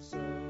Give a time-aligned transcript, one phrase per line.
[0.00, 0.45] shouting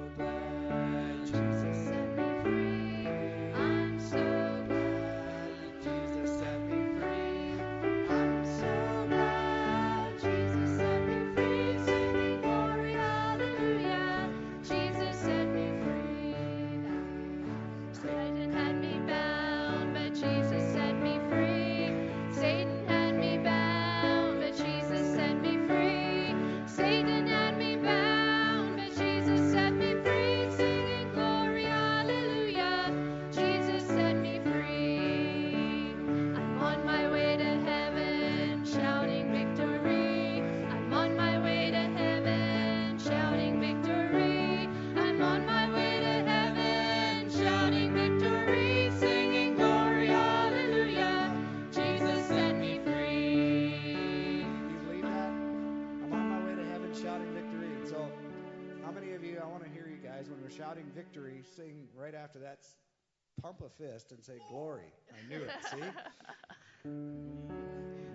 [61.16, 62.58] victory, sing right after that,
[63.42, 64.92] pump a fist and say glory.
[65.10, 65.50] I knew it.
[65.70, 65.80] See?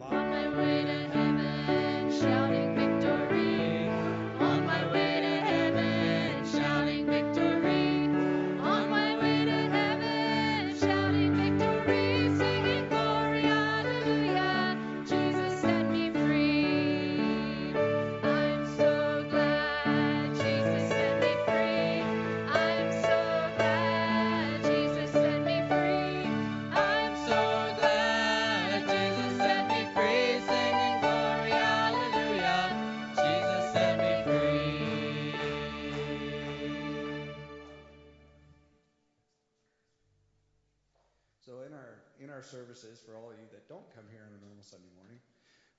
[0.02, 3.88] On my way to heaven, shouting victory.
[4.39, 5.20] On my way.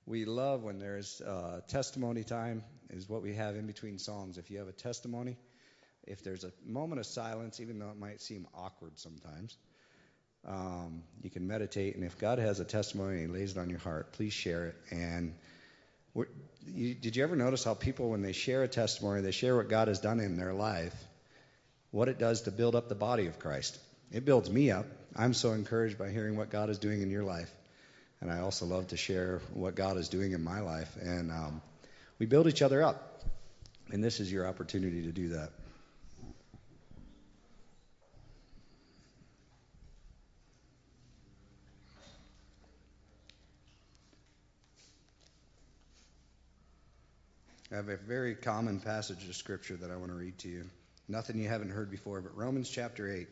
[0.05, 4.37] We love when there's uh, testimony time, is what we have in between songs.
[4.37, 5.37] If you have a testimony,
[6.05, 9.57] if there's a moment of silence, even though it might seem awkward sometimes,
[10.45, 11.95] um, you can meditate.
[11.95, 14.67] And if God has a testimony and He lays it on your heart, please share
[14.67, 14.75] it.
[14.91, 15.35] And
[16.67, 19.69] you, did you ever notice how people, when they share a testimony, they share what
[19.69, 20.93] God has done in their life,
[21.91, 23.79] what it does to build up the body of Christ?
[24.11, 24.85] It builds me up.
[25.15, 27.49] I'm so encouraged by hearing what God is doing in your life.
[28.23, 30.95] And I also love to share what God is doing in my life.
[30.95, 31.61] And um,
[32.19, 33.21] we build each other up.
[33.91, 35.49] And this is your opportunity to do that.
[47.73, 50.69] I have a very common passage of scripture that I want to read to you.
[51.09, 53.27] Nothing you haven't heard before, but Romans chapter 8.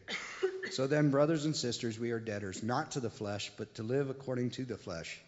[0.71, 4.09] so then, brothers and sisters, we are debtors, not to the flesh, but to live
[4.09, 5.19] according to the flesh.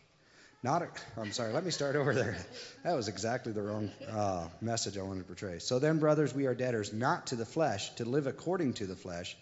[0.61, 0.87] Not, a,
[1.19, 2.37] I'm sorry, let me start over there.
[2.83, 5.59] That was exactly the wrong uh, message I wanted to portray.
[5.59, 8.95] So then, brothers, we are debtors, not to the flesh, to live according to the
[8.95, 9.37] flesh.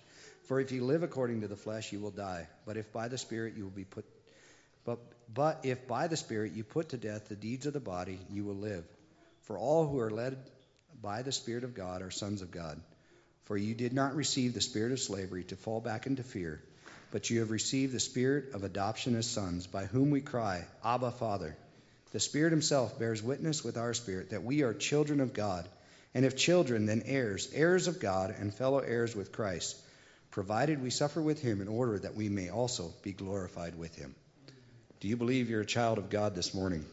[0.45, 2.47] For if you live according to the flesh, you will die.
[2.65, 4.05] But if by the Spirit you will be put,
[4.85, 4.99] but,
[5.31, 8.43] but if by the Spirit you put to death the deeds of the body, you
[8.43, 8.85] will live.
[9.43, 10.37] For all who are led
[11.01, 12.81] by the Spirit of God are sons of God.
[13.45, 16.61] For you did not receive the spirit of slavery to fall back into fear,
[17.11, 21.11] but you have received the spirit of adoption as sons, by whom we cry, Abba,
[21.11, 21.57] Father.
[22.11, 25.67] The Spirit Himself bears witness with our spirit that we are children of God,
[26.13, 29.77] and if children, then heirs, heirs of God, and fellow heirs with Christ,
[30.29, 34.15] provided we suffer with Him in order that we may also be glorified with Him.
[34.99, 36.85] Do you believe you're a child of God this morning?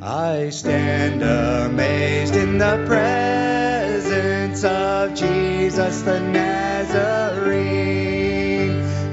[0.00, 7.58] I stand amazed in the presence of Jesus the Nazarene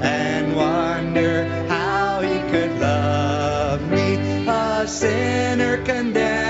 [0.00, 6.45] and wonder how he could love me, a sinner condemned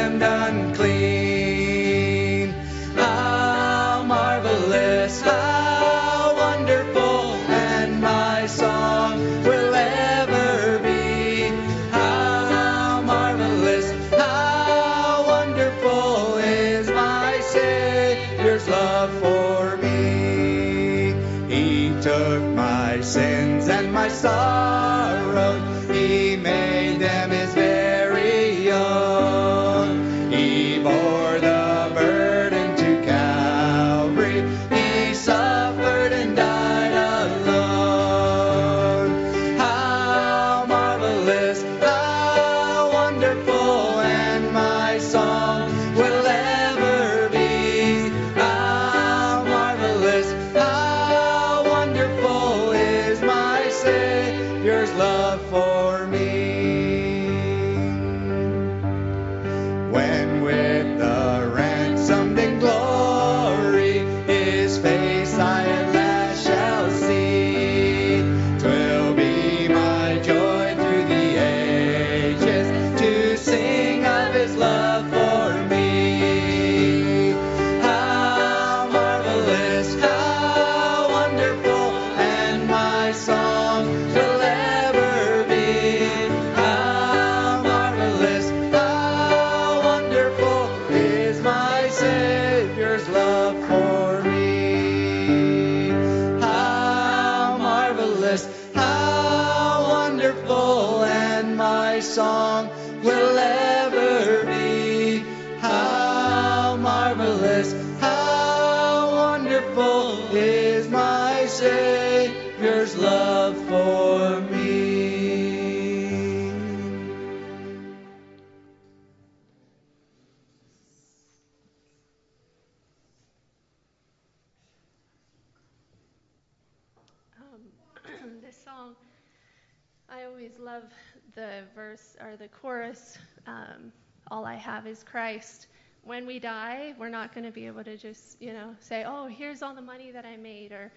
[136.26, 139.62] We die, we're not going to be able to just, you know, say, "Oh, here's
[139.62, 140.93] all the money that I made," or,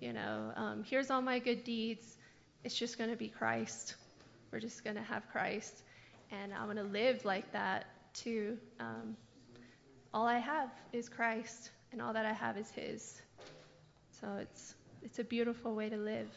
[0.00, 2.16] you know, um, "Here's all my good deeds."
[2.64, 3.94] It's just going to be Christ.
[4.50, 5.82] We're just going to have Christ,
[6.30, 8.58] and I'm going to live like that too.
[8.80, 9.16] Um,
[10.12, 13.22] all I have is Christ, and all that I have is His.
[14.20, 16.30] So it's it's a beautiful way to live.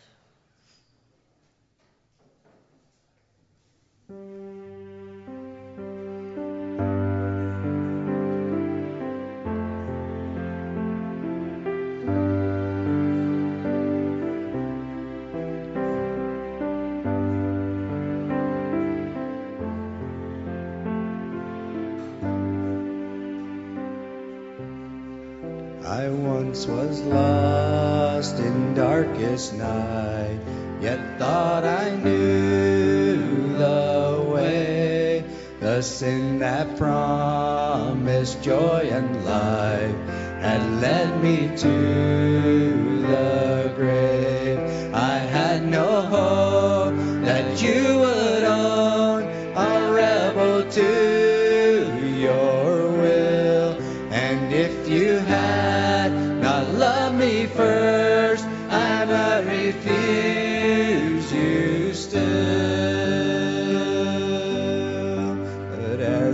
[25.95, 30.39] I once was lost in darkest night,
[30.81, 35.23] yet thought I knew the way.
[35.61, 39.95] The sin that promised joy and life
[40.41, 44.14] had led me to the grave.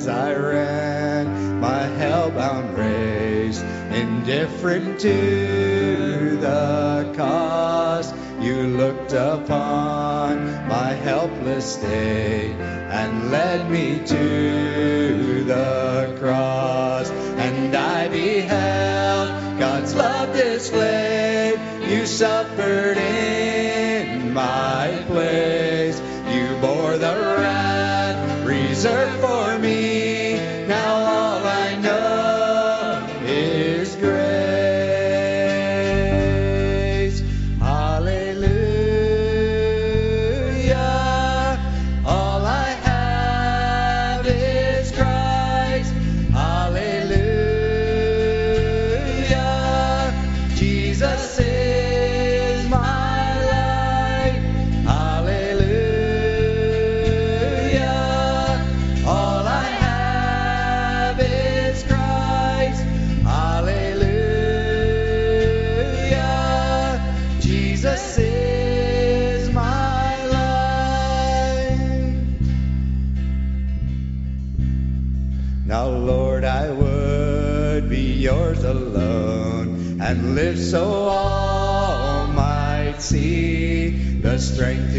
[0.02, 3.62] As I ran my hellbound race,
[3.94, 16.18] indifferent to the cost, you looked upon my helpless state and led me to the
[16.20, 17.12] cross.
[17.12, 21.60] And I beheld God's love displayed.
[21.88, 25.06] You suffered in my
[84.42, 84.91] strength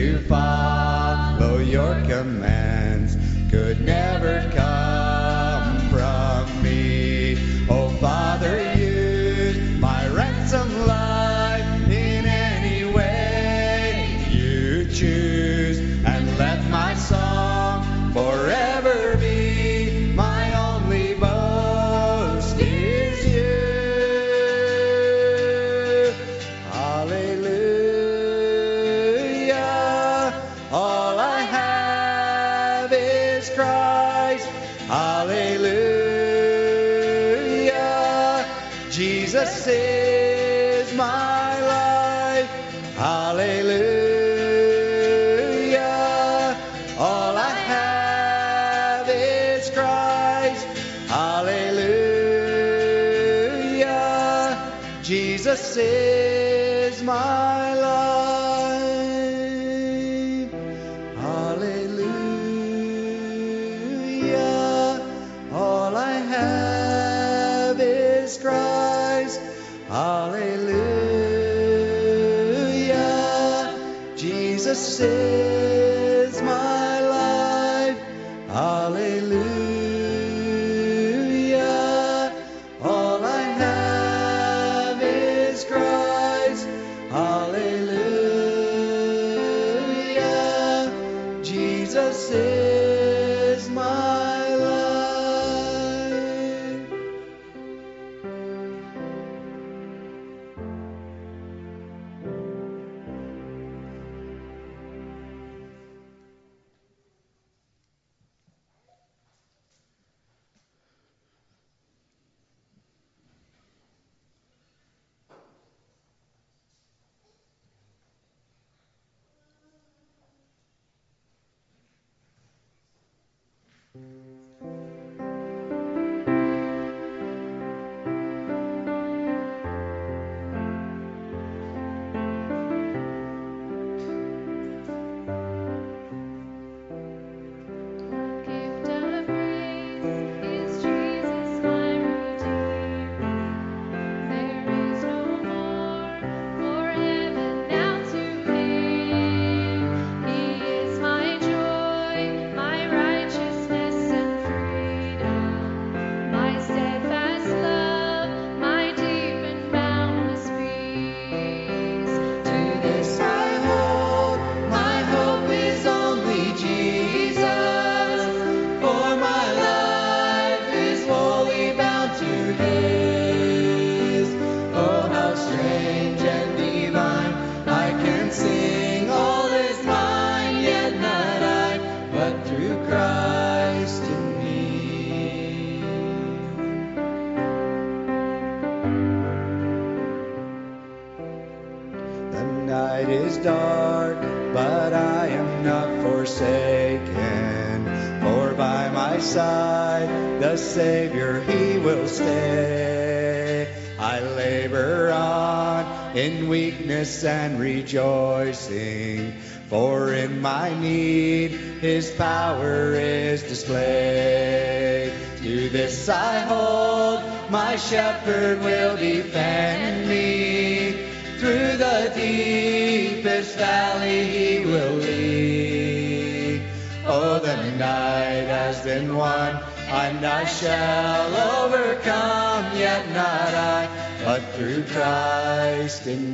[217.88, 221.08] shepherd will defend me.
[221.38, 226.62] Through the deepest valley he will lead.
[227.04, 229.58] Oh, the night has been won,
[229.88, 233.88] and I shall overcome, yet not I,
[234.24, 236.31] but through Christ in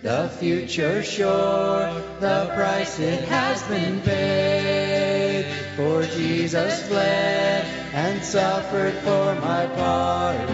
[0.00, 1.90] The future sure,
[2.20, 5.52] the price it has been paid.
[5.74, 10.50] For Jesus bled and suffered for my pardon,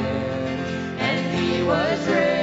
[0.99, 2.34] and he was raised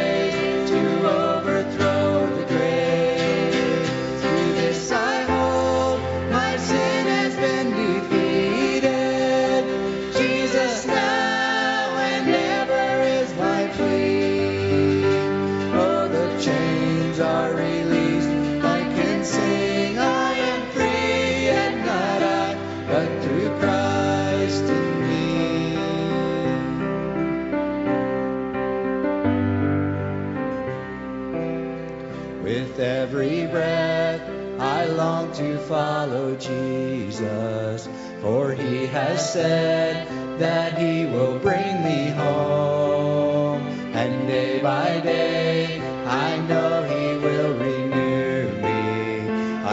[35.42, 37.90] to follow Jesus,
[38.22, 40.08] for he has said
[40.40, 43.62] that he will bring me home.
[43.94, 48.82] And day by day, I know he will renew me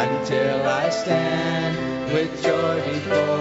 [0.05, 3.38] until I stand with joy before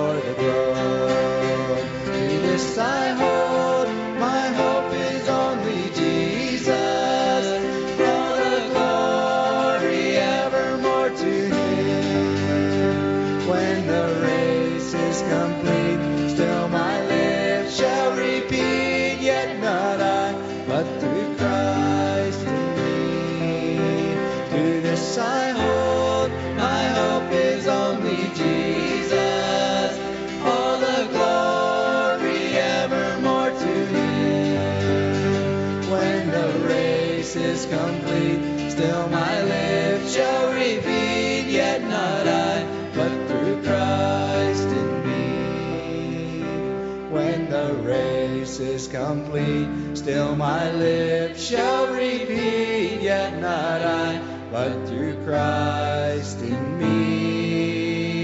[48.59, 54.19] race is complete, still my lips shall repeat, yet not I,
[54.51, 58.23] but through Christ in me.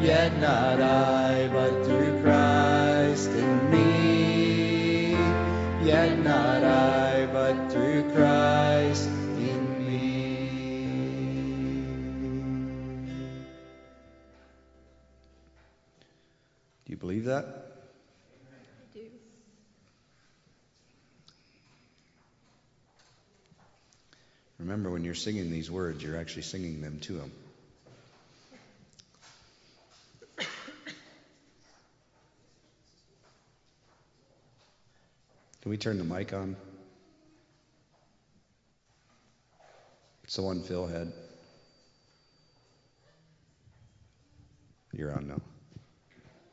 [0.00, 5.12] Yet not I, but through Christ in me.
[5.84, 10.36] Yet not I, but through Christ in me.
[16.86, 17.69] Do you believe that?
[24.60, 27.32] Remember, when you're singing these words, you're actually singing them to Him.
[35.62, 36.56] Can we turn the mic on?
[40.24, 41.12] It's the one Phil had.
[44.92, 45.40] You're on now.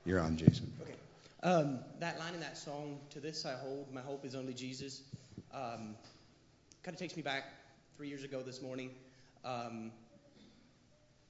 [0.06, 0.72] You're on, Jason.
[0.82, 0.96] Okay.
[1.44, 5.02] Um, that line in that song, "To this I hold, my hope is only Jesus,"
[5.54, 5.96] um,
[6.84, 7.44] kind of takes me back
[7.98, 8.92] three years ago this morning.
[9.44, 9.92] Um,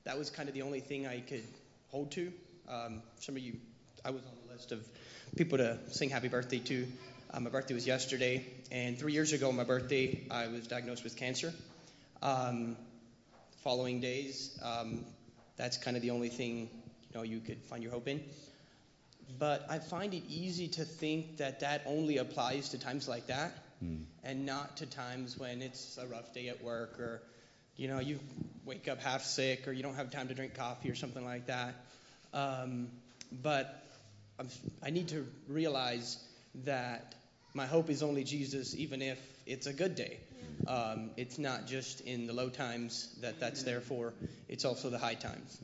[0.03, 1.45] that was kind of the only thing I could
[1.87, 2.33] hold to.
[2.67, 3.53] Um, some of you,
[4.03, 4.85] I was on the list of
[5.37, 6.85] people to sing happy birthday to.
[7.33, 11.15] Uh, my birthday was yesterday, and three years ago, my birthday, I was diagnosed with
[11.15, 11.53] cancer.
[12.21, 12.75] Um,
[13.63, 15.05] following days, um,
[15.55, 16.69] that's kind of the only thing
[17.09, 18.21] you know you could find your hope in.
[19.39, 23.53] But I find it easy to think that that only applies to times like that,
[23.79, 23.97] Hmm.
[24.23, 27.21] and not to times when it's a rough day at work or
[27.75, 28.19] you know you
[28.65, 31.45] wake up half sick or you don't have time to drink coffee or something like
[31.45, 31.75] that.
[32.33, 32.87] Um,
[33.31, 33.83] but
[34.39, 34.49] I'm,
[34.83, 36.17] I need to realize
[36.65, 37.15] that
[37.53, 40.19] my hope is only Jesus, even if it's a good day.
[40.67, 44.13] Um, it's not just in the low times that that's there for;
[44.49, 45.59] it's also the high times.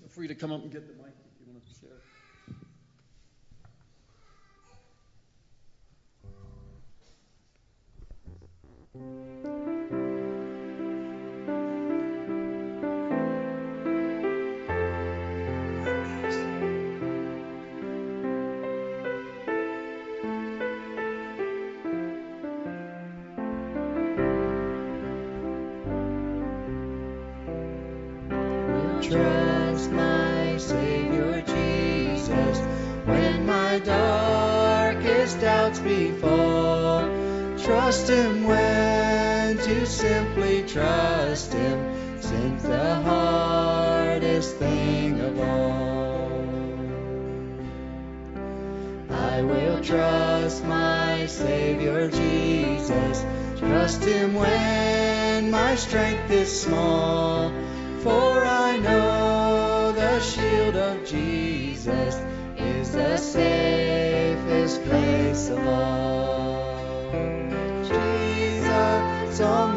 [0.00, 1.09] Feel free to come up and get the mic
[8.92, 9.06] Trust
[29.92, 32.58] my Savior Jesus
[33.06, 37.02] when my darkest doubts befall.
[37.56, 38.69] Trust Him when
[40.80, 41.78] trust Him
[42.22, 46.30] since the hardest thing of all.
[49.10, 53.24] I will trust my Savior Jesus.
[53.58, 57.52] Trust Him when my strength is small.
[58.02, 62.14] For I know the shield of Jesus
[62.56, 67.12] is the safest place of all.
[67.82, 69.69] Jesus, only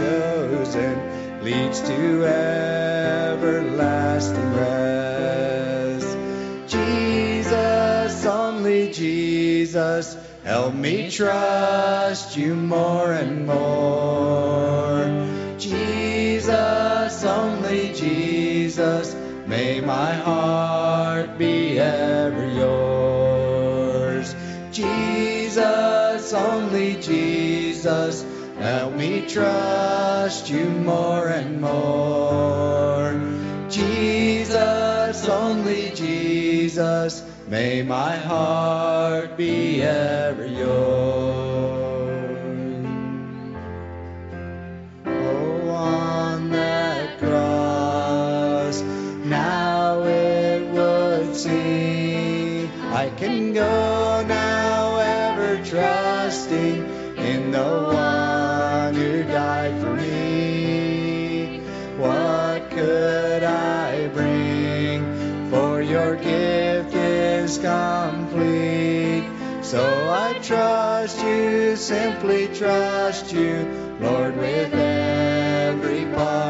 [0.00, 0.96] chosen
[1.44, 6.16] leads to everlasting rest.
[6.66, 15.06] Jesus, only Jesus, help me trust you more and more.
[15.58, 19.14] Jesus, only Jesus,
[19.46, 24.34] may my heart be ever yours.
[24.72, 28.24] Jesus, only Jesus,
[28.70, 33.10] help me trust you more and more.
[33.68, 41.49] Jesus, only Jesus, may my heart be ever yours.
[69.70, 73.68] So I trust you, simply trust you,
[74.00, 76.49] Lord, with every part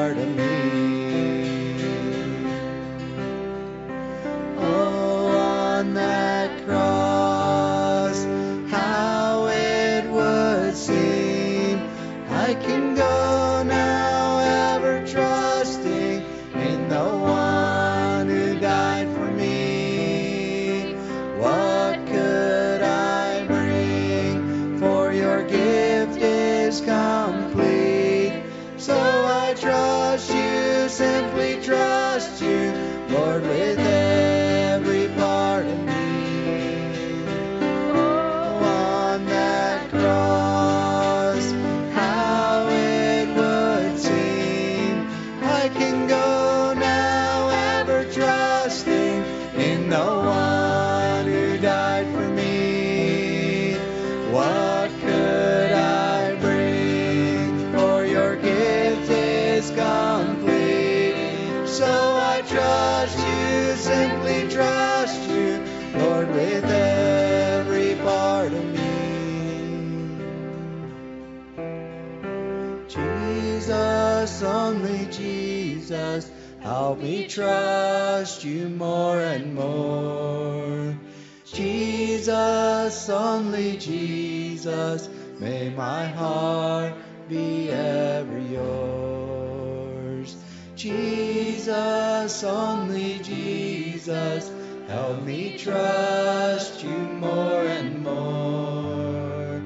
[77.31, 80.99] trust you more and more.
[81.45, 86.93] Jesus, only Jesus, may my heart
[87.29, 90.35] be ever yours.
[90.75, 94.51] Jesus, only Jesus,
[94.89, 99.63] help me trust you more and more.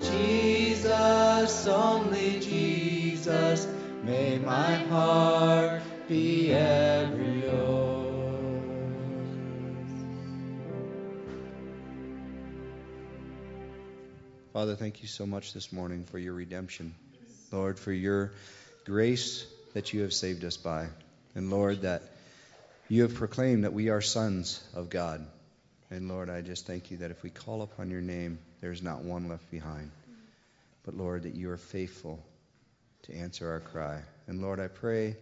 [0.00, 3.68] Jesus, only Jesus,
[4.02, 7.44] may my heart be yours.
[14.52, 16.94] Father, thank you so much this morning for your redemption.
[17.50, 18.32] Lord, for your
[18.84, 20.88] grace that you have saved us by.
[21.34, 22.02] And Lord, that
[22.88, 25.26] you have proclaimed that we are sons of God.
[25.90, 29.02] And Lord, I just thank you that if we call upon your name, there's not
[29.02, 29.90] one left behind.
[30.84, 32.22] But Lord, that you are faithful
[33.04, 34.02] to answer our cry.
[34.26, 35.16] And Lord, I pray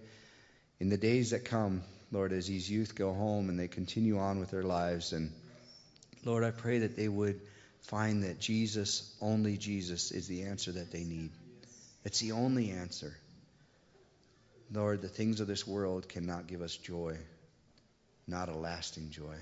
[0.82, 4.40] in the days that come, Lord, as these youth go home and they continue on
[4.40, 5.30] with their lives, and
[6.24, 7.40] Lord, I pray that they would
[7.82, 11.30] find that Jesus, only Jesus, is the answer that they need.
[12.04, 13.16] It's the only answer.
[14.72, 17.16] Lord, the things of this world cannot give us joy,
[18.26, 19.36] not a lasting joy.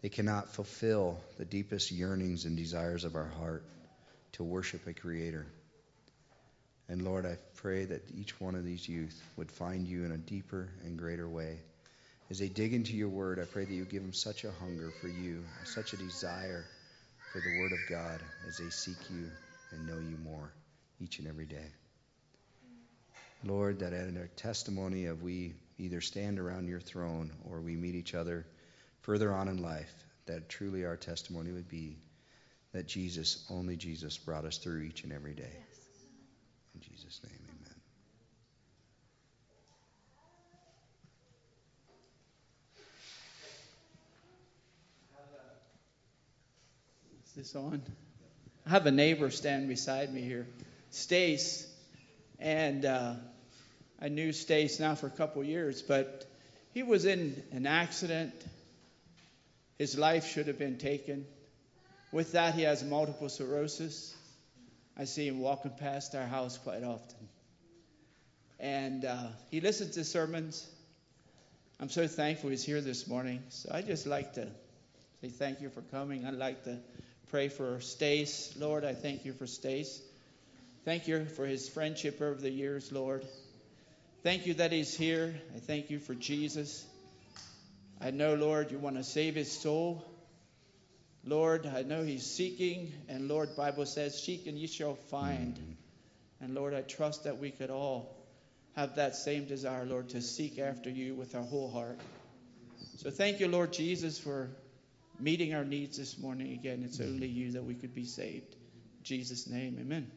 [0.00, 3.64] They cannot fulfill the deepest yearnings and desires of our heart
[4.34, 5.44] to worship a Creator.
[6.88, 10.18] And Lord, I pray that each one of these youth would find you in a
[10.18, 11.58] deeper and greater way.
[12.30, 14.90] As they dig into your word, I pray that you give them such a hunger
[15.00, 16.64] for you, such a desire
[17.32, 19.30] for the word of God as they seek you
[19.72, 20.52] and know you more
[21.00, 21.66] each and every day.
[23.44, 27.94] Lord, that in our testimony of we either stand around your throne or we meet
[27.94, 28.46] each other
[29.00, 29.92] further on in life,
[30.26, 31.98] that truly our testimony would be
[32.72, 35.52] that Jesus, only Jesus, brought us through each and every day.
[35.52, 35.83] Yes.
[36.74, 37.74] In Jesus' name, amen.
[47.26, 47.82] Is this on?
[48.66, 50.46] I have a neighbor standing beside me here,
[50.90, 51.66] Stace,
[52.38, 53.14] and uh,
[54.00, 56.26] I knew Stace now for a couple years, but
[56.72, 58.32] he was in an accident.
[59.78, 61.26] His life should have been taken.
[62.12, 64.14] With that, he has multiple sclerosis.
[64.96, 67.28] I see him walking past our house quite often.
[68.60, 70.66] And uh, he listens to sermons.
[71.80, 73.42] I'm so thankful he's here this morning.
[73.48, 74.46] So I just like to
[75.20, 76.24] say thank you for coming.
[76.24, 76.78] I'd like to
[77.30, 78.54] pray for Stace.
[78.56, 80.00] Lord, I thank you for Stace.
[80.84, 83.24] Thank you for his friendship over the years, Lord.
[84.22, 85.34] Thank you that he's here.
[85.56, 86.86] I thank you for Jesus.
[88.00, 90.04] I know, Lord, you want to save his soul.
[91.26, 95.54] Lord, I know he's seeking, and Lord, Bible says, seek and ye shall find.
[95.54, 95.74] Mm.
[96.40, 98.14] And Lord, I trust that we could all
[98.76, 101.98] have that same desire, Lord, to seek after you with our whole heart.
[102.98, 104.50] So thank you, Lord Jesus, for
[105.18, 106.82] meeting our needs this morning again.
[106.84, 108.52] It's only you that we could be saved.
[108.52, 110.10] In Jesus' name, amen.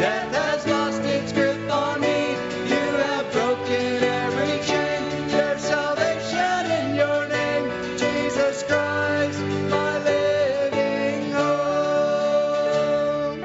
[0.00, 0.66] That last
[1.02, 2.30] sickness gone me.
[2.68, 5.28] You have broken every chain.
[5.30, 7.70] Your salvation in Jordan.
[7.98, 13.38] Jesus Christ, my living God.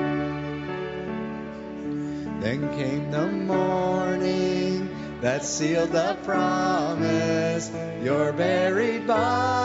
[2.42, 4.90] Then came the morning
[5.22, 7.72] that sealed the promise.
[8.04, 9.65] Your buried body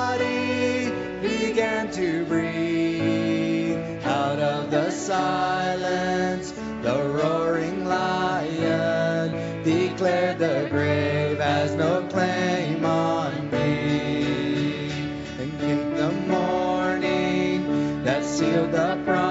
[18.51, 19.30] feel the promise.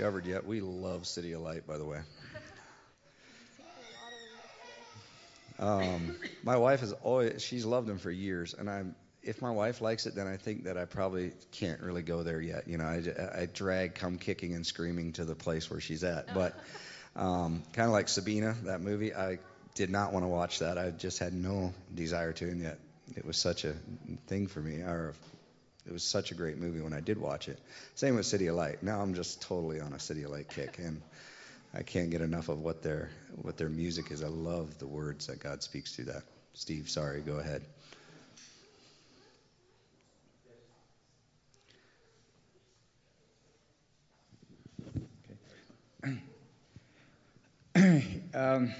[0.00, 1.98] Discovered yet, we love City of Light, by the way.
[5.58, 9.82] Um, my wife has always she's loved them for years, and I'm if my wife
[9.82, 12.66] likes it, then I think that I probably can't really go there yet.
[12.66, 16.32] You know, I, I drag come kicking and screaming to the place where she's at.
[16.32, 16.58] But
[17.14, 19.38] um, kind of like Sabina, that movie, I
[19.74, 20.78] did not want to watch that.
[20.78, 22.78] I just had no desire to, and yet
[23.16, 23.74] it was such a
[24.28, 24.76] thing for me.
[24.76, 25.12] Or
[25.86, 27.58] it was such a great movie when I did watch it.
[27.94, 28.82] Same with City of Light.
[28.82, 31.00] Now I'm just totally on a City of Light kick, and
[31.72, 33.10] I can't get enough of what their
[33.42, 34.22] what their music is.
[34.22, 36.22] I love the words that God speaks through that.
[36.54, 37.62] Steve, sorry, go ahead.
[48.34, 48.74] um,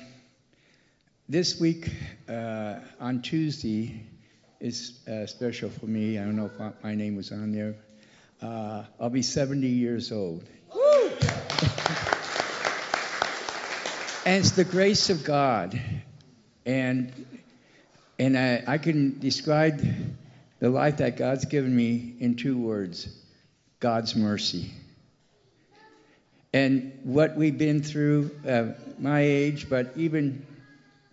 [1.28, 1.90] this week
[2.28, 4.02] uh, on Tuesday
[4.60, 6.18] is uh, special for me.
[6.18, 7.74] I don't know if I, my name was on there.
[8.42, 10.44] Uh, I'll be 70 years old.
[14.26, 15.80] and it's the grace of God.
[16.66, 17.12] And
[18.18, 19.82] and I, I can describe
[20.58, 23.08] the life that God's given me in two words
[23.80, 24.70] God's mercy.
[26.52, 28.64] And what we've been through, uh,
[28.98, 30.44] my age, but even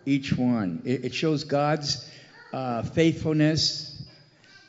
[0.04, 2.07] each one, it, it shows God's
[2.52, 4.02] uh, faithfulness.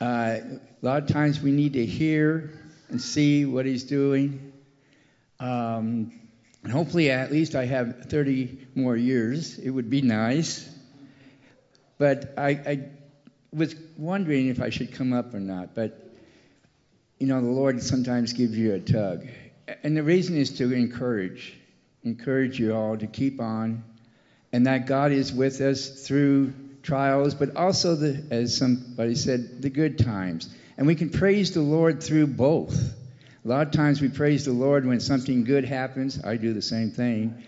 [0.00, 2.52] Uh, a lot of times we need to hear
[2.88, 4.52] and see what He's doing.
[5.38, 6.12] Um,
[6.62, 9.58] and hopefully, at least I have 30 more years.
[9.58, 10.68] It would be nice.
[11.98, 12.88] But I, I
[13.52, 15.74] was wondering if I should come up or not.
[15.74, 16.14] But,
[17.18, 19.26] you know, the Lord sometimes gives you a tug.
[19.82, 21.56] And the reason is to encourage,
[22.02, 23.84] encourage you all to keep on,
[24.52, 29.70] and that God is with us through trials, but also, the, as somebody said, the
[29.70, 30.54] good times.
[30.76, 32.74] And we can praise the Lord through both.
[33.44, 36.22] A lot of times we praise the Lord when something good happens.
[36.24, 37.42] I do the same thing.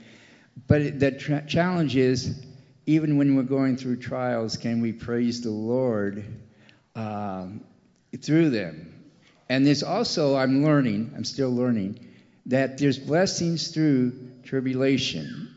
[0.67, 2.35] But the tra- challenge is,
[2.87, 6.25] even when we're going through trials, can we praise the Lord
[6.95, 7.63] um,
[8.21, 8.93] through them?
[9.49, 12.01] And there's also, I'm learning, I'm still learning,
[12.47, 14.13] that there's blessings through
[14.45, 15.49] tribulation.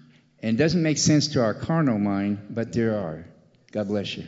[0.41, 3.25] And it doesn't make sense to our carnal mind, but there are.
[3.75, 4.23] God bless you.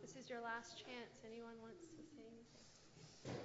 [0.00, 1.20] This is your last chance.
[1.30, 2.22] Anyone wants to say
[3.26, 3.36] anything?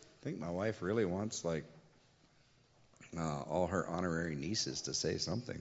[0.00, 1.64] I think my wife really wants like
[3.18, 5.60] uh, all her honorary nieces to say something.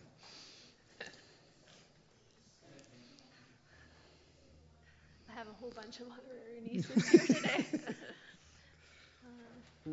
[5.29, 7.65] I have a whole bunch of honorary nieces here today.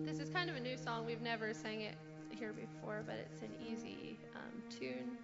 [0.03, 1.07] This is kind of a new song.
[1.07, 1.95] We've never sang it
[2.31, 5.17] here before, but it's an easy um, tune,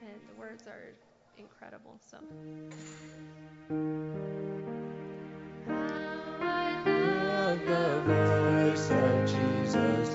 [0.00, 0.92] and the words are
[1.38, 1.98] incredible.
[2.10, 2.18] So.
[7.28, 10.07] Love the voice of Jesus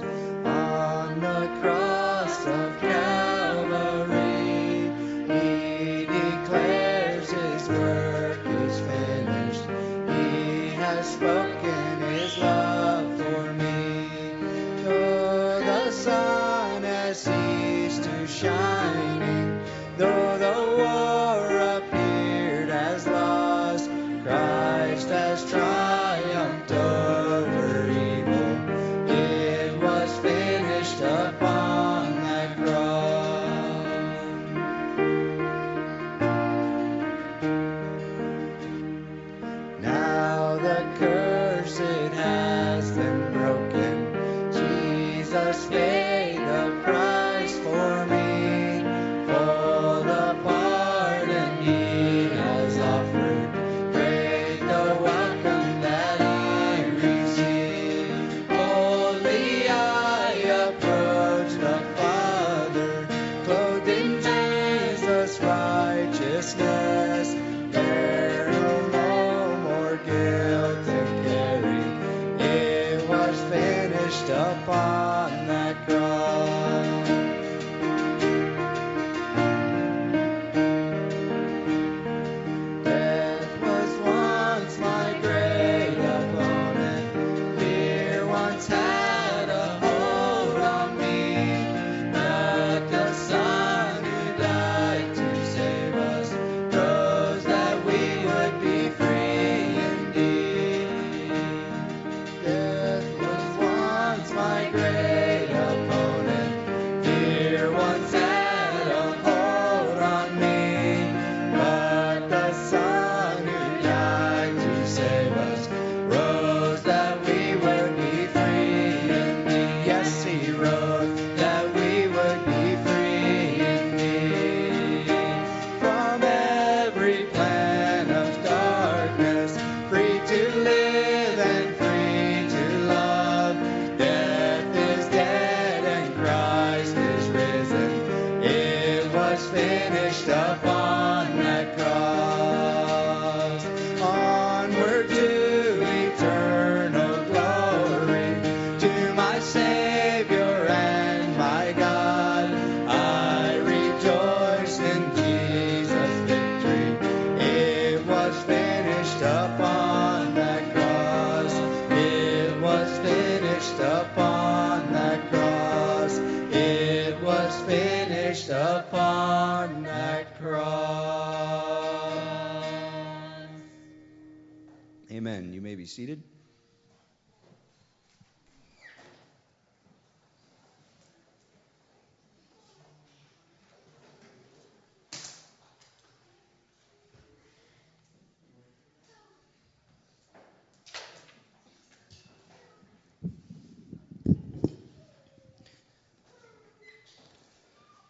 [175.84, 176.24] be seated.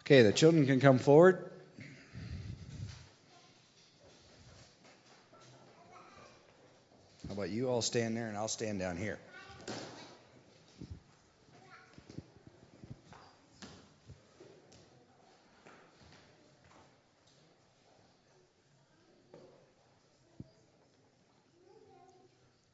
[0.02, 1.53] Okay, the children can come forward.
[7.34, 9.18] How about you all stand there and I'll stand down here?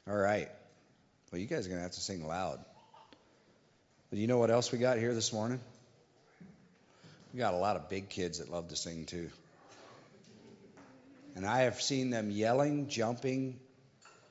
[0.06, 0.50] All right.
[1.32, 2.60] Well, you guys are going to have to sing loud.
[4.10, 5.62] But you know what else we got here this morning?
[7.34, 9.30] We got a lot of big kids that love to sing too.
[11.38, 13.58] And I have seen them yelling, jumping,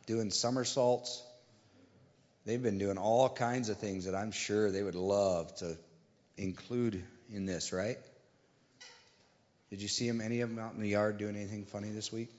[0.09, 1.23] doing somersaults.
[2.47, 5.77] They've been doing all kinds of things that I'm sure they would love to
[6.39, 7.99] include in this, right?
[9.69, 12.11] Did you see them, any of them out in the yard doing anything funny this
[12.11, 12.31] week?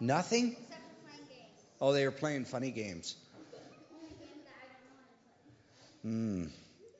[0.00, 0.14] No.
[0.14, 0.54] Nothing?
[1.80, 3.16] Oh, they were playing funny games.
[6.02, 6.44] Hmm.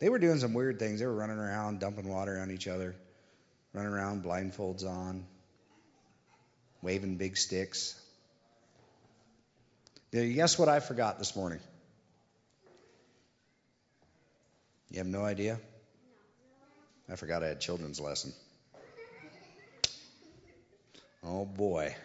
[0.00, 0.98] They were doing some weird things.
[0.98, 2.96] They were running around, dumping water on each other,
[3.72, 5.24] running around, blindfolds on,
[6.82, 7.94] waving big sticks.
[10.14, 11.58] Yeah, guess what I forgot this morning?
[14.92, 15.58] You have no idea?
[17.10, 18.32] I forgot I had children's lesson.
[21.24, 21.96] Oh boy.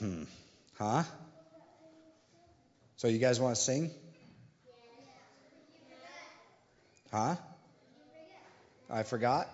[0.00, 0.24] Hmm.
[0.80, 1.04] Huh?
[2.96, 3.92] So you guys want to sing?
[7.12, 7.36] Huh?
[8.90, 9.48] I forgot?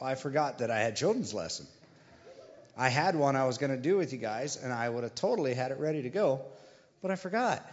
[0.00, 1.66] I forgot that I had children's lesson.
[2.76, 5.14] I had one I was going to do with you guys, and I would have
[5.14, 6.42] totally had it ready to go,
[7.02, 7.64] but I forgot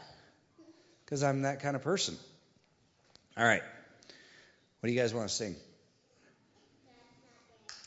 [1.05, 2.15] because I'm that kind of person.
[3.37, 3.63] All right.
[4.79, 5.55] What do you guys want to sing?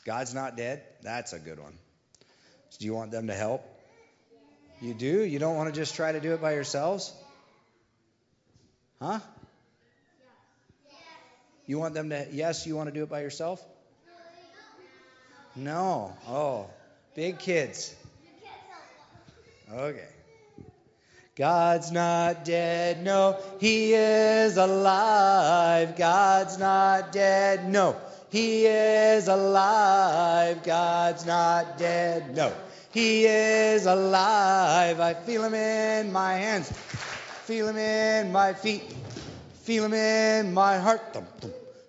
[0.05, 0.83] God's not dead?
[1.03, 1.79] That's a good one.
[2.79, 3.62] Do you want them to help?
[4.81, 5.23] You do?
[5.23, 7.12] You don't want to just try to do it by yourselves?
[9.01, 9.21] Huh?
[11.67, 13.65] You want them to, yes, you want to do it by yourself?
[15.57, 16.15] No.
[16.29, 16.69] Oh,
[17.15, 17.95] big kids.
[19.73, 20.09] Okay.
[21.37, 25.97] God's not dead, no, He is alive.
[25.97, 27.97] God's not dead, no,
[28.31, 30.62] He is alive.
[30.62, 32.53] God's not dead, no,
[32.93, 35.01] He is alive.
[35.01, 38.85] I feel Him in my hands, feel Him in my feet,
[39.65, 41.17] feel Him in my heart,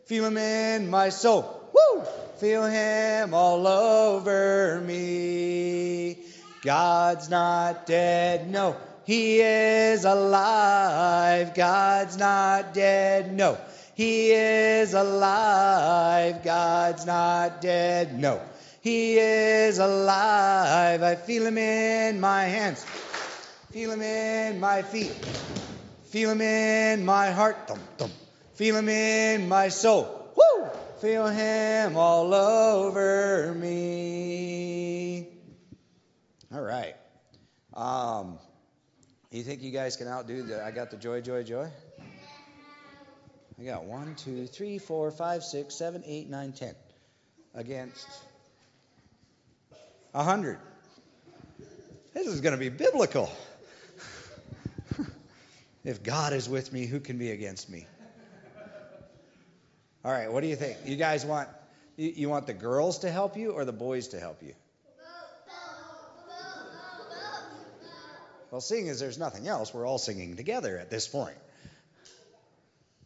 [0.06, 1.70] feel Him in my soul.
[1.72, 2.04] Woo!
[2.38, 6.18] Feel Him all over me.
[6.62, 8.76] God's not dead, no.
[9.06, 11.54] He is alive.
[11.54, 13.32] God's not dead.
[13.32, 13.58] No.
[13.94, 16.44] He is alive.
[16.44, 18.20] God's not dead.
[18.20, 18.42] No.
[18.82, 21.04] He is alive.
[21.04, 22.84] I feel him in my hands.
[23.72, 25.14] Feel him in my feet.
[26.10, 27.68] Feel him in my heart.
[27.68, 28.14] Thump, thump.
[28.56, 30.25] Feel him in my soul.
[31.00, 35.28] Feel him all over me.
[36.54, 36.96] All right.
[37.74, 38.39] Um,
[39.30, 41.68] you think you guys can outdo the I got the joy, joy, joy?
[43.60, 46.76] I got one, two, three, four, five, six, seven, eight, nine, ten.
[47.54, 48.08] Against
[50.14, 50.60] a hundred.
[52.14, 53.30] This is going to be biblical.
[55.84, 57.86] if God is with me, who can be against me?
[60.06, 60.78] All right, what do you think?
[60.86, 61.49] You guys want
[61.97, 64.53] you, you want the girls to help you or the boys to help you?
[68.51, 71.36] Well, seeing as there's nothing else, we're all singing together at this point.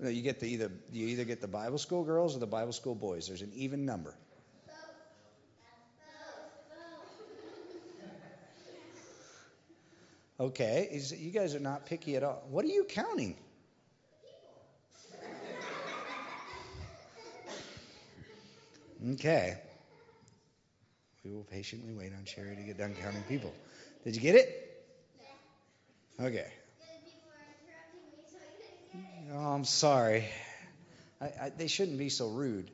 [0.04, 2.96] You, get the either you either get the Bible school girls or the Bible school
[2.96, 3.28] boys.
[3.28, 4.14] There's an even number.
[10.38, 12.44] Okay, you guys are not picky at all.
[12.50, 13.38] What are you counting?
[19.14, 19.58] Okay.
[21.24, 23.54] We will patiently wait on Sherry to get done counting people.
[24.04, 24.66] Did you get it?
[26.20, 26.48] Okay.
[29.34, 30.26] Oh, I'm sorry.
[31.22, 32.70] I, I, they shouldn't be so rude.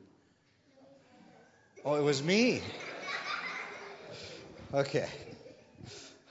[1.84, 2.62] Oh, it was me.
[4.74, 5.08] Okay.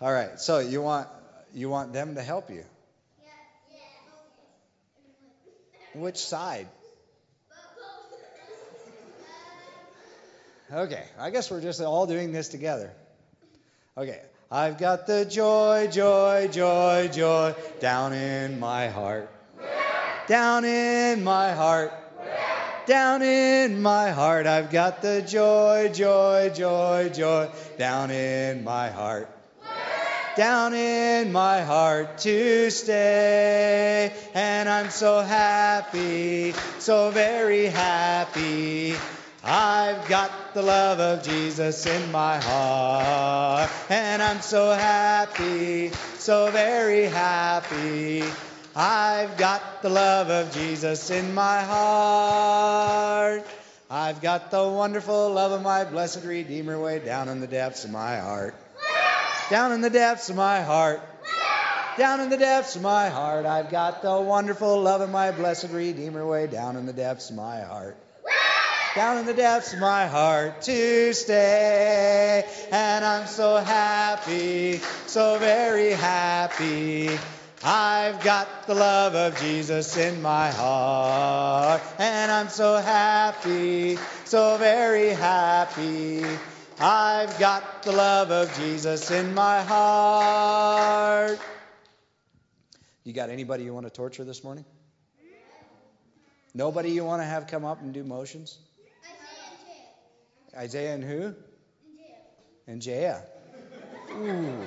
[0.01, 0.39] All right.
[0.39, 1.07] So you want
[1.53, 2.63] you want them to help you?
[5.93, 6.67] Which side?
[10.73, 11.03] Okay.
[11.19, 12.91] I guess we're just all doing this together.
[13.97, 14.19] Okay.
[14.51, 19.29] I've got the joy, joy, joy, joy down in my heart.
[20.27, 21.93] Down in my heart.
[22.87, 24.47] Down in my heart.
[24.47, 29.29] I've got the joy, joy, joy, joy down in my heart.
[30.35, 34.13] Down in my heart to stay.
[34.33, 38.95] And I'm so happy, so very happy.
[39.47, 43.69] I've got the love of Jesus in my heart.
[43.91, 48.23] And I'm so happy, so very happy.
[48.75, 53.45] I've got the love of Jesus in my heart.
[53.87, 57.91] I've got the wonderful love of my blessed Redeemer way down in the depths of
[57.91, 58.55] my heart.
[59.51, 61.01] Down in the depths of my heart.
[61.99, 63.45] Down in the depths of my heart.
[63.45, 67.35] I've got the wonderful love of my blessed Redeemer way down in the depths of
[67.35, 67.95] my heart
[68.95, 72.45] down in the depths of my heart to stay.
[72.71, 77.09] And I'm so happy, so very happy.
[77.61, 81.81] I've got the love of Jesus in my heart.
[81.99, 86.23] And I'm so happy, so very happy.
[86.79, 91.37] I've got the love of Jesus in my heart.
[93.03, 94.63] You got anybody you want to torture this morning?
[96.53, 98.57] Nobody you want to have come up and do motions?
[100.55, 101.33] Isaiah and who?
[102.67, 103.21] And Jaya.
[104.11, 104.61] Ooh.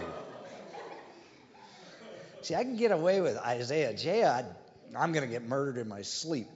[2.43, 3.95] See, I can get away with Isaiah.
[3.95, 4.45] Jaya,
[4.97, 6.47] I, am going to get murdered in my sleep.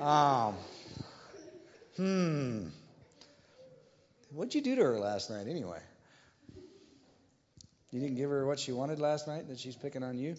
[0.00, 0.54] Um,
[1.96, 2.66] hmm.
[4.32, 5.80] What'd you do to her last night anyway?
[7.90, 10.36] You didn't give her what she wanted last night that she's picking on you?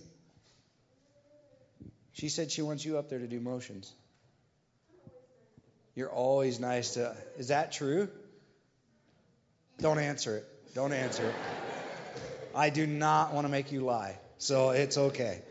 [2.14, 3.92] She said she wants you up there to do motions.
[5.96, 7.16] You're always nice to.
[7.38, 8.10] Is that true?
[9.80, 10.46] Don't answer it.
[10.76, 11.36] Don't answer it.
[12.56, 15.42] I do not want to make you lie, so it's okay.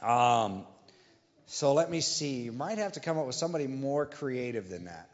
[0.00, 0.64] Um,
[1.46, 2.42] so let me see.
[2.42, 5.08] You might have to come up with somebody more creative than that.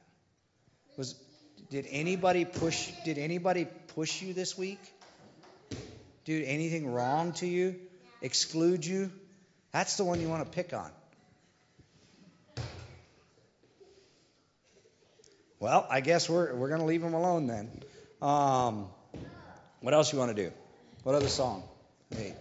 [0.96, 1.14] Was
[1.70, 2.90] did anybody push?
[3.04, 4.80] Did anybody push you this week?
[6.24, 7.76] Do anything wrong to you?
[8.22, 9.10] Exclude you?
[9.72, 10.90] That's the one you want to pick on.
[15.60, 17.70] Well, I guess we're we're gonna leave them alone then.
[18.22, 18.88] Um,
[19.80, 20.52] what else you want to do?
[21.02, 21.64] What other song?
[22.14, 22.34] Hey,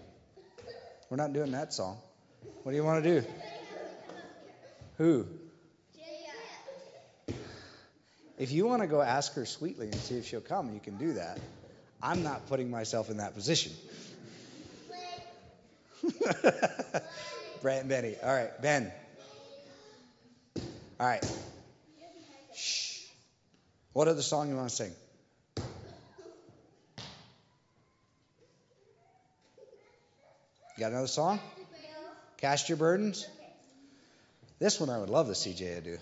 [1.09, 1.97] we're not doing that song.
[2.63, 3.27] What do you want to do?
[4.97, 5.25] Who?
[8.37, 10.97] If you want to go ask her sweetly and see if she'll come, you can
[10.97, 11.41] do that.
[12.01, 13.73] I'm not putting myself in that position.
[17.61, 18.15] Brett and Benny.
[18.23, 18.93] All right, Ben.
[21.01, 21.23] All right.
[23.93, 24.91] What other song you want to sing?
[30.77, 31.39] You got another song?
[32.37, 33.27] Cast your burdens.
[34.59, 35.97] This one I would love to see Jaya do.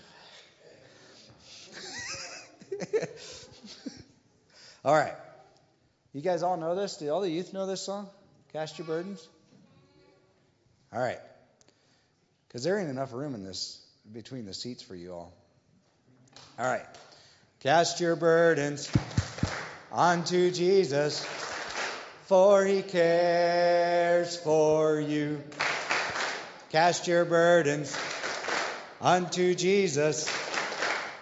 [4.84, 5.14] all right.
[6.12, 6.96] You guys all know this?
[6.98, 8.08] Do all the youth know this song?
[8.52, 9.26] Cast your burdens?
[10.92, 11.18] All right.
[12.46, 15.32] Because there ain't enough room in this between the seats for you all.
[16.58, 16.86] All right.
[17.64, 18.88] Cast your burdens
[19.90, 21.24] onto Jesus,
[22.26, 25.42] for he cares for you.
[26.70, 27.98] Cast your burdens
[29.00, 30.28] unto Jesus,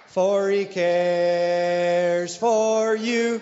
[0.08, 3.40] for he cares for you.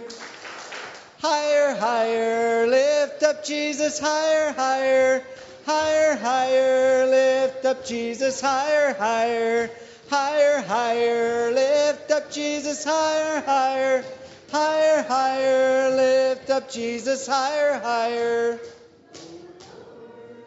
[1.21, 5.25] Higher, higher, lift up Jesus, higher, higher,
[5.67, 9.69] higher, higher, lift up Jesus, higher, higher,
[10.15, 14.05] higher, higher, lift up Jesus, higher, higher,
[14.53, 18.61] higher, higher, lift up Jesus, higher, higher.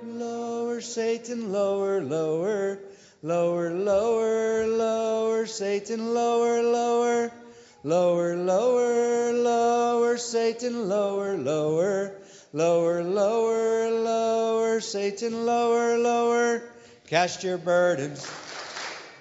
[0.05, 2.79] Lower, Satan, lower, lower,
[3.21, 7.29] lower, lower, lower, Satan, lower, lower,
[7.83, 12.15] lower, lower, lower, Satan, lower, lower,
[12.53, 16.63] lower, lower, lower, Satan, lower, lower.
[17.07, 18.25] Cast your burdens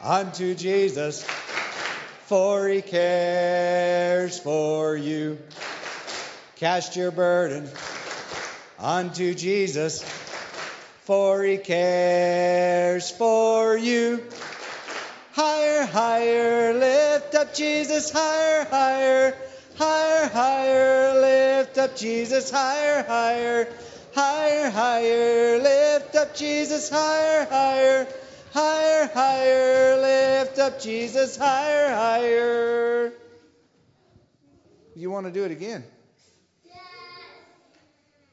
[0.01, 1.25] unto Jesus,
[2.27, 5.39] for he cares for you.
[6.57, 7.69] Cast your burden
[8.79, 10.03] unto Jesus,
[11.05, 14.23] for he cares for you.
[15.33, 19.37] Higher, higher, lift up Jesus, higher, higher,
[19.77, 23.69] higher, higher, lift up Jesus, higher, higher,
[24.15, 28.07] higher, higher, lift up Jesus, higher, higher,
[28.57, 33.13] higher, higher, lift up Jesus, higher, higher.
[34.95, 35.85] You want to do it again?
[36.65, 36.75] Yes.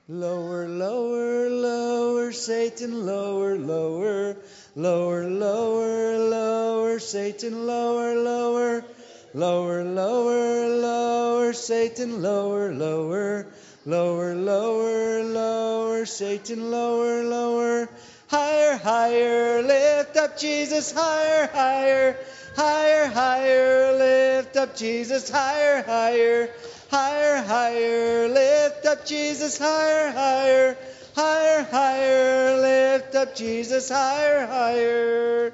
[0.08, 4.38] Lower, lower, lower, Satan, lower, lower,
[4.78, 8.86] lower, lower, lower, Satan, lower, lower,
[9.34, 13.48] lower, lower, lower, Satan, lower, lower,
[13.86, 17.90] lower, lower, lower, Satan, lower, lower,
[18.34, 22.18] higher, higher, lift up Jesus, higher, higher,
[22.56, 26.50] higher, higher, lift up Jesus, higher, higher.
[26.90, 30.78] Higher, higher, lift up Jesus, higher, higher,
[31.16, 35.54] higher, higher, lift up Jesus, higher, higher.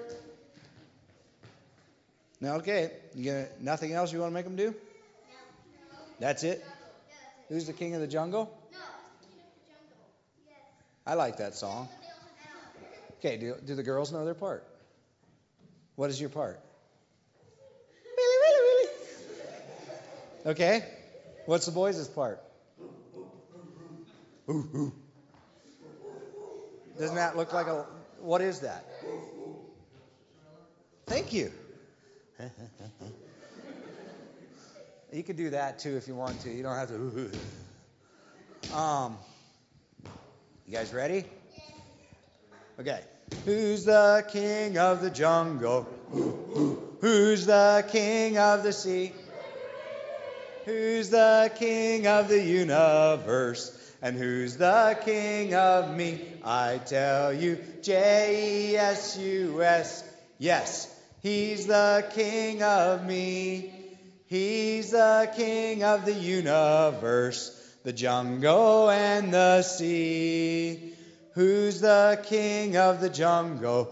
[2.41, 4.75] Now, okay, you gonna, nothing else you want to make them do?
[6.19, 6.65] That's it?
[7.47, 8.53] Who's the king of the jungle?
[11.07, 11.87] I like that song.
[13.19, 14.65] Okay, do, do the girls know their part?
[15.95, 16.59] What is your part?
[18.17, 18.87] Really, really,
[20.45, 20.51] really.
[20.51, 20.85] Okay.
[21.45, 22.41] What's the boys' part?
[24.49, 24.93] Ooh, ooh.
[26.97, 27.85] Doesn't that look like a.
[28.21, 28.85] What is that?
[31.07, 31.51] Thank you.
[35.11, 36.49] you can do that too if you want to.
[36.49, 37.31] You don't have to.
[38.71, 39.17] Um,
[40.67, 41.25] you guys ready?
[42.79, 43.01] Okay.
[43.43, 45.85] Who's the king of the jungle?
[47.01, 49.11] Who's the king of the sea?
[50.63, 53.75] Who's the king of the universe?
[54.01, 56.21] And who's the king of me?
[56.41, 60.09] I tell you, J E S U S.
[60.37, 60.87] Yes,
[61.21, 63.73] he's the king of me.
[64.27, 70.88] He's the king of the universe, the jungle and the sea.
[71.39, 73.85] Who's the king of the jungle?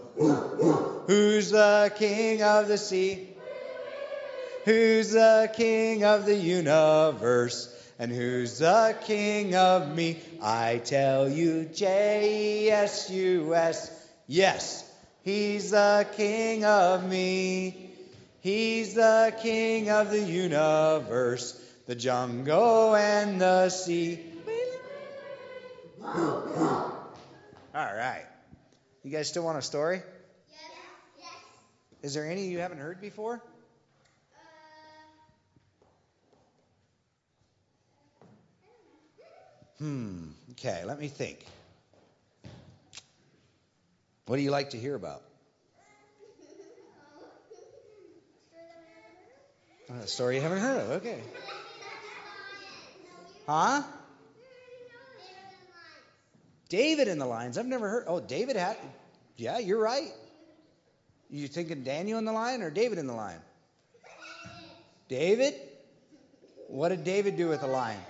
[1.06, 3.26] Who's the king of the sea?
[4.66, 7.74] Who's the king of the universe?
[7.98, 10.18] And who's the king of me?
[10.42, 13.98] I tell you, J E S U S.
[14.26, 14.84] Yes,
[15.22, 17.92] he's the king of me.
[18.42, 24.20] He's the king of the universe, the jungle and the sea.
[27.78, 28.26] All right.
[29.04, 29.98] You guys still want a story?
[29.98, 30.04] Yes.
[32.02, 32.10] yes.
[32.10, 33.40] Is there any you haven't heard before?
[39.78, 40.24] Hmm.
[40.50, 41.46] Okay, let me think.
[44.26, 45.22] What do you like to hear about?
[49.88, 50.90] Uh, a story you haven't heard of.
[51.02, 51.20] Okay.
[53.46, 53.82] Huh?
[56.68, 57.58] David and the lions.
[57.58, 58.04] I've never heard.
[58.06, 58.76] Oh, David had.
[59.36, 60.10] Yeah, you're right.
[61.30, 63.40] You thinking Daniel in the lion or David in the lion?
[65.08, 65.54] David?
[66.68, 68.00] What did David do with the lion?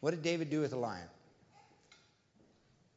[0.00, 1.06] What did David do with the lion?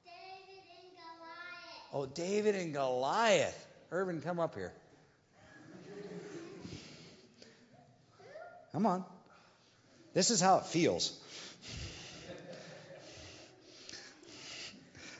[0.04, 1.94] David and Goliath.
[1.94, 3.68] oh, David and Goliath.
[3.92, 4.74] Irvin, come up here.
[8.72, 9.06] Come on.
[10.14, 11.18] This is how it feels.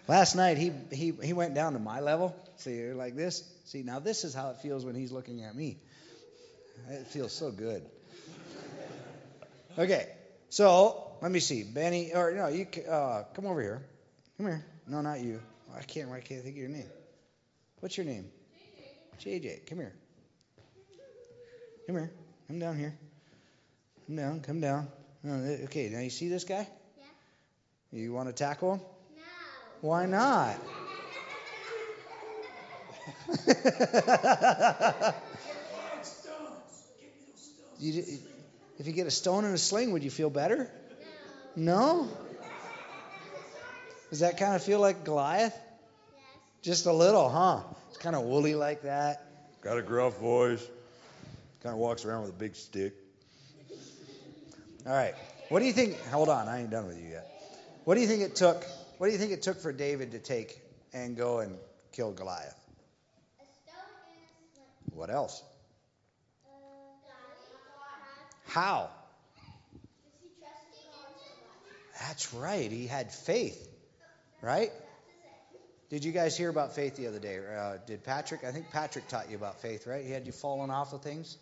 [0.08, 2.36] Last night he, he, he went down to my level.
[2.58, 3.44] See, you're like this.
[3.66, 5.78] See, now this is how it feels when he's looking at me.
[6.90, 7.84] It feels so good.
[9.78, 10.08] Okay,
[10.50, 11.64] so let me see.
[11.64, 13.82] Benny, or no, you uh, come over here.
[14.38, 14.66] Come here.
[14.88, 15.42] No, not you.
[15.76, 16.12] I can't.
[16.12, 16.90] I can't think of your name.
[17.80, 18.26] What's your name?
[19.20, 19.42] JJ.
[19.42, 19.68] JJ.
[19.68, 19.94] Come here.
[21.88, 22.12] Come here.
[22.48, 22.96] Come down here.
[24.08, 24.40] Come down.
[24.42, 24.88] Come down.
[25.28, 25.90] Oh, okay.
[25.90, 26.68] Now you see this guy?
[26.98, 28.00] Yeah.
[28.00, 28.82] You want to tackle him?
[29.82, 30.56] Why not?
[37.80, 38.04] you,
[38.80, 40.70] if you get a stone in a sling, would you feel better?
[41.56, 42.08] No?
[44.10, 45.58] Does that kind of feel like Goliath?
[46.62, 47.62] Just a little, huh?
[47.90, 49.26] It's kind of woolly like that.
[49.62, 50.66] Got a gruff voice.
[51.64, 52.94] Kind of walks around with a big stick.
[54.86, 55.16] All right.
[55.50, 56.00] What do you think?
[56.08, 57.28] Hold on, I ain't done with you yet.
[57.84, 58.66] What do you think it took?
[58.98, 60.62] What do you think it took for David to take
[60.94, 61.58] and go and
[61.92, 62.56] kill Goliath?
[64.94, 65.44] What else?
[68.48, 68.90] How?
[72.00, 72.72] That's right.
[72.72, 73.68] He had faith,
[74.42, 74.72] right?
[75.90, 77.38] Did you guys hear about faith the other day?
[77.38, 78.44] Uh, did Patrick?
[78.44, 80.04] I think Patrick taught you about faith, right?
[80.04, 81.38] He had you falling off of things.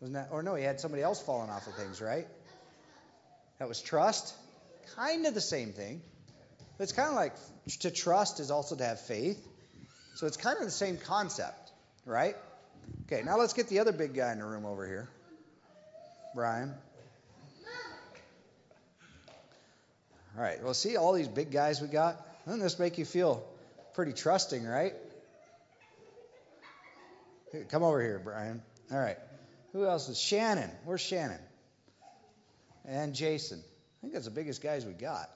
[0.00, 0.28] Wasn't that?
[0.30, 2.26] Or no, he had somebody else falling off of things, right?
[3.58, 4.34] That was trust.
[4.94, 6.02] Kind of the same thing.
[6.78, 7.34] It's kind of like
[7.80, 9.44] to trust is also to have faith.
[10.14, 11.72] So it's kind of the same concept,
[12.04, 12.36] right?
[13.06, 15.08] Okay, now let's get the other big guy in the room over here.
[16.34, 16.74] Brian.
[20.36, 20.62] All right.
[20.62, 22.24] Well, see all these big guys we got?
[22.44, 23.44] Doesn't this make you feel
[23.94, 24.92] pretty trusting, right?
[27.70, 28.62] Come over here, Brian.
[28.92, 29.16] All right.
[29.72, 30.70] Who else is Shannon?
[30.84, 31.40] Where's Shannon?
[32.86, 33.58] And Jason.
[33.58, 35.28] I think that's the biggest guys we got.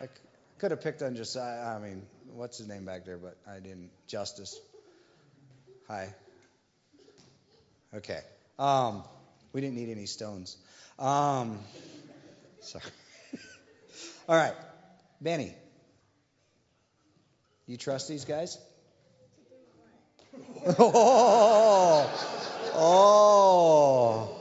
[0.00, 0.08] I
[0.58, 1.74] could have picked on Josiah.
[1.74, 2.02] I mean,
[2.34, 3.90] what's his name back there, but I didn't.
[4.06, 4.58] Justice.
[5.88, 6.14] Hi.
[7.94, 8.20] Okay.
[8.58, 9.02] Um,
[9.52, 10.56] we didn't need any stones.
[10.98, 11.58] Um,
[12.60, 12.84] sorry.
[14.28, 14.54] All right.
[15.20, 15.54] Benny.
[17.66, 18.58] You trust these guys?
[20.78, 22.10] Oh,
[22.74, 24.36] oh.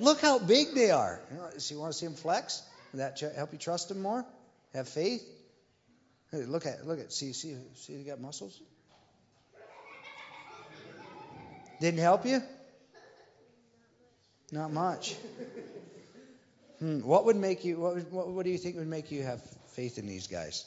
[0.00, 1.20] Look how big they are.
[1.32, 2.62] You want to see them flex?
[2.96, 4.24] Would that help you trust them more?
[4.72, 5.22] Have faith?
[6.32, 8.58] Hey, look at look at see see see they got muscles.
[11.78, 12.40] Didn't help you?
[14.50, 15.14] Not much.
[16.78, 17.00] Hmm.
[17.00, 17.78] What would make you?
[17.78, 19.42] What, what what do you think would make you have
[19.74, 20.64] faith in these guys?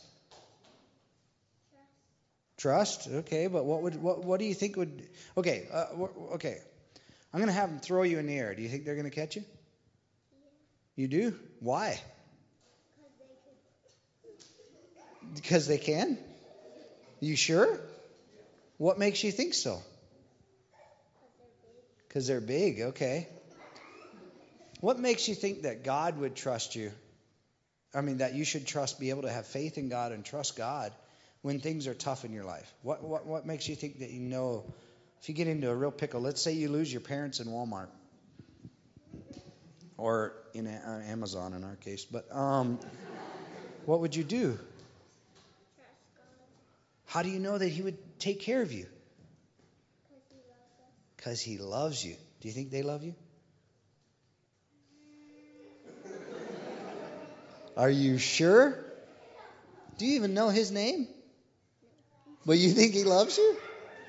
[2.58, 3.08] Trust.
[3.12, 5.10] Okay, but what would what what do you think would?
[5.36, 5.88] Okay, uh,
[6.34, 6.60] okay.
[7.34, 8.54] I'm gonna have them throw you in the air.
[8.54, 9.44] Do you think they're gonna catch you?
[10.96, 11.34] You do?
[11.60, 12.00] Why?
[15.36, 16.18] Because they can.
[17.20, 17.80] You sure?
[18.78, 19.82] What makes you think so?
[22.08, 22.82] Because they're big.
[22.82, 23.28] Okay.
[24.80, 26.92] What makes you think that God would trust you?
[27.94, 30.56] I mean, that you should trust, be able to have faith in God and trust
[30.56, 30.94] God
[31.42, 32.72] when things are tough in your life?
[32.82, 34.64] What, what, what makes you think that you know
[35.22, 36.22] if you get into a real pickle?
[36.22, 37.90] Let's say you lose your parents in Walmart
[39.98, 42.80] or in a, on Amazon in our case, but um,
[43.86, 44.58] what would you do?
[47.10, 48.86] How do you know that He would take care of you?
[51.18, 52.16] Because He loves you.
[52.40, 53.16] Do you think they love you?
[57.76, 58.78] Are you sure?
[59.98, 61.08] Do you even know his name?
[62.46, 63.58] But you think he loves you?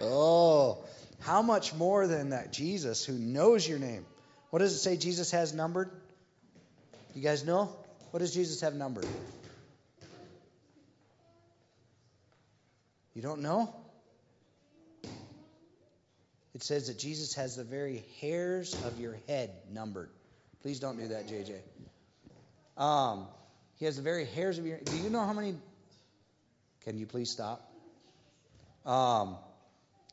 [0.01, 0.79] Oh,
[1.21, 4.05] how much more than that Jesus who knows your name?
[4.51, 5.91] What does it say Jesus has numbered?
[7.15, 7.75] You guys know?
[8.11, 9.07] What does Jesus have numbered?
[13.15, 13.75] You don't know?
[16.55, 20.11] It says that Jesus has the very hairs of your head numbered.
[20.63, 21.61] Please don't do that, JJ.
[22.77, 23.27] Um,
[23.77, 24.79] he has the very hairs of your.
[24.79, 25.55] Do you know how many?
[26.85, 27.71] Can you please stop?
[28.85, 29.37] Um,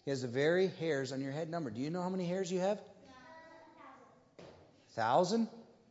[0.06, 1.76] he has the very hairs on your head numbered.
[1.76, 2.80] Do you know how many hairs you have?
[4.96, 5.48] Thousand?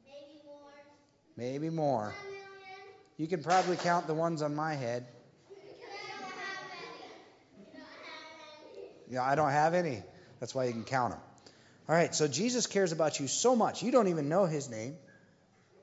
[0.07, 0.73] Maybe more.
[1.37, 2.15] Maybe more.
[3.19, 5.07] You can probably count the ones on my head.
[5.49, 6.97] Because I don't have any.
[7.59, 7.85] You don't
[9.07, 9.15] any.
[9.15, 10.03] Yeah, I don't have any.
[10.41, 11.21] That's why you can count them.
[11.89, 13.83] All right, so Jesus cares about you so much.
[13.83, 14.97] You don't even know his name.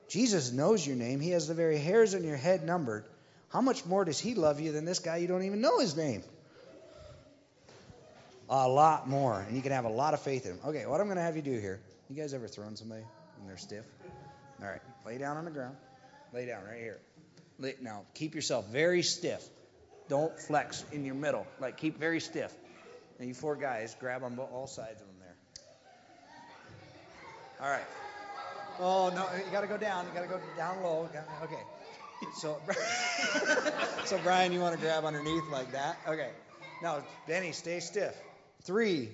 [0.08, 1.20] Jesus knows your name.
[1.20, 3.06] He has the very hairs on your head numbered.
[3.48, 5.96] How much more does he love you than this guy you don't even know his
[5.96, 6.22] name?
[8.50, 9.40] A lot more.
[9.40, 10.58] And you can have a lot of faith in him.
[10.66, 11.80] Okay, what I'm going to have you do here.
[12.10, 13.02] You guys ever thrown somebody
[13.40, 13.84] and they're stiff?
[14.60, 15.76] All right, lay down on the ground.
[16.34, 17.00] Lay down right here.
[17.80, 19.42] Now, keep yourself very stiff.
[20.08, 21.46] Don't flex in your middle.
[21.60, 22.52] Like, keep very stiff.
[23.18, 25.36] And you four guys, grab on all sides of them there.
[27.60, 27.86] All right.
[28.80, 30.06] Oh no, you got to go down.
[30.06, 31.08] You got to go down low.
[31.42, 31.62] Okay.
[32.32, 32.60] So,
[34.04, 35.98] so Brian, you want to grab underneath like that?
[36.08, 36.30] Okay.
[36.82, 38.14] Now, Benny, stay stiff.
[38.62, 39.10] Three,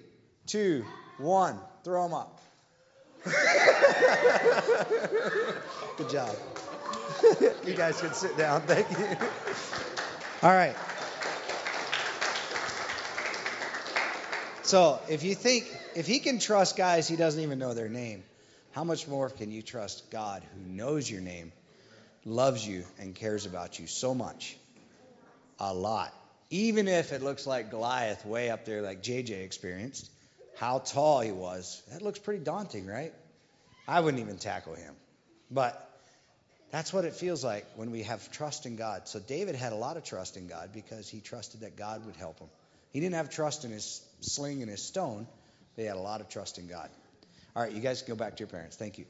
[0.46, 0.84] two,
[1.18, 1.58] one.
[1.84, 2.40] Throw them up.
[5.96, 6.34] Good job.
[7.66, 8.62] you guys can sit down.
[8.62, 9.06] Thank you.
[10.42, 10.74] All right.
[14.70, 15.66] So if you think
[15.96, 18.22] if he can trust guys he doesn't even know their name,
[18.70, 21.50] how much more can you trust God who knows your name,
[22.24, 24.56] loves you, and cares about you so much?
[25.58, 26.14] A lot.
[26.50, 30.08] Even if it looks like Goliath way up there, like JJ experienced,
[30.56, 33.12] how tall he was, that looks pretty daunting, right?
[33.88, 34.94] I wouldn't even tackle him.
[35.50, 35.84] But
[36.70, 39.08] that's what it feels like when we have trust in God.
[39.08, 42.14] So David had a lot of trust in God because he trusted that God would
[42.14, 42.48] help him.
[42.92, 45.26] He didn't have trust in his sling and his stone,
[45.76, 46.90] but he had a lot of trust in God.
[47.54, 48.76] All right, you guys go back to your parents.
[48.76, 49.06] Thank you.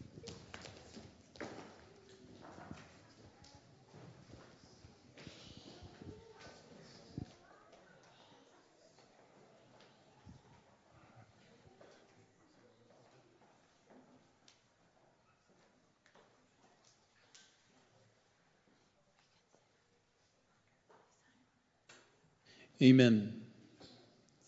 [22.82, 23.39] Amen.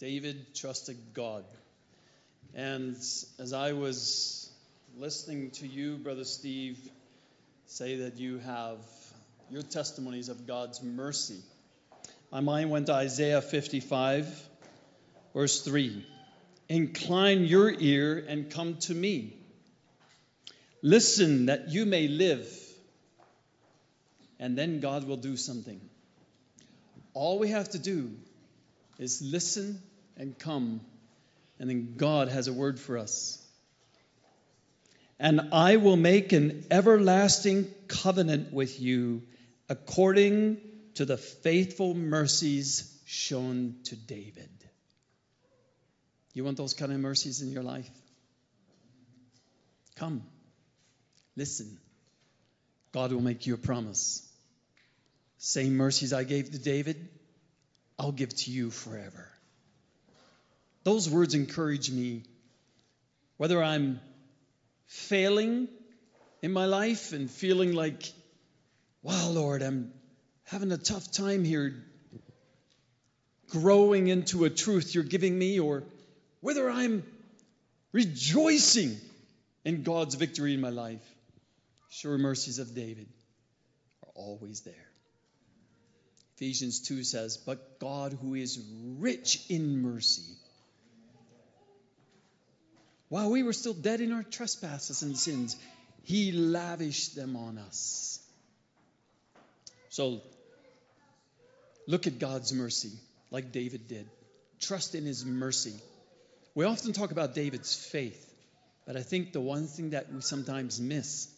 [0.02, 1.44] David trusted God.
[2.56, 4.50] And as I was
[4.98, 6.76] listening to you, Brother Steve,
[7.66, 8.78] say that you have
[9.48, 11.38] your testimonies of God's mercy.
[12.32, 14.26] My mind went to Isaiah 55,
[15.34, 16.04] verse 3.
[16.68, 19.36] Incline your ear and come to me.
[20.82, 22.52] Listen that you may live.
[24.40, 25.80] And then God will do something.
[27.14, 28.10] All we have to do
[28.98, 29.80] is listen
[30.16, 30.80] and come,
[31.58, 33.38] and then God has a word for us.
[35.18, 39.22] And I will make an everlasting covenant with you
[39.68, 40.58] according
[40.94, 44.50] to the faithful mercies shown to David.
[46.34, 47.90] You want those kind of mercies in your life?
[49.96, 50.22] Come,
[51.36, 51.78] listen.
[52.92, 54.28] God will make you a promise.
[55.38, 57.08] Same mercies I gave to David,
[57.98, 59.31] I'll give to you forever.
[60.84, 62.22] Those words encourage me.
[63.36, 64.00] Whether I'm
[64.86, 65.68] failing
[66.42, 68.12] in my life and feeling like,
[69.02, 69.92] wow, Lord, I'm
[70.44, 71.74] having a tough time here
[73.48, 75.84] growing into a truth you're giving me, or
[76.40, 77.04] whether I'm
[77.92, 78.96] rejoicing
[79.64, 81.02] in God's victory in my life.
[81.90, 83.06] Sure mercies of David
[84.02, 84.74] are always there.
[86.36, 88.58] Ephesians 2 says, But God, who is
[88.98, 90.32] rich in mercy,
[93.12, 95.54] while we were still dead in our trespasses and sins,
[96.04, 98.18] He lavished them on us.
[99.90, 100.22] So,
[101.86, 102.92] look at God's mercy
[103.30, 104.08] like David did.
[104.60, 105.74] Trust in His mercy.
[106.54, 108.34] We often talk about David's faith,
[108.86, 111.28] but I think the one thing that we sometimes miss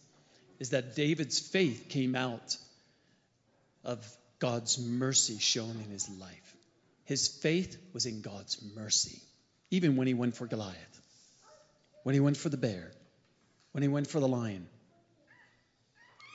[0.59, 2.55] is that David's faith came out
[3.83, 3.99] of
[4.39, 6.55] God's mercy shown in his life.
[7.03, 9.19] His faith was in God's mercy,
[9.71, 11.01] even when he went for Goliath,
[12.05, 12.91] when he went for the bear,
[13.71, 14.67] when he went for the lion.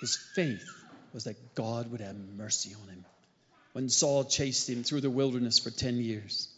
[0.00, 0.68] His faith
[1.12, 3.04] was that God would have mercy on him.
[3.72, 6.48] When Saul chased him through the wilderness for 10 years.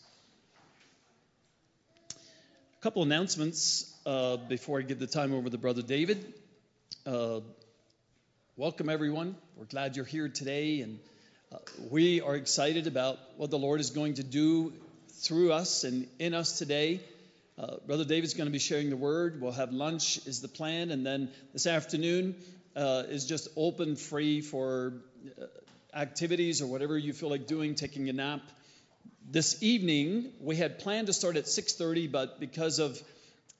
[2.10, 6.32] A couple announcements uh, before I give the time over to Brother David.
[7.04, 7.40] Uh,
[8.56, 9.36] welcome, everyone.
[9.58, 10.98] We're glad you're here today, and
[11.54, 11.58] uh,
[11.90, 14.72] we are excited about what the Lord is going to do
[15.20, 17.02] through us and in us today.
[17.58, 19.40] Uh, Brother David's going to be sharing the word.
[19.40, 22.36] We'll have lunch, is the plan, and then this afternoon
[22.74, 24.94] uh, is just open, free for
[25.40, 25.44] uh,
[25.94, 28.40] activities or whatever you feel like doing, taking a nap.
[29.30, 33.00] This evening we had planned to start at 6:30, but because of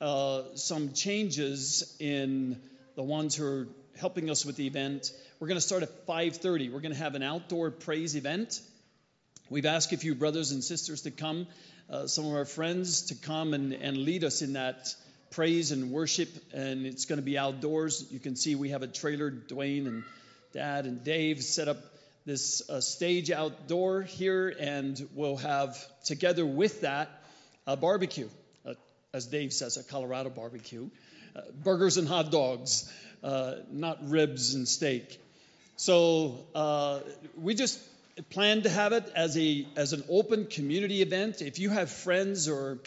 [0.01, 2.61] uh, some changes in
[2.97, 3.68] the ones who are
[3.99, 5.12] helping us with the event.
[5.38, 6.72] We're going to start at 5:30.
[6.72, 8.61] We're going to have an outdoor praise event.
[9.53, 11.47] We've asked a few brothers and sisters to come,
[11.91, 14.95] uh, some of our friends to come and, and lead us in that
[15.31, 18.07] praise and worship, and it's going to be outdoors.
[18.11, 19.31] You can see we have a trailer.
[19.31, 20.05] Dwayne and
[20.55, 21.77] Dad and Dave set up
[22.25, 25.77] this uh, stage outdoor here, and we'll have
[26.07, 27.11] together with that
[27.67, 28.31] a barbecue,
[28.65, 28.73] uh,
[29.13, 30.89] as Dave says, a Colorado barbecue,
[31.37, 32.91] uh, burgers and hot dogs
[33.23, 35.21] uh, not ribs and steak.
[35.77, 37.01] So uh,
[37.37, 37.79] we just
[38.31, 41.43] plan to have it as a as an open community event.
[41.43, 42.79] If you have friends or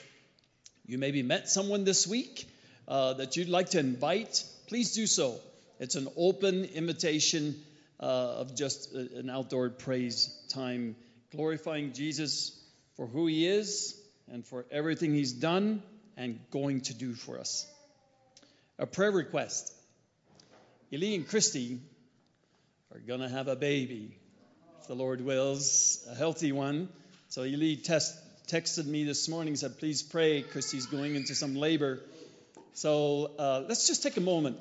[0.86, 2.48] you maybe met someone this week
[2.88, 5.40] uh, that you'd like to invite, please do so.
[5.80, 7.56] It's an open invitation
[8.00, 10.96] uh, of just a, an outdoor praise time,
[11.32, 12.58] glorifying Jesus
[12.96, 14.00] for who He is
[14.32, 15.82] and for everything He's done
[16.18, 17.68] and going to do for us.
[18.78, 19.74] A prayer request.
[20.94, 21.80] Eli and Christy
[22.94, 24.18] are going to have a baby,
[24.88, 26.90] the Lord wills, a healthy one.
[27.30, 28.18] So Eli test,
[28.48, 30.42] texted me this morning, said, please pray.
[30.42, 32.02] because he's going into some labor.
[32.74, 34.58] So uh, let's just take a moment.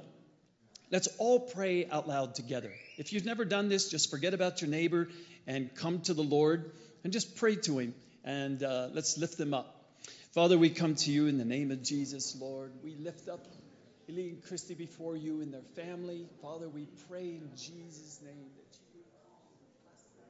[0.90, 2.72] Let's all pray out loud together.
[2.98, 5.08] If you've never done this, just forget about your neighbor
[5.46, 6.70] and come to the Lord
[7.02, 7.94] and just pray to Him.
[8.24, 9.82] And uh, let's lift them up.
[10.32, 12.72] Father, we come to you in the name of Jesus, Lord.
[12.82, 13.46] We lift up
[14.04, 16.28] Eli and Christy before you and their family.
[16.42, 19.08] Father, we pray in Jesus' name that you would
[19.80, 20.28] bless them.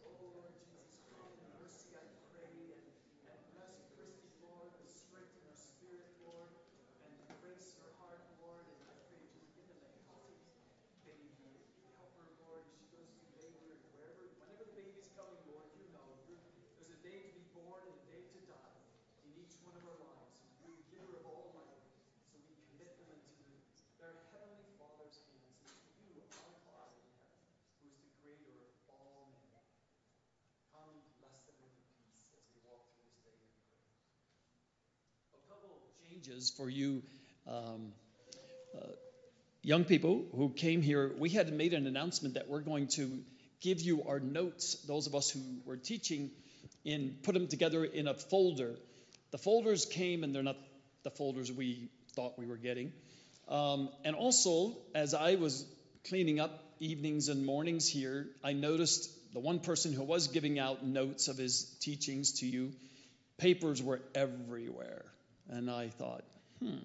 [0.00, 2.88] Oh, Lord Jesus, come in mercy, I pray, and,
[3.28, 6.48] and bless Christy, Lord, with strength in her spirit, Lord,
[7.04, 7.12] and
[7.44, 10.40] grace her heart, Lord, and I pray that you would give them a healthy
[11.04, 11.52] baby.
[12.00, 15.68] Help her, Lord, as she goes through labor and wherever, whenever the baby's coming, Lord,
[15.76, 16.08] you know,
[16.80, 18.80] there's a day to be born and a day to die
[19.28, 20.08] in each one of our lives
[20.98, 21.84] giver of all life.
[22.32, 23.54] So we commit them into the,
[24.02, 27.44] their heavenly Father's hands, and to you, our Father in heaven,
[27.78, 29.62] who is the creator of all men.
[30.72, 30.90] Come
[31.22, 33.84] bless them with peace as they walk through this day, we pray.
[35.38, 35.86] A couple of
[36.18, 37.02] changes for you.
[37.46, 37.92] Um,
[38.76, 38.86] uh,
[39.62, 43.20] young people who came here, we had made an announcement that we're going to
[43.60, 46.30] give you our notes, those of us who were teaching,
[46.84, 48.74] and put them together in a folder.
[49.30, 50.56] The folders came, and they're not
[51.04, 52.92] the folders we thought we were getting.
[53.48, 55.66] Um, and also, as I was
[56.08, 60.84] cleaning up evenings and mornings here, I noticed the one person who was giving out
[60.84, 62.72] notes of his teachings to you,
[63.38, 65.04] papers were everywhere.
[65.48, 66.24] And I thought,
[66.60, 66.76] hmm,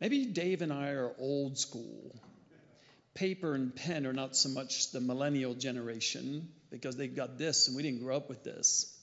[0.00, 2.14] maybe Dave and I are old school.
[3.14, 7.76] Paper and pen are not so much the millennial generation because they've got this and
[7.76, 8.94] we didn't grow up with this.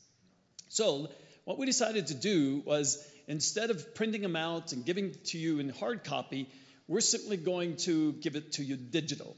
[0.70, 1.10] So,
[1.46, 5.60] what we decided to do was instead of printing them out and giving to you
[5.60, 6.50] in hard copy,
[6.88, 9.36] we're simply going to give it to you digital.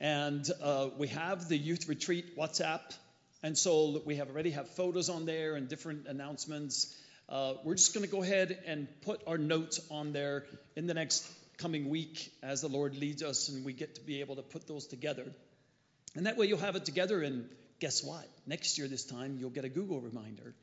[0.00, 2.80] And uh, we have the youth retreat WhatsApp,
[3.42, 6.96] and so we have already have photos on there and different announcements.
[7.30, 10.94] Uh, we're just going to go ahead and put our notes on there in the
[10.94, 14.42] next coming week as the Lord leads us, and we get to be able to
[14.42, 15.26] put those together.
[16.16, 18.26] And that way you'll have it together, and guess what?
[18.48, 20.54] Next year, this time, you'll get a Google reminder.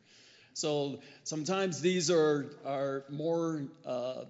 [0.55, 4.26] So sometimes these are, are more uh,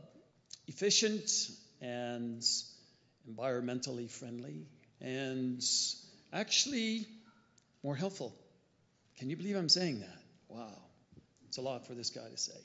[0.67, 1.31] efficient
[1.81, 2.43] and
[3.27, 4.67] environmentally friendly
[5.01, 5.63] and
[6.31, 7.07] actually
[7.83, 8.35] more helpful.
[9.17, 10.19] Can you believe I'm saying that?
[10.49, 10.86] Wow.
[11.47, 12.59] It's a lot for this guy to say.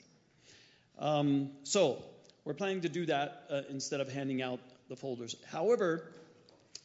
[0.99, 2.03] Um, so
[2.45, 4.59] we're planning to do that uh, instead of handing out
[4.89, 5.35] the folders.
[5.51, 6.03] However,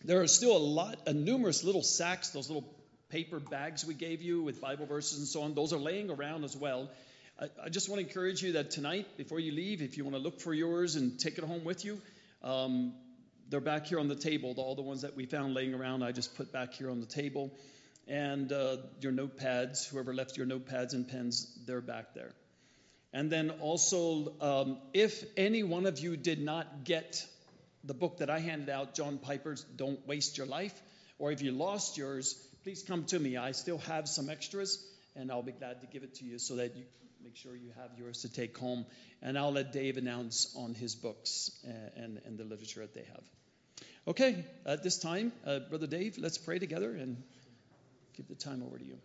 [0.04, 2.64] there are still a lot, a numerous little sacks, those little
[3.10, 5.54] paper bags we gave you with Bible verses and so on.
[5.54, 6.88] Those are laying around as well.
[7.40, 10.16] I, I just want to encourage you that tonight, before you leave, if you want
[10.16, 12.00] to look for yours and take it home with you,
[12.42, 12.92] um,
[13.48, 14.54] they're back here on the table.
[14.58, 17.06] All the ones that we found laying around, I just put back here on the
[17.06, 17.50] table.
[18.08, 22.32] And uh, your notepads, whoever left your notepads and pens, they're back there.
[23.12, 27.26] And then also, um, if any one of you did not get
[27.84, 30.74] the book that I handed out, John Piper's Don't Waste Your Life,
[31.18, 32.34] or if you lost yours,
[32.64, 33.36] please come to me.
[33.36, 34.84] I still have some extras,
[35.14, 36.84] and I'll be glad to give it to you so that you
[37.22, 38.86] make sure you have yours to take home.
[39.22, 43.04] And I'll let Dave announce on his books and, and, and the literature that they
[43.04, 43.24] have.
[44.06, 47.22] Okay, at this time, uh, Brother Dave, let's pray together and
[48.18, 48.98] give the time over to you.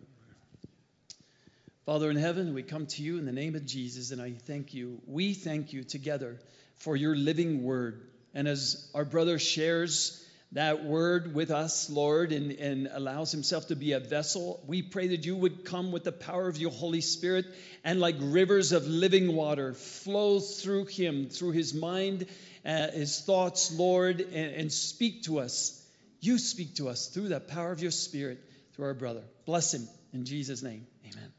[1.86, 4.74] Father in heaven, we come to you in the name of Jesus, and I thank
[4.74, 5.00] you.
[5.06, 6.40] We thank you together
[6.78, 8.02] for your living word.
[8.34, 10.20] And as our brother shares
[10.54, 15.10] that word with us, Lord, and, and, allows himself to be a vessel, we pray
[15.10, 17.46] that you would come with the power of your Holy Spirit
[17.84, 22.26] and like rivers of living water flow through him, through his mind,
[22.66, 25.80] uh, his thoughts, Lord, and, and speak to us.
[26.20, 28.40] You speak to us through the power of your Spirit,
[28.74, 29.24] through our brother.
[29.46, 30.86] Bless him in Jesus' name.
[31.06, 31.32] Amen.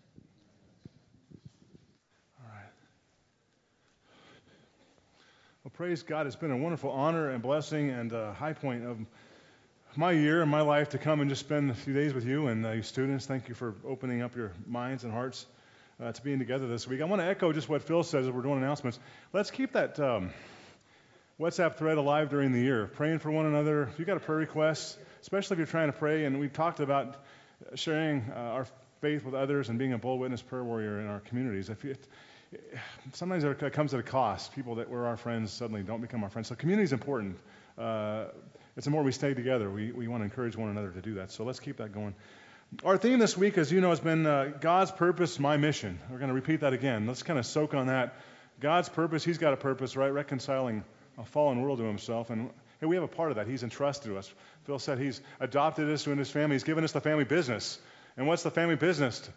[2.40, 2.70] All right.
[5.64, 6.26] Well, praise God.
[6.26, 8.98] It's been a wonderful honor and blessing and a high point of
[9.96, 12.48] my year and my life to come and just spend a few days with you
[12.48, 13.26] and uh, you students.
[13.26, 15.46] Thank you for opening up your minds and hearts
[16.02, 17.00] uh, to being together this week.
[17.00, 18.98] I want to echo just what Phil says as we're doing announcements.
[19.32, 20.30] Let's keep that um,
[21.40, 23.88] WhatsApp thread alive during the year, praying for one another.
[23.92, 26.78] If you've got a prayer request, especially if you're trying to pray, and we've talked
[26.78, 27.16] about
[27.74, 28.66] sharing uh, our
[29.00, 31.70] faith with others and being a bold witness prayer warrior in our communities.
[31.70, 31.96] If you,
[33.14, 34.54] sometimes it comes at a cost.
[34.54, 36.46] People that were our friends suddenly don't become our friends.
[36.46, 37.36] So community is important.
[37.76, 38.26] Uh,
[38.76, 41.14] it's the more we stay together, we, we want to encourage one another to do
[41.14, 41.32] that.
[41.32, 42.14] So let's keep that going.
[42.84, 45.98] Our theme this week, as you know, has been uh, God's purpose, my mission.
[46.10, 47.08] We're going to repeat that again.
[47.08, 48.14] Let's kind of soak on that.
[48.60, 50.10] God's purpose, He's got a purpose, right?
[50.10, 50.84] Reconciling
[51.18, 52.30] a fallen world to Himself.
[52.30, 52.50] And
[52.80, 53.46] hey, we have a part of that.
[53.46, 54.32] He's entrusted to us.
[54.64, 56.54] Phil said He's adopted us into His family.
[56.54, 57.78] He's given us the family business.
[58.16, 59.28] And what's the family business?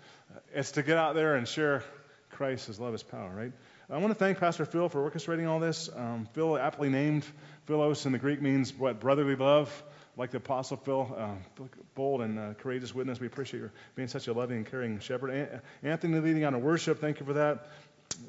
[0.54, 1.84] It's to get out there and share
[2.32, 3.52] Christ, His love, His power, right?
[3.90, 5.90] I want to thank Pastor Phil for orchestrating all this.
[5.96, 7.26] Um, Phil, aptly named
[7.68, 9.00] Philos in the Greek, means what?
[9.00, 9.72] Brotherly love.
[10.18, 11.64] Like the Apostle Phil, uh,
[11.94, 13.20] bold and uh, courageous witness.
[13.20, 15.62] We appreciate your being such a loving and caring shepherd.
[15.84, 17.00] Anthony leading on a worship.
[17.00, 17.68] Thank you for that.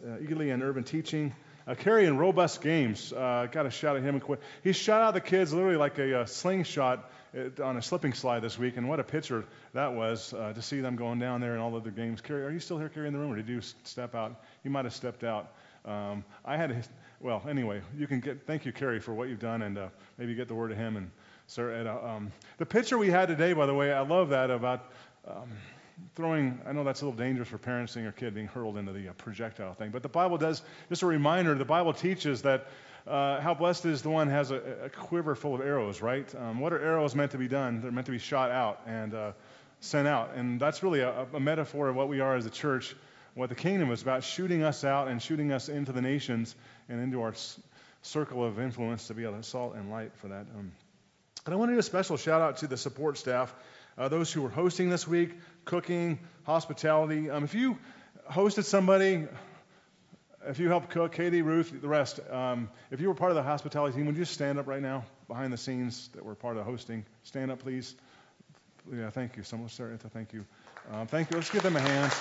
[0.07, 1.35] Uh, and urban teaching.
[1.69, 3.12] Uh, Kerry in robust games.
[3.12, 4.23] Uh, got a shout at him.
[4.64, 7.11] He shot out the kids literally like a, a slingshot
[7.62, 9.45] on a slipping slide this week, and what a pitcher
[9.75, 12.23] that was uh, to see them going down there in all of their games.
[12.23, 14.43] Kerry, are you still here, Kerry, in the room, or did you step out?
[14.64, 15.53] You might have stepped out.
[15.85, 16.83] Um, I had, a,
[17.21, 20.35] well, anyway, you can get, thank you, Kerry, for what you've done, and uh, maybe
[20.35, 20.97] get the word to him.
[20.97, 21.11] And
[21.49, 24.51] Sir Ed, uh, um, the pitcher we had today, by the way, I love that
[24.51, 24.91] about
[25.27, 25.51] um,
[26.15, 28.93] throwing, I know that's a little dangerous for parents seeing your kid being hurled into
[28.93, 32.67] the uh, projectile thing, but the Bible does, just a reminder, the Bible teaches that
[33.07, 36.33] uh, how blessed is the one has a, a quiver full of arrows, right?
[36.35, 37.81] Um, what are arrows meant to be done?
[37.81, 39.33] They're meant to be shot out and uh,
[39.81, 40.35] sent out.
[40.35, 42.95] And that's really a, a, metaphor of what we are as a church,
[43.35, 46.55] what the kingdom is about, shooting us out and shooting us into the nations
[46.89, 47.35] and into our
[48.03, 50.47] circle of influence to be to salt and light for that.
[50.55, 50.73] Um,
[51.47, 53.55] and I want to do a special shout out to the support staff,
[53.97, 55.31] uh, those who were hosting this week,
[55.69, 57.31] cooking, hospitality.
[57.31, 57.79] Um, if you
[58.31, 59.27] hosted somebody,
[60.47, 63.43] if you helped cook, Katie, Ruth, the rest, um, if you were part of the
[63.43, 66.57] hospitality team, would you just stand up right now behind the scenes that were part
[66.57, 67.05] of the hosting?
[67.23, 67.95] Stand up, please.
[68.91, 69.43] Yeah, thank you.
[69.43, 70.47] Someone, Sarah, thank you.
[70.91, 71.37] Um, thank you.
[71.37, 72.12] Let's give them a hand.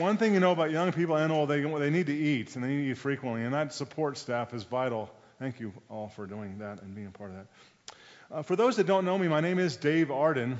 [0.00, 2.64] One thing you know about young people and old, they, they need to eat, and
[2.64, 5.10] they need to eat frequently, and that support staff is vital.
[5.38, 7.46] Thank you all for doing that and being part of that.
[8.30, 10.58] Uh, for those that don't know me, my name is Dave Arden.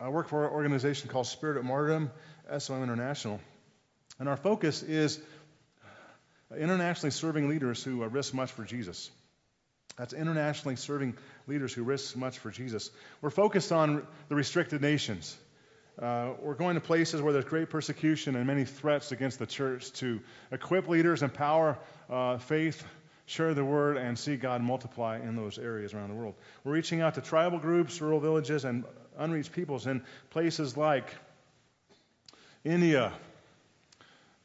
[0.00, 2.10] I work for an organization called Spirit of Martyrdom,
[2.58, 3.40] SOM International.
[4.18, 5.20] And our focus is
[6.58, 9.08] internationally serving leaders who uh, risk much for Jesus.
[9.96, 11.16] That's internationally serving
[11.46, 12.90] leaders who risk much for Jesus.
[13.20, 15.36] We're focused on the restricted nations.
[15.96, 19.92] Uh, we're going to places where there's great persecution and many threats against the church
[19.92, 20.18] to
[20.50, 21.78] equip leaders, empower
[22.10, 22.84] uh, faith,
[23.32, 26.34] share the word, and see God multiply in those areas around the world.
[26.64, 28.84] We're reaching out to tribal groups, rural villages, and
[29.16, 31.06] unreached peoples in places like
[32.62, 33.12] India,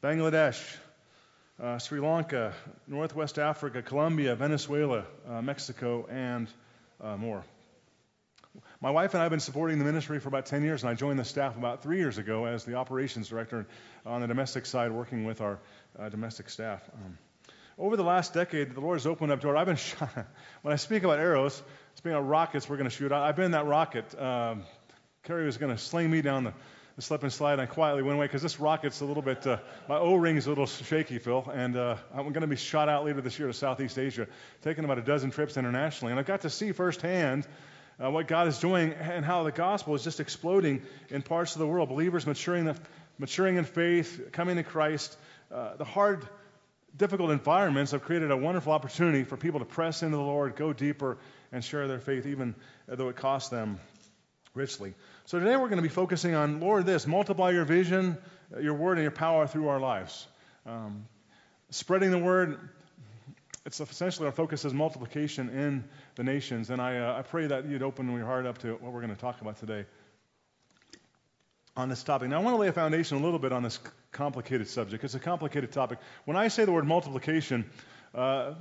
[0.02, 0.58] Bangladesh,
[1.62, 2.54] uh, Sri Lanka,
[2.86, 6.48] Northwest Africa, Colombia, Venezuela, uh, Mexico, and
[7.00, 7.44] uh, more.
[8.80, 10.94] My wife and I have been supporting the ministry for about 10 years, and I
[10.94, 13.66] joined the staff about three years ago as the operations director
[14.06, 15.58] on the domestic side, working with our
[15.98, 16.82] uh, domestic staff.
[16.94, 17.18] Um,
[17.78, 19.56] over the last decade, the Lord has opened up doors.
[19.56, 20.10] I've been shot.
[20.62, 21.62] when I speak about arrows,
[21.94, 23.12] speaking about rockets, we're going to shoot.
[23.12, 24.20] I've been in that rocket.
[24.20, 24.64] Um,
[25.22, 26.52] Carrie was going to sling me down the,
[26.96, 29.46] the slip and slide, and I quietly went away because this rocket's a little bit,
[29.46, 29.58] uh,
[29.88, 33.04] my O-ring is a little shaky, Phil, and uh, I'm going to be shot out
[33.04, 34.26] later this year to Southeast Asia,
[34.62, 37.46] taking about a dozen trips internationally, and I got to see firsthand
[38.02, 41.60] uh, what God is doing and how the gospel is just exploding in parts of
[41.60, 41.88] the world.
[41.88, 42.76] Believers maturing, the,
[43.18, 45.16] maturing in faith, coming to Christ.
[45.52, 46.26] Uh, the hard,
[46.96, 50.72] difficult environments have created a wonderful opportunity for people to press into the Lord, go
[50.72, 51.18] deeper,
[51.52, 52.54] and share their faith, even
[52.86, 53.78] though it costs them
[54.54, 54.94] richly.
[55.26, 58.18] So today we're going to be focusing on, Lord, this multiply your vision,
[58.60, 60.26] your word, and your power through our lives.
[60.66, 61.06] Um,
[61.70, 62.58] spreading the word,
[63.64, 65.84] it's essentially our focus is multiplication in
[66.16, 66.70] the nations.
[66.70, 69.14] And I, uh, I pray that you'd open your heart up to what we're going
[69.14, 69.84] to talk about today
[71.76, 72.28] on this topic.
[72.28, 73.78] Now, I want to lay a foundation a little bit on this
[74.12, 75.04] complicated subject.
[75.04, 75.98] It's a complicated topic.
[76.24, 77.68] When I say the word multiplication,
[78.14, 78.54] uh,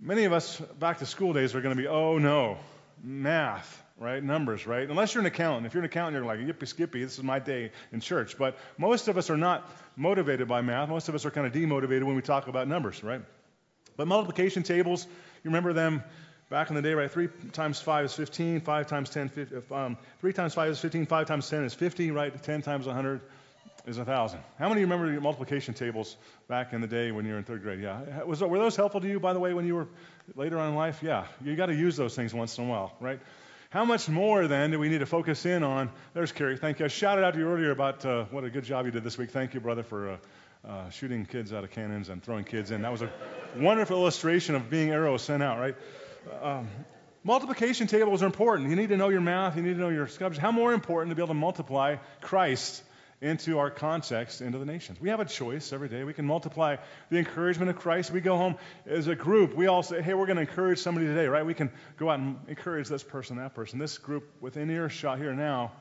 [0.00, 2.58] many of us back to school days are going to be, oh no,
[3.02, 4.22] math, right?
[4.22, 4.88] Numbers, right?
[4.88, 5.66] Unless you're an accountant.
[5.66, 8.36] If you're an accountant, you're like, yippee skippy, this is my day in church.
[8.38, 10.88] But most of us are not motivated by math.
[10.88, 13.22] Most of us are kind of demotivated when we talk about numbers, right?
[13.96, 16.02] But multiplication tables, you remember them
[16.50, 17.10] back in the day, right?
[17.10, 21.06] 3 times 5 is 15, 5 times 10, 50, um, 3 times 5 is 15,
[21.06, 22.42] 5 times 10 is 50, right?
[22.42, 23.20] 10 times 100
[23.86, 24.40] is 1,000.
[24.58, 26.16] How many remember your multiplication tables
[26.48, 27.80] back in the day when you were in third grade?
[27.80, 28.24] Yeah.
[28.24, 29.88] Was, were those helpful to you, by the way, when you were
[30.34, 31.02] later on in life?
[31.02, 31.26] Yeah.
[31.44, 33.20] You got to use those things once in a while, right?
[33.70, 35.90] How much more then do we need to focus in on?
[36.14, 36.56] There's Carrie.
[36.56, 36.84] Thank you.
[36.84, 39.16] I shouted out to you earlier about uh, what a good job you did this
[39.18, 39.30] week.
[39.30, 40.16] Thank you, brother, for uh,
[40.66, 42.82] uh, shooting kids out of cannons and throwing kids in.
[42.82, 43.10] That was a
[43.56, 45.76] wonderful illustration of being arrows sent out, right?
[46.42, 46.68] Um,
[47.22, 48.70] multiplication tables are important.
[48.70, 50.40] You need to know your math, you need to know your sculptures.
[50.40, 52.82] How more important to be able to multiply Christ
[53.20, 55.00] into our context, into the nations?
[55.00, 56.04] We have a choice every day.
[56.04, 56.76] We can multiply
[57.10, 58.10] the encouragement of Christ.
[58.10, 58.56] We go home
[58.86, 59.54] as a group.
[59.54, 61.44] We all say, hey, we're going to encourage somebody today, right?
[61.44, 63.78] We can go out and encourage this person, that person.
[63.78, 65.72] This group within earshot here now,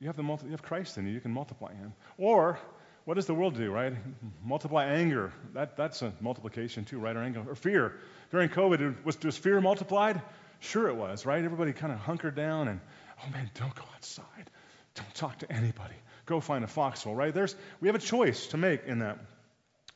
[0.00, 1.12] you have, the multi- you have Christ in you.
[1.12, 1.94] You can multiply him.
[2.18, 2.58] Or
[3.06, 3.94] what does the world do, right?
[4.44, 5.32] Multiply anger.
[5.54, 7.16] That, that's a multiplication too, right?
[7.16, 7.44] Or anger.
[7.48, 7.94] Or fear.
[8.30, 10.20] During COVID, was, was fear multiplied?
[10.60, 11.42] Sure it was, right?
[11.42, 12.80] Everybody kind of hunkered down and,
[13.24, 14.50] oh man, don't go outside.
[14.94, 15.94] Don't talk to anybody.
[16.26, 17.32] Go find a foxhole, right?
[17.32, 19.18] There's, we have a choice to make in that.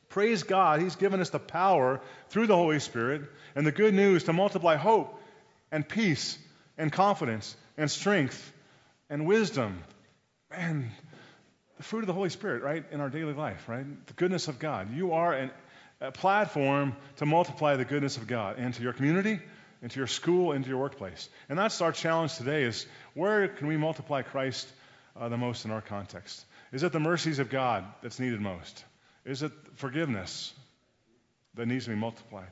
[0.09, 3.23] Praise God, He's given us the power through the Holy Spirit
[3.55, 5.21] and the good news to multiply hope
[5.71, 6.37] and peace
[6.77, 8.53] and confidence and strength
[9.09, 9.83] and wisdom.
[10.49, 10.91] Man,
[11.77, 13.85] the fruit of the Holy Spirit, right, in our daily life, right?
[14.07, 14.93] The goodness of God.
[14.93, 15.51] You are an,
[15.99, 19.39] a platform to multiply the goodness of God into your community,
[19.81, 21.29] into your school, into your workplace.
[21.49, 24.67] And that's our challenge today is where can we multiply Christ
[25.19, 26.45] uh, the most in our context?
[26.71, 28.83] Is it the mercies of God that's needed most?
[29.25, 30.53] Is it forgiveness
[31.55, 32.47] that needs to be multiplied?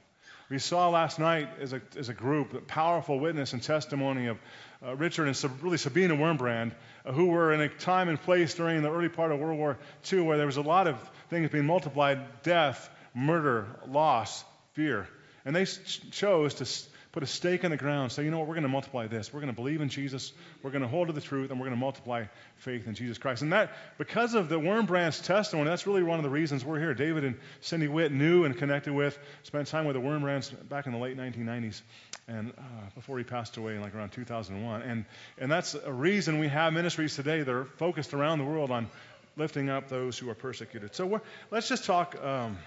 [0.49, 4.39] We saw last night as a, as a group a powerful witness and testimony of
[4.83, 6.71] uh, Richard and Sab- really Sabina Wurmbrand,
[7.05, 9.77] uh, who were in a time and place during the early part of World War
[10.11, 10.97] II where there was a lot of
[11.29, 15.07] things being multiplied death, murder, loss, fear.
[15.45, 18.11] And they ch- chose to, put a stake in the ground.
[18.11, 18.47] Say, you know what?
[18.47, 19.33] We're going to multiply this.
[19.33, 20.31] We're going to believe in Jesus.
[20.61, 22.25] We're going to hold to the truth, and we're going to multiply
[22.57, 23.41] faith in Jesus Christ.
[23.41, 26.79] And that, because of the Worm Wurmbrands testimony, that's really one of the reasons we're
[26.79, 26.93] here.
[26.93, 30.85] David and Cindy Witt knew and connected with, spent time with the Worm Wurmbrands back
[30.85, 31.81] in the late 1990s,
[32.27, 32.61] and uh,
[32.93, 34.81] before he passed away in like around 2001.
[34.83, 35.05] And
[35.39, 38.87] and that's a reason we have ministries today that are focused around the world on
[39.35, 40.93] lifting up those who are persecuted.
[40.93, 42.57] So let's just talk um,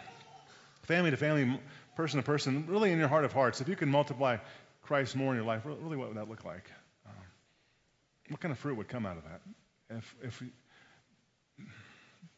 [0.84, 1.60] family to family,
[1.96, 3.60] person to person, really in your heart of hearts.
[3.60, 4.38] If you can multiply
[4.82, 6.70] Christ more in your life, really what would that look like?
[7.06, 7.14] Um,
[8.28, 9.40] what kind of fruit would come out of that?
[9.98, 10.48] If, if we,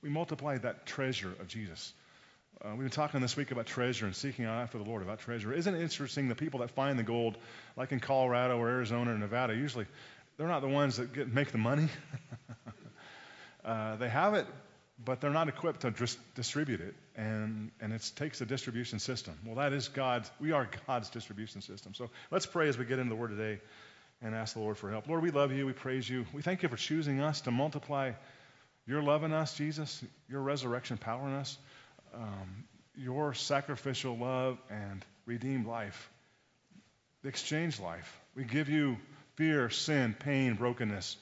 [0.03, 1.93] we multiply that treasure of Jesus.
[2.65, 5.19] Uh, we've been talking this week about treasure and seeking out after the Lord about
[5.21, 5.53] treasure.
[5.53, 7.37] Isn't it interesting the people that find the gold,
[7.77, 9.87] like in Colorado or Arizona or Nevada, usually
[10.37, 11.89] they're not the ones that get, make the money.
[13.65, 14.47] uh, they have it,
[15.03, 19.35] but they're not equipped to dis- distribute it, and and it takes a distribution system.
[19.45, 20.31] Well, that is God's.
[20.41, 21.95] We are God's distribution system.
[21.95, 23.61] So let's pray as we get into the Word today,
[24.23, 25.09] and ask the Lord for help.
[25.09, 25.66] Lord, we love you.
[25.66, 26.27] We praise you.
[26.33, 28.12] We thank you for choosing us to multiply
[28.87, 31.59] your love in us, Jesus, your resurrection power in us,
[32.15, 32.65] um,
[32.97, 36.11] your sacrificial love and redeemed life,
[37.23, 38.21] the exchange life.
[38.35, 38.99] We give you
[39.37, 41.16] fear, sin, pain, brokenness,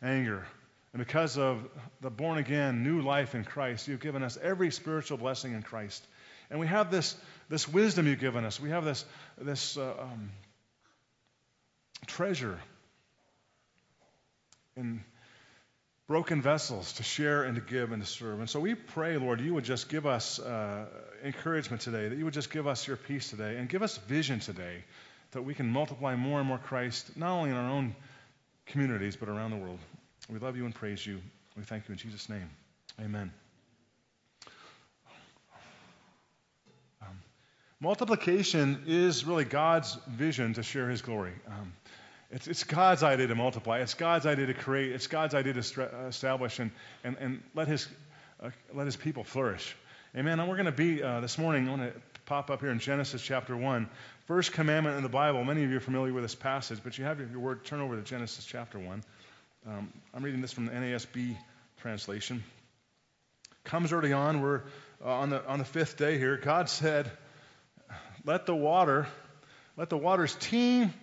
[0.00, 0.46] anger.
[0.92, 1.68] And because of
[2.00, 6.06] the born again, new life in Christ, you've given us every spiritual blessing in Christ.
[6.50, 7.14] And we have this,
[7.48, 8.58] this wisdom you've given us.
[8.58, 9.04] We have this,
[9.38, 10.30] this uh, um,
[12.06, 12.58] treasure
[14.76, 15.04] in
[16.06, 18.40] broken vessels to share and to give and to serve.
[18.40, 20.86] And so we pray, Lord, you would just give us uh,
[21.22, 24.40] encouragement today, that you would just give us your peace today, and give us vision
[24.40, 24.84] today
[25.32, 27.94] that we can multiply more and more Christ, not only in our own
[28.66, 29.78] communities, but around the world.
[30.30, 31.20] We love you and praise you.
[31.56, 32.50] We thank you in Jesus' name.
[33.00, 33.32] Amen.
[37.00, 37.18] Um,
[37.80, 41.32] multiplication is really God's vision to share his glory.
[41.46, 41.72] Um,
[42.30, 43.78] it's, it's, God's idea to multiply.
[43.78, 44.92] It's God's idea to create.
[44.92, 46.72] It's God's idea to stra- establish and,
[47.04, 47.88] and, and let, his,
[48.42, 49.74] uh, let his people flourish.
[50.14, 50.38] Amen.
[50.38, 52.80] And we're going to be uh, this morning, I want to pop up here in
[52.80, 53.88] Genesis chapter 1.
[54.26, 55.42] First commandment in the Bible.
[55.42, 57.64] Many of you are familiar with this passage, but you have your word.
[57.64, 59.02] Turn over to Genesis chapter 1.
[59.66, 61.36] Um, I'm reading this from the NASB
[61.80, 62.44] translation.
[63.64, 64.40] Comes early on.
[64.40, 64.62] We're
[65.04, 66.36] uh, on, the, on the fifth day here.
[66.36, 67.10] God said,
[68.24, 69.06] Let the water,
[69.76, 70.94] let the waters teem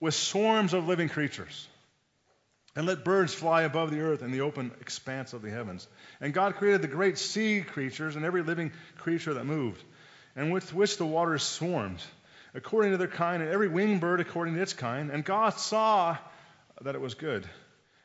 [0.00, 1.68] with swarms of living creatures.
[2.74, 5.86] And let birds fly above the earth in the open expanse of the heavens.
[6.20, 9.82] And God created the great sea creatures and every living creature that moved,
[10.34, 12.02] and with which the waters swarmed,
[12.54, 15.10] according to their kind, and every winged bird according to its kind.
[15.10, 16.18] And God saw
[16.82, 17.48] that it was good.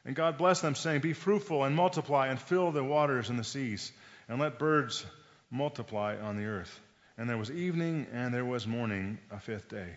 [0.06, 3.44] And God blessed them, saying, Be fruitful and multiply, and fill the waters and the
[3.44, 3.92] seas,
[4.28, 5.06] and let birds
[5.52, 6.80] multiply on the earth.
[7.18, 9.90] And there was evening and there was morning, a fifth day.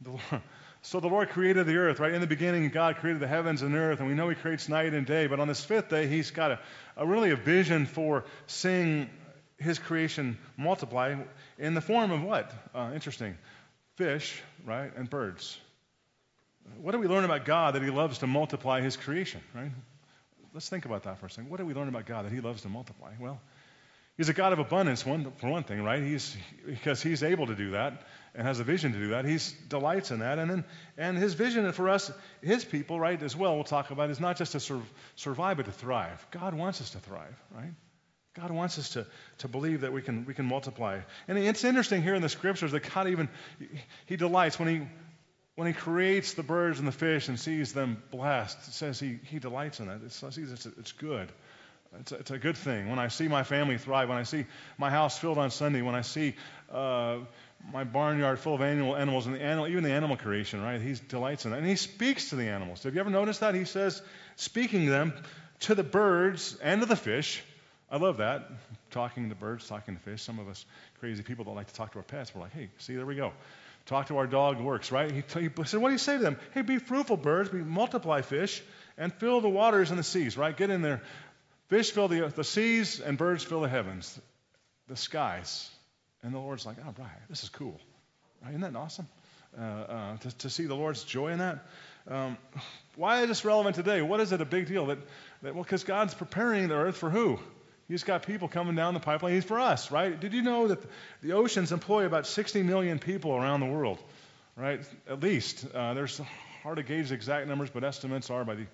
[0.00, 0.42] The Lord,
[0.82, 2.14] so the Lord created the earth, right?
[2.14, 4.94] In the beginning, God created the heavens and earth, and we know He creates night
[4.94, 5.26] and day.
[5.26, 6.60] But on this fifth day, He's got a,
[6.96, 9.10] a really a vision for seeing
[9.58, 11.16] His creation multiply
[11.58, 12.52] in the form of what?
[12.74, 13.36] Uh, interesting.
[13.96, 14.96] Fish, right?
[14.96, 15.58] And birds.
[16.80, 19.70] What do we learn about God that He loves to multiply His creation, right?
[20.54, 21.50] Let's think about that for a second.
[21.50, 23.12] What do we learn about God that He loves to multiply?
[23.18, 23.40] Well,
[24.16, 26.02] He's a God of abundance, one, for one thing, right?
[26.02, 26.36] He's
[26.66, 28.02] because He's able to do that
[28.34, 29.24] and has a vision to do that.
[29.24, 29.38] He
[29.68, 30.64] delights in that, and then
[30.96, 32.10] and His vision for us,
[32.42, 33.54] His people, right, as well.
[33.54, 34.82] We'll talk about is not just to sur-
[35.14, 36.26] survive, but to thrive.
[36.32, 37.72] God wants us to thrive, right?
[38.34, 39.06] God wants us to,
[39.38, 41.00] to believe that we can we can multiply.
[41.26, 43.28] And it's interesting here in the scriptures that God even
[44.06, 44.88] He delights when He
[45.58, 49.18] when he creates the birds and the fish and sees them blessed, it says he,
[49.24, 49.98] he delights in that.
[50.06, 51.32] It's, it's, it's good.
[51.98, 52.88] It's a, it's a, good thing.
[52.88, 54.46] When I see my family thrive, when I see
[54.78, 56.36] my house filled on Sunday, when I see
[56.70, 57.16] uh,
[57.72, 60.80] my barnyard full of animal, animals and the animal, even the animal creation, right?
[60.80, 61.56] He delights in that.
[61.56, 62.84] And he speaks to the animals.
[62.84, 63.56] Have you ever noticed that?
[63.56, 64.00] He says,
[64.36, 65.12] speaking them,
[65.62, 67.42] to the birds and to the fish.
[67.90, 68.48] I love that.
[68.92, 70.22] Talking to birds, talking to fish.
[70.22, 70.64] Some of us
[71.00, 72.32] crazy people don't like to talk to our pets.
[72.32, 73.32] We're like, hey, see, there we go
[73.88, 75.10] talk to our dog works, right?
[75.10, 76.38] He, he said, What do you say to them?
[76.52, 78.62] Hey, be fruitful, birds, be multiply fish,
[78.96, 80.56] and fill the waters and the seas, right?
[80.56, 81.02] Get in there.
[81.68, 84.18] Fish fill the, the seas, and birds fill the heavens,
[84.86, 85.70] the skies.
[86.22, 87.80] And the Lord's like, Oh, right, this is cool.
[88.42, 88.50] Right?
[88.50, 89.08] Isn't that awesome?
[89.58, 91.66] Uh, uh, to, to, see the Lord's joy in that.
[92.06, 92.36] Um,
[92.96, 94.02] why is this relevant today?
[94.02, 94.86] What is it a big deal?
[94.86, 94.98] That,
[95.42, 97.40] that well, because God's preparing the earth for who?
[97.88, 99.32] He's got people coming down the pipeline.
[99.32, 100.18] He's for us, right?
[100.18, 100.78] Did you know that
[101.22, 103.98] the oceans employ about 60 million people around the world,
[104.56, 104.80] right?
[105.08, 105.66] At least.
[105.74, 106.20] Uh, there's
[106.62, 108.66] hard to gauge the exact numbers, but estimates are by the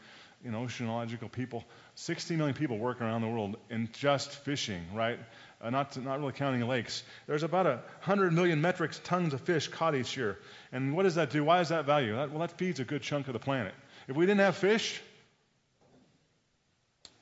[0.45, 1.65] you know, oceanological people.
[1.95, 5.19] 60 million people work around the world in just fishing, right?
[5.63, 7.03] Uh, not, not really counting lakes.
[7.27, 10.39] There's about a 100 million metric tons of fish caught each year.
[10.73, 11.45] And what does that do?
[11.45, 12.17] Why is that value?
[12.17, 13.75] That, well, that feeds a good chunk of the planet.
[14.07, 15.01] If we didn't have fish,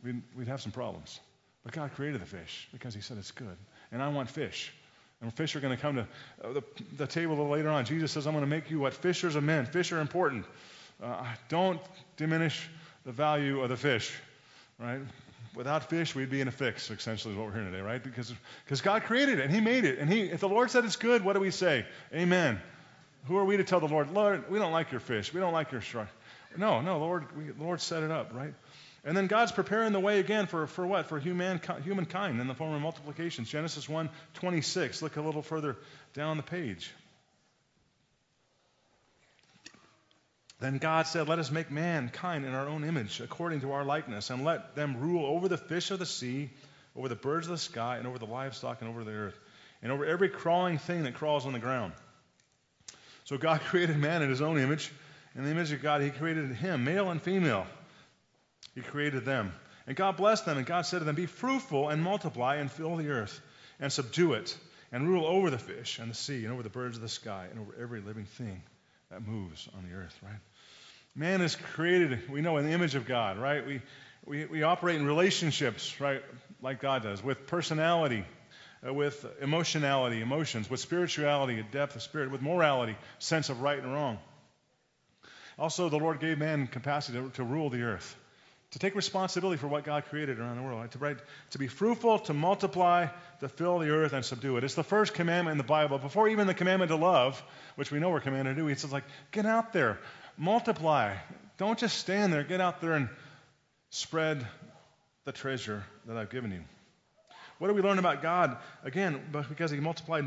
[0.02, 1.20] we'd, we'd have some problems.
[1.64, 3.56] But God created the fish because He said it's good.
[3.90, 4.72] And I want fish.
[5.20, 6.09] And fish are going to come to
[6.43, 6.62] uh, the,
[6.97, 7.84] the table later on.
[7.84, 8.93] Jesus says, I'm going to make you what?
[8.93, 9.66] Fishers of men.
[9.66, 10.44] Fish are important.
[11.02, 11.80] Uh, don't
[12.16, 12.68] diminish
[13.05, 14.12] the value of the fish,
[14.78, 15.01] right?
[15.55, 18.02] Without fish, we'd be in a fix, essentially, is what we're hearing today, right?
[18.02, 18.32] Because
[18.64, 19.98] because God created it and He made it.
[19.98, 21.84] And he, if the Lord said it's good, what do we say?
[22.14, 22.60] Amen.
[23.26, 25.32] Who are we to tell the Lord, Lord, we don't like your fish.
[25.32, 26.09] We don't like your shark.
[26.56, 28.55] No, no, Lord, we, the Lord set it up, right?
[29.05, 31.07] And then God's preparing the way again for, for what?
[31.07, 33.49] For human, humankind in the form of multiplications.
[33.49, 35.03] Genesis 1 26.
[35.03, 35.77] Look a little further
[36.15, 36.93] down the page.
[40.61, 44.31] Then God said, Let us make mankind in our own image, according to our likeness,
[44.31, 46.51] and let them rule over the fish of the sea,
[46.95, 49.39] over the birds of the sky, and over the livestock, and over the earth,
[49.83, 51.93] and over every crawling thing that crawls on the ground.
[53.24, 54.93] So God created man in his own image.
[55.35, 57.66] In the image of God, he created him, male and female.
[58.74, 59.53] He created them.
[59.86, 62.97] And God blessed them, and God said to them, Be fruitful and multiply and fill
[62.97, 63.40] the earth
[63.81, 64.57] and subdue it
[64.93, 67.47] and rule over the fish and the sea and over the birds of the sky
[67.51, 68.62] and over every living thing
[69.11, 70.39] that moves on the earth, right?
[71.15, 73.66] Man is created, we know, in the image of God, right?
[73.66, 73.82] We,
[74.24, 76.23] we, we operate in relationships, right,
[76.62, 78.24] like God does, with personality,
[78.86, 83.78] uh, with emotionality, emotions, with spirituality, a depth of spirit, with morality, sense of right
[83.78, 84.19] and wrong.
[85.59, 88.16] Also, the Lord gave man capacity to, to rule the earth
[88.73, 90.90] to take responsibility for what God created around the world, right?
[90.90, 91.16] to, right?
[91.51, 93.07] to be fruitful, to multiply,
[93.40, 94.65] to fill the earth and subdue it.
[94.65, 95.99] It's the first commandment in the Bible.
[95.99, 97.43] Before even the commandment to love,
[97.77, 99.99] which we know we're commanded to do, says, like, get out there,
[100.39, 101.15] multiply.
[101.59, 102.44] Don't just stand there.
[102.44, 103.09] Get out there and
[103.90, 104.47] spread
[105.24, 106.65] the treasure that I've given you.
[107.59, 108.57] What do we learn about God?
[108.82, 110.24] Again, because he multiplied,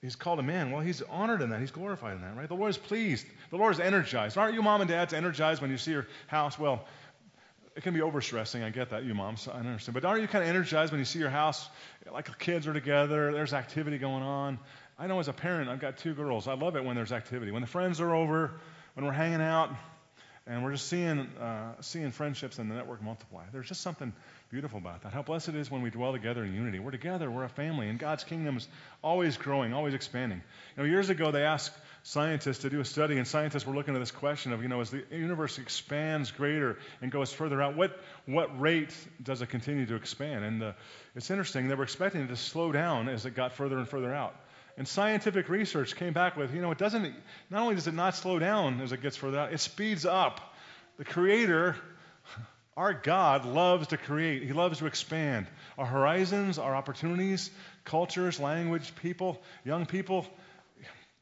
[0.00, 0.70] he's called a man.
[0.72, 1.60] Well, he's honored in that.
[1.60, 2.48] He's glorified in that, right?
[2.48, 3.26] The Lord is pleased.
[3.50, 4.38] The Lord is energized.
[4.38, 6.58] Aren't you, mom and dads, energized when you see your house?
[6.58, 6.86] Well,
[7.80, 8.62] it can be overstressing.
[8.62, 9.48] I get that, you moms.
[9.48, 9.94] I understand.
[9.94, 11.66] But aren't you kind of energized when you see your house,
[12.12, 14.58] like kids are together, there's activity going on?
[14.98, 16.46] I know as a parent, I've got two girls.
[16.46, 17.52] I love it when there's activity.
[17.52, 18.50] When the friends are over,
[18.92, 19.70] when we're hanging out,
[20.46, 23.44] and we're just seeing, uh, seeing friendships and the network multiply.
[23.50, 24.12] There's just something
[24.50, 25.14] beautiful about that.
[25.14, 26.80] How blessed it is when we dwell together in unity.
[26.80, 28.68] We're together, we're a family, and God's kingdom is
[29.02, 30.42] always growing, always expanding.
[30.76, 33.94] You know, years ago, they asked scientists to do a study, and scientists were looking
[33.94, 37.76] at this question of, you know, as the universe expands greater and goes further out,
[37.76, 40.44] what, what rate does it continue to expand?
[40.44, 40.72] And uh,
[41.14, 44.14] it's interesting, they were expecting it to slow down as it got further and further
[44.14, 44.34] out.
[44.76, 47.14] And scientific research came back with, you know, it doesn't,
[47.50, 50.40] not only does it not slow down as it gets further out, it speeds up.
[50.96, 51.76] The Creator,
[52.76, 55.46] our God, loves to create, He loves to expand.
[55.76, 57.50] Our horizons, our opportunities,
[57.84, 60.26] cultures, language, people, young people,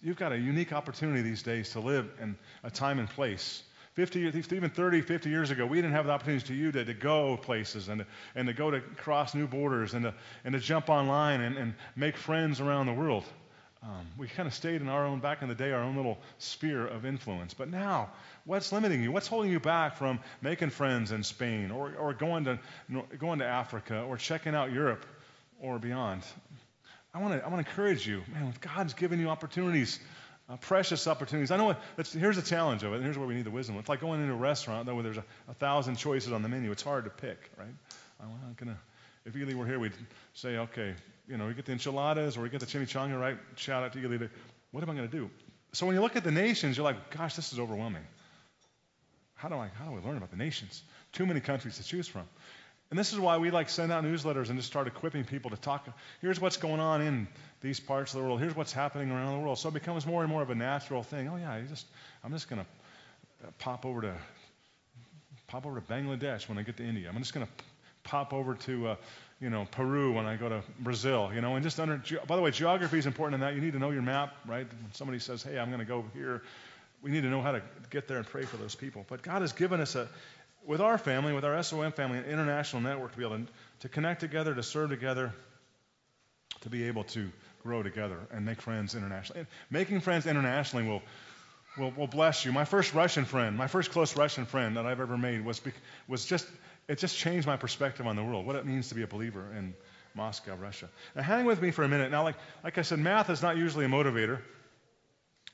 [0.02, 3.62] you've got a unique opportunity these days to live in a time and place.
[3.94, 4.20] 50,
[4.54, 7.36] even 30, 50 years ago, we didn't have the opportunities to you to, to go
[7.36, 8.06] places and to,
[8.36, 10.14] and to go to cross new borders and to,
[10.44, 13.24] and to jump online and, and make friends around the world.
[13.82, 16.18] Um, we kind of stayed in our own, back in the day, our own little
[16.38, 17.54] sphere of influence.
[17.54, 18.10] But now,
[18.44, 19.10] what's limiting you?
[19.10, 22.58] What's holding you back from making friends in Spain or, or going, to,
[23.18, 25.06] going to Africa or checking out Europe
[25.60, 26.22] or beyond?
[27.14, 28.52] I want to I encourage you, man.
[28.60, 29.98] God's given you opportunities,
[30.48, 31.50] uh, precious opportunities.
[31.50, 31.80] I know what,
[32.12, 32.96] here's the challenge of it.
[32.96, 33.76] And here's where we need the wisdom.
[33.78, 36.48] It's like going into a restaurant though, where there's a, a thousand choices on the
[36.48, 36.70] menu.
[36.70, 37.74] It's hard to pick, right?
[38.20, 38.78] I'm not gonna.
[39.24, 39.92] If Ely were here, we'd
[40.34, 40.94] say, okay,
[41.28, 43.36] you know, we get the enchiladas or we get the chimichanga, right?
[43.56, 44.28] Shout out to Ely.
[44.70, 45.30] What am I going to do?
[45.72, 48.04] So when you look at the nations, you're like, gosh, this is overwhelming.
[49.34, 50.82] How do I how do I learn about the nations?
[51.12, 52.24] Too many countries to choose from.
[52.90, 55.56] And this is why we like send out newsletters and just start equipping people to
[55.56, 55.86] talk.
[56.22, 57.28] Here's what's going on in
[57.60, 58.40] these parts of the world.
[58.40, 59.58] Here's what's happening around the world.
[59.58, 61.28] So it becomes more and more of a natural thing.
[61.28, 61.86] Oh yeah, I just,
[62.24, 64.14] I'm just going to uh, pop over to
[65.48, 67.10] pop over to Bangladesh when I get to India.
[67.12, 67.52] I'm just going to
[68.04, 68.96] pop over to uh,
[69.40, 71.30] you know Peru when I go to Brazil.
[71.34, 72.02] You know, and just under.
[72.26, 73.54] By the way, geography is important in that.
[73.54, 74.66] You need to know your map, right?
[74.66, 76.42] When somebody says, "Hey, I'm going to go here,"
[77.02, 79.04] we need to know how to get there and pray for those people.
[79.08, 80.08] But God has given us a
[80.68, 83.46] with our family, with our SOM family, an international network to be able to,
[83.80, 85.32] to connect together, to serve together,
[86.60, 87.30] to be able to
[87.62, 89.40] grow together and make friends internationally.
[89.40, 91.02] And making friends internationally will,
[91.78, 92.52] will, will bless you.
[92.52, 95.58] My first Russian friend, my first close Russian friend that I've ever made was,
[96.06, 96.46] was just,
[96.86, 99.50] it just changed my perspective on the world, what it means to be a believer
[99.56, 99.74] in
[100.14, 100.90] Moscow, Russia.
[101.16, 102.10] Now, hang with me for a minute.
[102.10, 104.40] Now, like, like I said, math is not usually a motivator.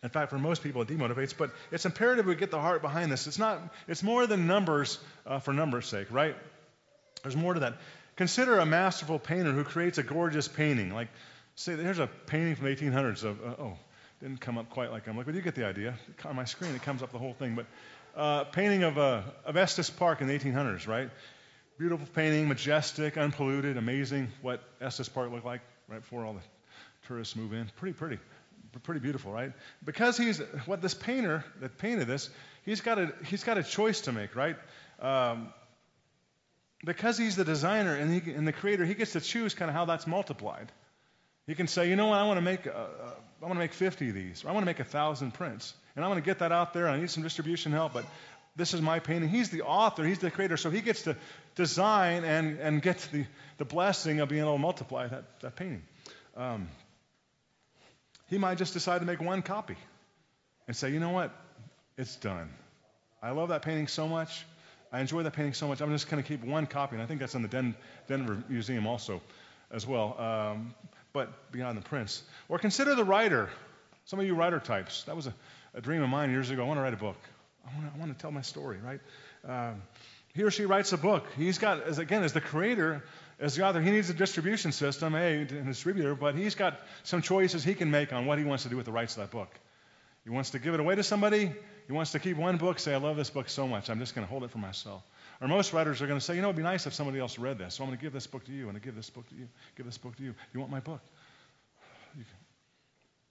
[0.05, 1.35] In fact, for most people, it demotivates.
[1.36, 3.26] But it's imperative we get the heart behind this.
[3.26, 3.59] It's not.
[3.89, 6.36] It's more than numbers uh, for numbers' sake, right?
[7.22, 7.78] There's more to that.
[8.16, 10.93] Consider a masterful painter who creates a gorgeous painting.
[10.93, 11.09] Like,
[11.56, 13.40] say, there's a painting from the 1800s of.
[13.40, 13.78] Uh, oh,
[14.20, 15.94] didn't come up quite like I'm like, but you get the idea.
[16.26, 17.55] On my screen, it comes up the whole thing.
[17.56, 17.66] But
[18.14, 21.10] uh, painting of uh, of Estes Park in the 1800s, right?
[21.78, 24.31] Beautiful painting, majestic, unpolluted, amazing.
[24.43, 26.43] What Estes Park looked like right before all the
[27.09, 27.70] tourists move in.
[27.76, 28.18] Pretty pretty
[28.80, 29.52] pretty beautiful, right?
[29.84, 32.30] Because he's what this painter that painted this,
[32.64, 34.56] he's got a he's got a choice to make, right?
[35.01, 35.52] Um,
[36.84, 39.74] because he's the designer and, he, and the creator, he gets to choose kind of
[39.74, 40.70] how that's multiplied.
[41.46, 44.09] He can say, you know what, I want to make I want to make 50
[44.09, 46.38] of these, or I want to make a thousand prints, and I want to get
[46.38, 46.88] that out there.
[46.88, 48.06] I need some distribution help, but
[48.56, 49.28] this is my painting.
[49.28, 51.16] He's the author, he's the creator, so he gets to
[51.55, 53.26] design and, and get the,
[53.59, 55.82] the blessing of being able to multiply that, that painting.
[56.36, 56.68] Um,
[58.28, 59.76] he might just decide to make one copy
[60.66, 61.32] and say, you know what?
[61.96, 62.51] It's done.
[63.22, 64.44] I love that painting so much.
[64.92, 65.80] I enjoy that painting so much.
[65.80, 66.96] I'm just going to keep one copy.
[66.96, 67.74] And I think that's in the Den-
[68.06, 69.20] Denver Museum also,
[69.70, 70.16] as well.
[70.18, 70.74] Um,
[71.12, 72.22] but beyond the prints.
[72.48, 73.48] Or consider the writer.
[74.06, 75.05] Some of you writer types.
[75.05, 75.34] That was a,
[75.74, 76.64] a dream of mine years ago.
[76.64, 77.16] I want to write a book.
[77.66, 79.01] I want to, I want to tell my story, right?
[79.48, 79.82] Um,
[80.34, 81.24] he or she writes a book.
[81.36, 83.02] He's got, as again, as the creator,
[83.40, 87.23] as the author, he needs a distribution system, a, a distributor, but he's got some
[87.23, 89.31] choices he can make on what he wants to do with the rights of that
[89.31, 89.48] book.
[90.24, 91.52] He wants to give it away to somebody.
[91.86, 94.15] He wants to keep one book, say, I love this book so much, I'm just
[94.15, 95.02] going to hold it for myself.
[95.40, 97.39] Or most writers are going to say, you know, it'd be nice if somebody else
[97.39, 99.11] read this, so I'm going to give this book to you, and I give this
[99.11, 100.35] book to you, give this book to you.
[100.55, 101.01] You want my book?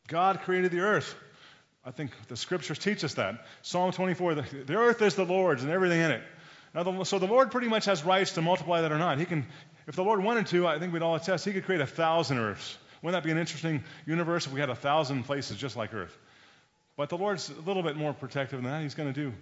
[0.07, 1.15] God created the earth.
[1.85, 3.45] I think the scriptures teach us that.
[3.61, 6.23] Psalm 24, the, the earth is the Lord's and everything in it.
[6.73, 9.19] Now, the, so the Lord pretty much has rights to multiply that or not.
[9.19, 9.45] He can,
[9.88, 12.39] if the Lord wanted to, I think we'd all attest, he could create a thousand
[12.39, 12.77] earths.
[13.01, 16.18] Wouldn't that be an interesting universe if we had a thousand places just like earth?
[16.95, 18.81] But the Lord's a little bit more protective than that.
[18.81, 19.34] He's going to do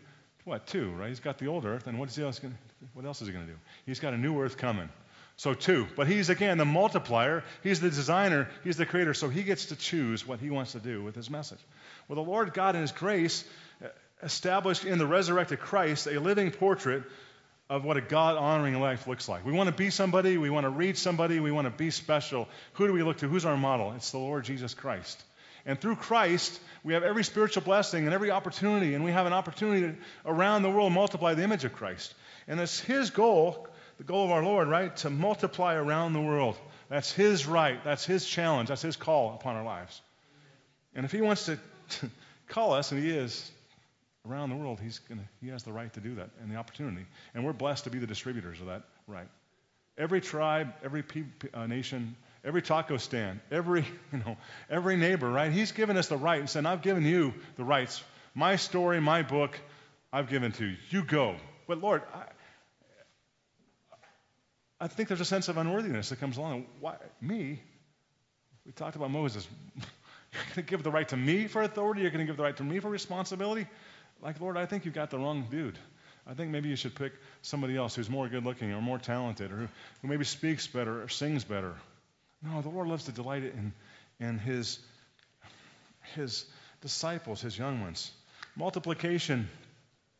[0.46, 1.10] what two, right?
[1.10, 2.58] He's got the old earth, and what else going
[2.94, 3.58] what else is he going to do?
[3.86, 4.90] He's got a new earth coming.
[5.38, 5.88] So two.
[5.96, 7.44] But he's again the multiplier.
[7.64, 8.50] He's the designer.
[8.64, 9.14] He's the creator.
[9.14, 11.60] So he gets to choose what he wants to do with his message.
[12.08, 13.44] Well, the Lord God in his grace
[14.24, 17.04] established in the resurrected Christ a living portrait
[17.72, 19.46] of what a God honoring life looks like.
[19.46, 22.50] We want to be somebody, we want to reach somebody, we want to be special.
[22.74, 23.30] Who do we look to?
[23.30, 23.94] Who's our model?
[23.94, 25.24] It's the Lord Jesus Christ.
[25.66, 29.32] And through Christ, we have every spiritual blessing and every opportunity, and we have an
[29.32, 29.96] opportunity to,
[30.26, 32.14] around the world multiply the image of Christ.
[32.46, 36.58] And it's His goal, the goal of our Lord, right, to multiply around the world.
[36.90, 40.02] That's His right, that's His challenge, that's His call upon our lives.
[40.94, 41.58] And if He wants to
[42.50, 43.50] call us, and He is,
[44.28, 47.06] around the world, he's gonna, He has the right to do that and the opportunity.
[47.34, 49.28] And we're blessed to be the distributors of that right.
[49.98, 51.24] Every tribe, every pe-
[51.54, 53.82] uh, nation, every taco stand, every,
[54.14, 54.38] you know,
[54.70, 55.52] every neighbor, right?
[55.52, 58.04] He's given us the right and said, I've given you the rights.
[58.34, 59.60] My story, my book,
[60.14, 60.78] I've given to you.
[60.90, 61.36] You go.
[61.68, 62.24] But Lord, I,
[64.80, 66.66] I think there's a sense of unworthiness that comes along.
[66.80, 67.62] Why me?
[68.66, 69.48] We talked about Moses.
[70.34, 72.02] You're going to give the right to me for authority.
[72.02, 73.68] You're going to give the right to me for responsibility.
[74.22, 75.78] Like, Lord, I think you've got the wrong dude.
[76.28, 79.52] I think maybe you should pick somebody else who's more good looking or more talented
[79.52, 79.68] or who,
[80.02, 81.74] who maybe speaks better or sings better.
[82.44, 83.74] No, the Lord loves to delight in,
[84.20, 84.80] in his,
[86.16, 86.46] his
[86.82, 88.12] disciples, his young ones.
[88.56, 89.50] Multiplication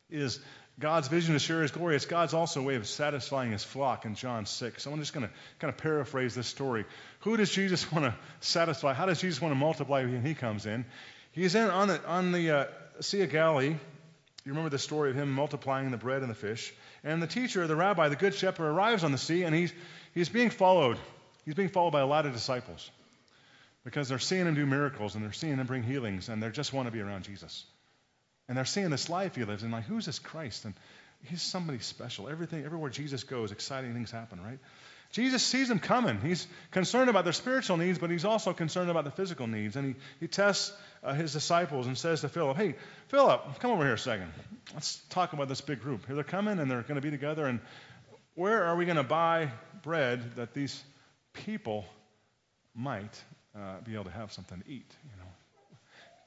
[0.10, 0.40] is
[0.80, 1.96] God's vision to share his glory.
[1.96, 4.82] It's God's also way of satisfying his flock in John 6.
[4.82, 6.86] So I'm just going to kind of paraphrase this story.
[7.22, 8.94] Who does Jesus want to satisfy?
[8.94, 10.86] How does Jesus want to multiply when he comes in?
[11.32, 12.66] He's in on the, on the uh,
[13.00, 13.76] Sea of Galilee.
[14.44, 16.74] You remember the story of him multiplying the bread and the fish.
[17.04, 19.72] And the teacher, the rabbi, the good shepherd, arrives on the sea, and he's,
[20.14, 20.98] he's being followed.
[21.46, 22.90] He's being followed by a lot of disciples
[23.84, 26.74] because they're seeing him do miracles and they're seeing him bring healings and they just
[26.74, 27.66] want to be around Jesus.
[28.48, 30.66] And they're seeing this life he lives and like, who's this Christ?
[30.66, 30.74] And
[31.24, 32.30] he's somebody special.
[32.30, 34.60] Everything, everywhere Jesus goes, exciting things happen, right?
[35.12, 36.20] Jesus sees them coming.
[36.22, 39.76] He's concerned about their spiritual needs, but he's also concerned about the physical needs.
[39.76, 40.74] And he, he tests
[41.04, 42.76] uh, his disciples and says to Philip, Hey,
[43.10, 44.32] Philip, come over here a second.
[44.74, 46.06] Let's talk about this big group.
[46.06, 47.46] Here they're coming and they're going to be together.
[47.46, 47.60] And
[48.36, 49.52] where are we going to buy
[49.84, 50.82] bread that these
[51.34, 51.86] people
[52.74, 53.22] might
[53.54, 54.96] uh, be able to have something to eat?
[55.04, 55.30] You know,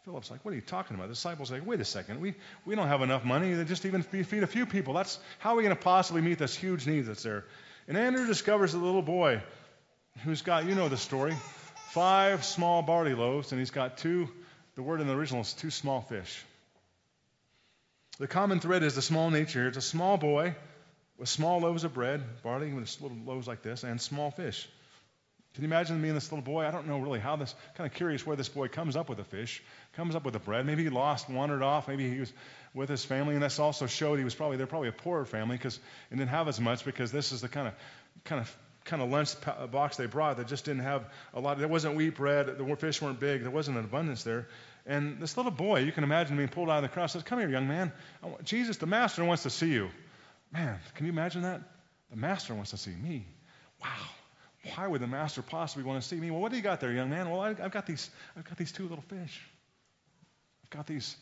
[0.04, 1.08] Philip's like, what are you talking about?
[1.08, 2.34] The disciples are like, wait a second, we,
[2.66, 4.92] we don't have enough money to just even feed a few people.
[4.92, 7.44] That's how are we going to possibly meet this huge need that's there?
[7.86, 9.42] And Andrew discovers a little boy
[10.24, 11.34] who's got, you know the story,
[11.90, 14.28] five small barley loaves, and he's got two,
[14.74, 16.42] the word in the original is two small fish.
[18.18, 19.68] The common thread is the small nature here.
[19.68, 20.54] It's a small boy
[21.18, 24.68] with small loaves of bread, barley with little loaves like this, and small fish.
[25.54, 26.66] Can you imagine being this little boy?
[26.66, 29.18] I don't know really how this, kind of curious where this boy comes up with
[29.18, 29.62] the fish,
[29.92, 30.66] comes up with the bread.
[30.66, 31.86] Maybe he lost, wandered off.
[31.86, 32.32] Maybe he was
[32.74, 35.56] with his family, and this also showed he was probably, they're probably a poorer family
[35.56, 35.78] because
[36.10, 37.74] it didn't have as much because this is the kind of,
[38.24, 39.34] kind of, kind of lunch
[39.70, 41.58] box they brought that just didn't have a lot.
[41.58, 42.46] There wasn't wheat bread.
[42.46, 43.42] The fish weren't big.
[43.42, 44.48] There wasn't an abundance there.
[44.86, 47.38] And this little boy, you can imagine being pulled out of the crowd, says, Come
[47.38, 47.92] here, young man.
[48.42, 49.88] Jesus, the master wants to see you.
[50.52, 51.62] Man, can you imagine that?
[52.10, 53.24] The master wants to see me.
[53.82, 53.88] Wow
[54.74, 56.30] why would the master possibly want to see me?
[56.30, 57.30] Well, what do you got there, young man?
[57.30, 59.40] Well, I, have got these, I've got these two little fish.
[60.64, 61.16] I've got these,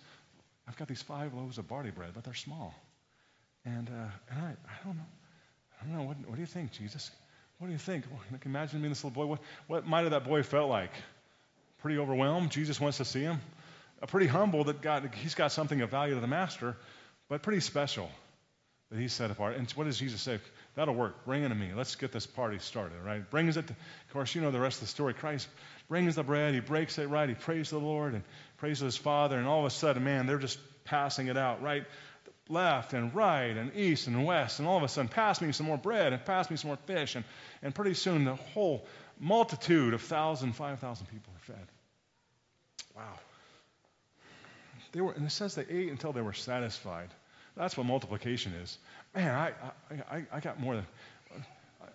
[0.68, 2.74] I've got these five loaves of barley bread, but they're small.
[3.64, 5.06] And, uh, and I, I don't know,
[5.80, 6.02] I don't know.
[6.04, 7.10] What, what do you think, Jesus?
[7.58, 8.04] What do you think?
[8.10, 9.26] Well, can imagine being this little boy.
[9.26, 10.90] What, what might have that boy felt like?
[11.78, 12.50] Pretty overwhelmed.
[12.50, 13.40] Jesus wants to see him.
[14.02, 16.76] Uh, pretty humble that God, he's got something of value to the master,
[17.28, 18.10] but pretty special
[18.90, 19.56] that he's set apart.
[19.56, 20.38] And what does Jesus say?
[20.74, 21.24] That'll work.
[21.24, 21.70] Bring it to me.
[21.74, 23.28] Let's get this party started, right?
[23.30, 23.66] Brings it.
[23.66, 25.14] To, of course, you know the rest of the story.
[25.14, 25.48] Christ
[25.88, 26.54] brings the bread.
[26.54, 27.28] He breaks it right.
[27.28, 28.22] He prays the Lord and
[28.62, 29.36] prays his Father.
[29.36, 31.84] And all of a sudden, man, they're just passing it out, right?
[32.48, 34.60] Left and right and east and west.
[34.60, 36.78] And all of a sudden, pass me some more bread and pass me some more
[36.86, 37.16] fish.
[37.16, 37.24] And,
[37.60, 38.86] and pretty soon, the whole
[39.18, 41.66] multitude of thousand, five thousand people are fed.
[42.94, 43.18] Wow.
[44.92, 47.08] They were, and it says they ate until they were satisfied.
[47.56, 48.78] That's what multiplication is.
[49.12, 49.48] Man, I,
[49.90, 50.86] I, I, I got more than,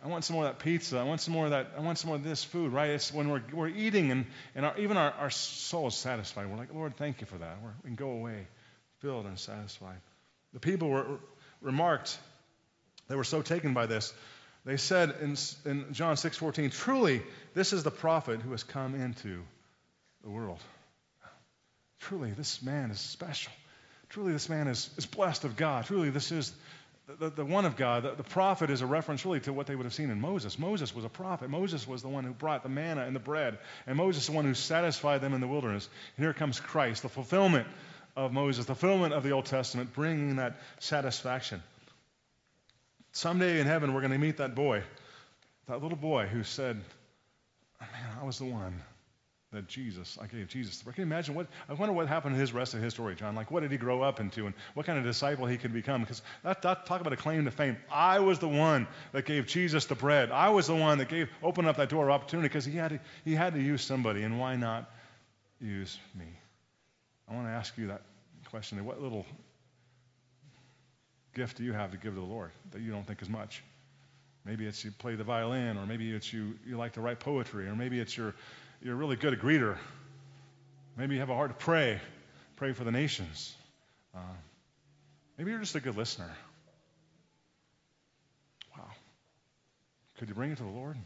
[0.03, 0.97] I want some more of that pizza.
[0.97, 1.71] I want some more of that.
[1.77, 2.91] I want some more of this food, right?
[2.91, 4.25] It's when we're, we're eating and,
[4.55, 6.49] and our, even our, our soul is satisfied.
[6.49, 7.57] We're like, Lord, thank you for that.
[7.61, 8.47] We're, we can go away
[8.99, 9.99] filled and satisfied.
[10.53, 11.19] The people were
[11.61, 12.17] remarked,
[13.07, 14.13] they were so taken by this.
[14.65, 17.21] They said in, in John 6:14, truly,
[17.53, 19.43] this is the prophet who has come into
[20.23, 20.59] the world.
[21.99, 23.51] Truly, this man is special.
[24.09, 25.85] Truly, this man is, is blessed of God.
[25.85, 26.53] Truly, this is
[27.19, 28.03] the, the, one of God.
[28.03, 30.59] The, the, prophet is a reference really to what they would have seen in Moses.
[30.59, 31.49] Moses was a prophet.
[31.49, 33.57] Moses was the one who brought the manna and the bread.
[33.85, 35.87] And Moses the one who satisfied them in the wilderness.
[36.17, 37.67] And here comes Christ, the fulfillment
[38.15, 41.63] of Moses, the fulfillment of the Old Testament, bringing that satisfaction.
[43.13, 44.83] Someday in heaven, we're going to meet that boy,
[45.67, 46.81] that little boy who said,
[47.79, 48.81] Man, I was the one
[49.53, 50.81] that Jesus, I gave Jesus.
[50.81, 53.33] Can you imagine what, I wonder what happened to his rest of his story, John.
[53.33, 56.01] Like, what did he grow up into and what kind of disciple he could become?
[56.01, 57.77] Because that, that, talk about a claim to fame.
[57.89, 60.31] I was the one that gave Jesus the bread.
[60.31, 62.89] I was the one that gave, opened up that door of opportunity because he had,
[62.89, 64.91] to, he had to use somebody, and why not
[65.61, 66.25] use me?
[67.29, 68.01] I want to ask you that
[68.49, 68.83] question.
[68.83, 69.25] What little
[71.33, 73.63] gift do you have to give to the Lord that you don't think is much?
[74.43, 77.67] Maybe it's you play the violin, or maybe it's you, you like to write poetry,
[77.67, 78.33] or maybe it's your
[78.81, 79.77] you're really good at greeter.
[80.97, 81.99] Maybe you have a heart to pray,
[82.55, 83.55] pray for the nations.
[84.15, 84.19] Uh,
[85.37, 86.29] maybe you're just a good listener.
[88.75, 88.85] Wow.
[90.17, 90.97] Could you bring it to the Lord?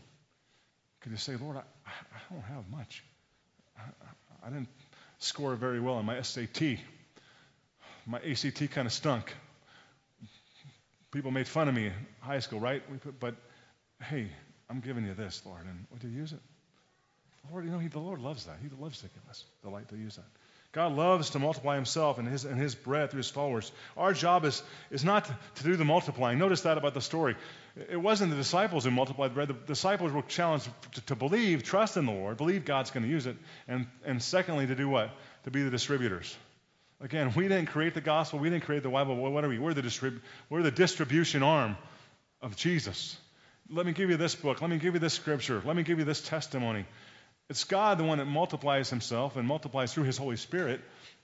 [1.02, 3.04] Could you say, Lord, I, I don't have much.
[3.78, 3.82] I,
[4.48, 4.70] I didn't
[5.20, 6.62] score very well on my SAT.
[8.06, 9.34] My ACT kind of stunk.
[11.12, 12.82] People made fun of me in high school, right?
[13.20, 13.36] But
[14.02, 14.30] hey,
[14.70, 16.40] I'm giving you this, Lord, and would you use it?
[17.50, 18.58] Lord, you know, he, the Lord loves that.
[18.62, 20.26] He loves to give us the light to use that.
[20.74, 23.70] God loves to multiply himself and his, and his bread through his followers.
[23.98, 26.40] Our job is, is not to, do the multiplying.
[26.40, 27.36] Notice that about the story.
[27.90, 29.48] It wasn't the disciples who multiplied the bread.
[29.50, 33.10] The disciples were challenged to, to believe, trust in the Lord, believe God's going to
[33.10, 33.36] use it.
[33.68, 35.10] And, and secondly, to do what?
[35.44, 36.34] To be the distributors.
[37.02, 38.40] Again, we didn't create the gospel.
[38.40, 39.16] We didn't create the Bible.
[39.16, 39.60] What are we?
[39.60, 41.76] We're the, distrib- we're the distribution arm
[42.42, 43.18] of Jesus.
[43.70, 44.62] Let me give you this book.
[44.62, 45.62] Let me give you this scripture.
[45.66, 46.86] Let me give you this testimony.
[47.52, 50.80] It's God, the one that multiplies himself and multiplies through his Holy Spirit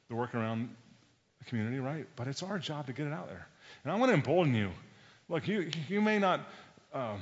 [0.09, 0.67] the work around
[1.39, 2.05] the community, right?
[2.17, 3.47] But it's our job to get it out there.
[3.85, 4.71] And I want to embolden you.
[5.29, 6.41] Look, you, you may not
[6.93, 7.21] um,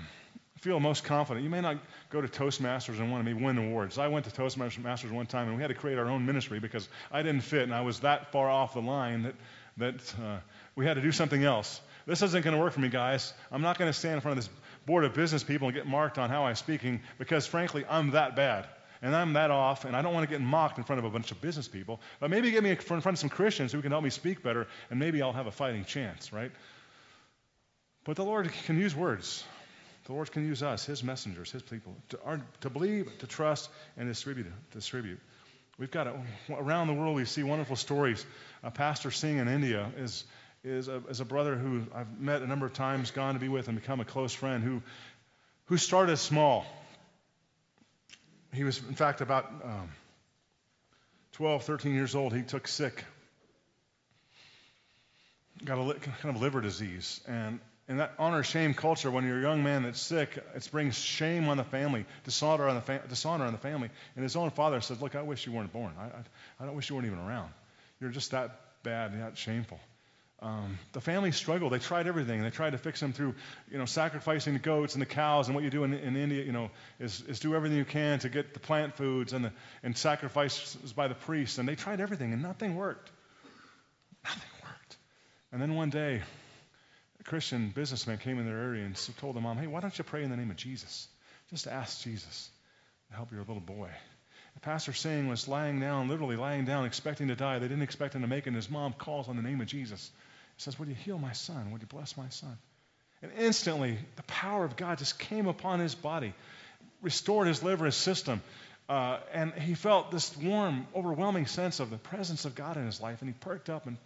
[0.61, 1.44] feel most confident.
[1.44, 1.77] You may not
[2.10, 3.99] go to Toastmasters and want to win awards.
[3.99, 6.90] I went to Toastmasters one time and we had to create our own ministry because
[7.11, 9.36] I didn't fit and I was that far off the line that,
[9.77, 10.40] that uh,
[10.76, 11.80] we had to do something else.
[12.07, 13.36] This isn't going to work for me, guys.
[13.52, 14.53] I'm not going to stand in front of this
[14.88, 18.36] board of business people and get marked on how I'm speaking because, frankly, I'm that
[18.36, 18.65] bad
[19.06, 21.11] and I'm that off, and I don't want to get mocked in front of a
[21.11, 22.02] bunch of business people.
[22.19, 24.65] But maybe get me in front of some Christians who can help me speak better,
[24.90, 26.52] and maybe I'll have a fighting chance, right?
[28.03, 29.44] But the Lord can use words.
[30.06, 34.10] The Lord can use us, His messengers, His people, to, to believe, to trust, and
[34.10, 34.48] distribute.
[34.72, 35.19] distribute.
[35.77, 36.15] We've got a,
[36.52, 37.15] around the world.
[37.15, 38.26] We see wonderful stories.
[38.64, 40.23] A pastor Singh in India is
[40.64, 43.49] is a, is a brother who I've met a number of times, gone to be
[43.49, 44.64] with, and become a close friend.
[44.64, 44.82] Who
[45.65, 46.65] who started small
[48.56, 49.90] he was, in fact, about um,
[51.34, 52.34] 12, 13 years old.
[52.34, 53.03] He took sick,
[55.64, 59.41] got a kind of liver disease, and in that honor shame culture, when you're a
[59.41, 63.45] young man that's sick, it brings shame on the family, dishonor on the, fa- dishonor
[63.45, 63.91] on the family.
[64.15, 65.94] And his own father says, Look, I wish you weren't born.
[65.99, 66.23] I, I,
[66.60, 67.52] I don't wish you weren't even around.
[68.02, 69.80] You're just that bad and that shameful.
[70.41, 71.71] Um, the family struggled.
[71.71, 72.43] They tried everything.
[72.43, 73.35] They tried to fix him through,
[73.71, 75.47] you know, sacrificing the goats and the cows.
[75.47, 78.19] And what you do in, in India, you know, is, is do everything you can
[78.19, 81.57] to get the plant foods and, the, and sacrifices by the priests.
[81.57, 83.09] And they tried everything, and nothing worked.
[84.25, 84.97] Nothing worked.
[85.53, 86.21] And then one day,
[87.19, 90.03] a Christian businessman came in their area and told the mom, hey, why don't you
[90.03, 91.07] pray in the name of Jesus?
[91.49, 92.49] Just ask Jesus
[93.09, 93.89] to help your little boy.
[94.65, 97.59] Pastor Singh was lying down, literally lying down, expecting to die.
[97.59, 99.67] They didn't expect him to make it, and his mom calls on the name of
[99.67, 100.09] Jesus.
[100.57, 101.69] He says, Would you heal my son?
[101.71, 102.57] Would you bless my son?
[103.21, 106.33] And instantly, the power of God just came upon his body,
[107.03, 108.41] restored his liver, his system.
[108.89, 112.99] Uh, and he felt this warm, overwhelming sense of the presence of God in his
[112.99, 113.21] life.
[113.21, 113.97] And he perked up and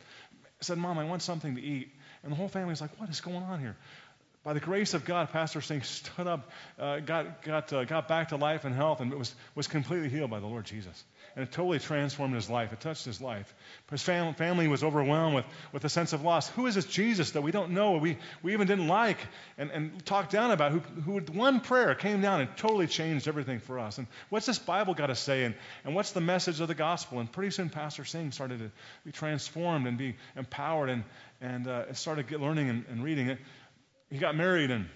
[0.60, 1.90] said, Mom, I want something to eat.
[2.22, 3.78] And the whole family was like, What is going on here?
[4.42, 6.50] By the grace of God, Pastor Singh stood up,
[6.80, 10.30] uh, got, got, uh, got back to life and health, and was, was completely healed
[10.30, 11.04] by the Lord Jesus.
[11.36, 12.72] And it totally transformed his life.
[12.72, 13.54] It touched his life.
[13.92, 16.48] His fam- family was overwhelmed with, with a sense of loss.
[16.52, 19.18] Who is this Jesus that we don't know, we, we even didn't like,
[19.58, 23.28] and, and talked down about, who, who with one prayer came down and totally changed
[23.28, 23.98] everything for us?
[23.98, 25.44] And what's this Bible got to say?
[25.44, 25.54] And,
[25.84, 27.20] and what's the message of the gospel?
[27.20, 28.72] And pretty soon, Pastor Singh started to
[29.04, 31.04] be transformed and be empowered and,
[31.42, 33.40] and uh, started learning and, and reading it
[34.10, 34.88] he got married and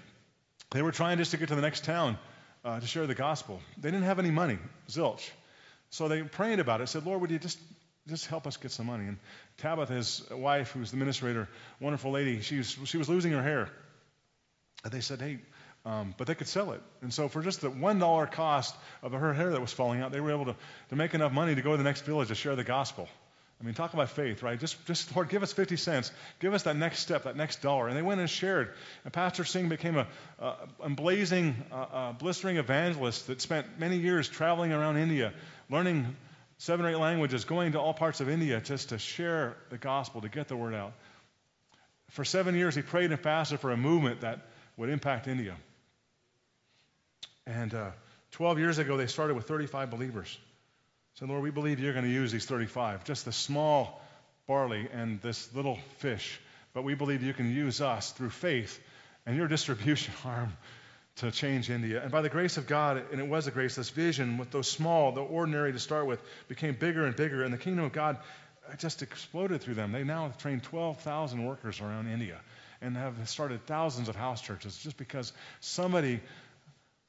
[0.71, 2.17] they were trying just to get to the next town
[2.65, 3.61] uh, to share the gospel.
[3.77, 4.57] They didn't have any money,
[4.89, 5.29] zilch.
[5.89, 7.59] So they prayed about it, said, Lord, would you just,
[8.07, 9.05] just help us get some money?
[9.05, 9.17] And
[9.57, 11.47] Tabitha, his wife, who's the administrator,
[11.79, 13.69] wonderful lady, she was, she was losing her hair.
[14.83, 15.39] And they said, hey,
[15.85, 16.81] um, but they could sell it.
[17.01, 20.21] And so for just the $1 cost of her hair that was falling out, they
[20.21, 20.55] were able to,
[20.89, 23.07] to make enough money to go to the next village to share the gospel.
[23.61, 24.59] I mean, talk about faith, right?
[24.59, 26.11] Just, just Lord, give us 50 cents.
[26.39, 27.87] Give us that next step, that next dollar.
[27.87, 28.73] And they went and shared.
[29.05, 30.07] And Pastor Singh became a,
[30.39, 35.33] a, a blazing, uh, a blistering evangelist that spent many years traveling around India,
[35.69, 36.13] learning
[36.57, 40.21] seven or eight languages, going to all parts of India just to share the gospel,
[40.21, 40.93] to get the word out.
[42.09, 44.45] For seven years, he prayed and fasted for a movement that
[44.77, 45.55] would impact India.
[47.45, 47.91] And uh,
[48.31, 50.37] 12 years ago, they started with 35 believers.
[51.15, 54.01] So, Lord, we believe you're going to use these 35, just the small
[54.47, 56.39] barley and this little fish.
[56.73, 58.79] But we believe you can use us through faith
[59.27, 60.53] and your distribution arm
[61.17, 62.01] to change India.
[62.01, 64.67] And by the grace of God, and it was a grace, this vision with those
[64.67, 67.43] small, the ordinary to start with, became bigger and bigger.
[67.43, 68.17] And the kingdom of God
[68.67, 69.91] uh, just exploded through them.
[69.91, 72.39] They now have trained 12,000 workers around India
[72.81, 76.21] and have started thousands of house churches just because somebody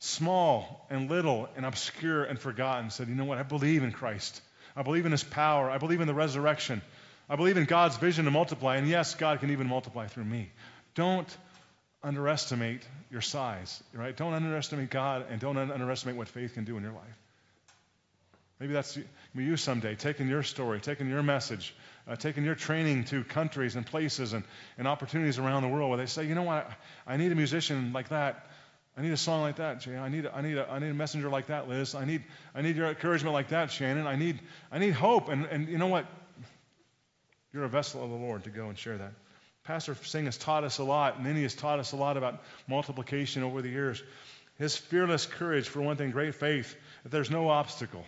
[0.05, 3.39] small and little and obscure and forgotten, said, You know what?
[3.39, 4.41] I believe in Christ.
[4.77, 5.71] I believe in his power.
[5.71, 6.83] I believe in the resurrection.
[7.29, 8.77] I believe in God's vision to multiply.
[8.77, 10.51] And yes, God can even multiply through me.
[10.95, 11.29] Don't
[12.03, 14.15] underestimate your size, right?
[14.15, 17.19] Don't underestimate God and don't underestimate what faith can do in your life.
[18.61, 18.99] Maybe that's
[19.35, 21.75] you someday, taking your story, taking your message,
[22.07, 24.45] uh, taking your training to countries and places and,
[24.77, 26.71] and opportunities around the world where they say, you know what,
[27.07, 28.47] I need a musician like that
[28.97, 29.97] I need a song like that, Jay.
[29.97, 31.97] I need, a, I, need need a messenger like that, Liz.
[31.97, 32.23] I need,
[32.55, 34.07] I need your encouragement like that, Shannon.
[34.07, 34.39] I need,
[34.71, 35.29] I need hope.
[35.29, 36.07] And, and you know what?
[37.53, 39.13] You're a vessel of the Lord to go and share that.
[39.65, 42.17] Pastor Singh has taught us a lot, and then he has taught us a lot
[42.17, 44.03] about multiplication over the years.
[44.59, 48.05] His fearless courage, for one thing, great faith, that there's no obstacle.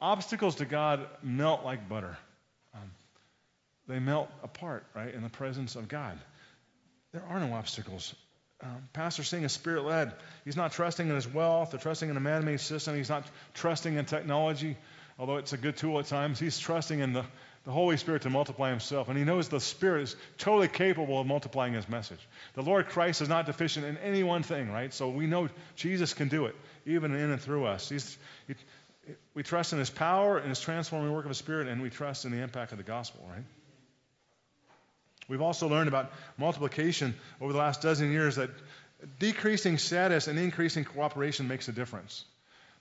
[0.00, 2.16] Obstacles to God melt like butter.
[2.74, 2.90] Um,
[3.88, 6.18] they melt apart, right, in the presence of God.
[7.12, 8.14] There are no obstacles
[8.62, 10.12] um, Pastor Singh is spirit led.
[10.44, 12.96] He's not trusting in his wealth or trusting in a man made system.
[12.96, 13.24] He's not
[13.54, 14.76] trusting in technology,
[15.18, 16.40] although it's a good tool at times.
[16.40, 17.24] He's trusting in the,
[17.64, 19.08] the Holy Spirit to multiply himself.
[19.08, 22.18] And he knows the Spirit is totally capable of multiplying his message.
[22.54, 24.92] The Lord Christ is not deficient in any one thing, right?
[24.92, 27.88] So we know Jesus can do it, even in and through us.
[27.88, 28.54] He,
[29.34, 32.24] we trust in his power and his transforming work of his Spirit, and we trust
[32.24, 33.44] in the impact of the gospel, right?
[35.28, 38.50] We've also learned about multiplication over the last dozen years that
[39.18, 42.24] decreasing status and increasing cooperation makes a difference.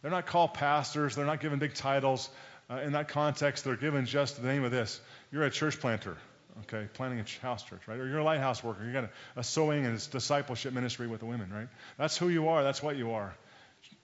[0.01, 2.29] They're not called pastors, they're not given big titles.
[2.69, 4.99] Uh, in that context, they're given just the name of this.
[5.31, 6.17] You're a church planter,
[6.63, 7.97] okay, planting a house church, right?
[7.97, 8.85] Or you're a lighthouse worker.
[8.85, 11.69] You got a, a sewing and discipleship ministry with the women, right?
[11.97, 13.33] That's who you are, that's what you are.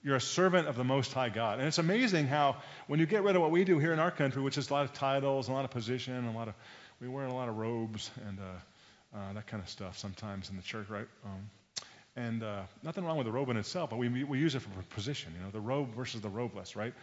[0.02, 1.60] You're a servant of the Most High God.
[1.60, 2.58] And it's amazing how,
[2.88, 4.74] when you get rid of what we do here in our country, which is a
[4.74, 6.54] lot of titles, a lot of position, a lot of
[7.04, 10.56] we wear a lot of robes and uh, uh, that kind of stuff sometimes in
[10.56, 11.08] the church, right?
[11.26, 11.50] Um,
[12.16, 14.70] and uh, nothing wrong with the robe in itself, but we, we use it for
[14.96, 16.94] position, you know, the robe versus the robeless, right?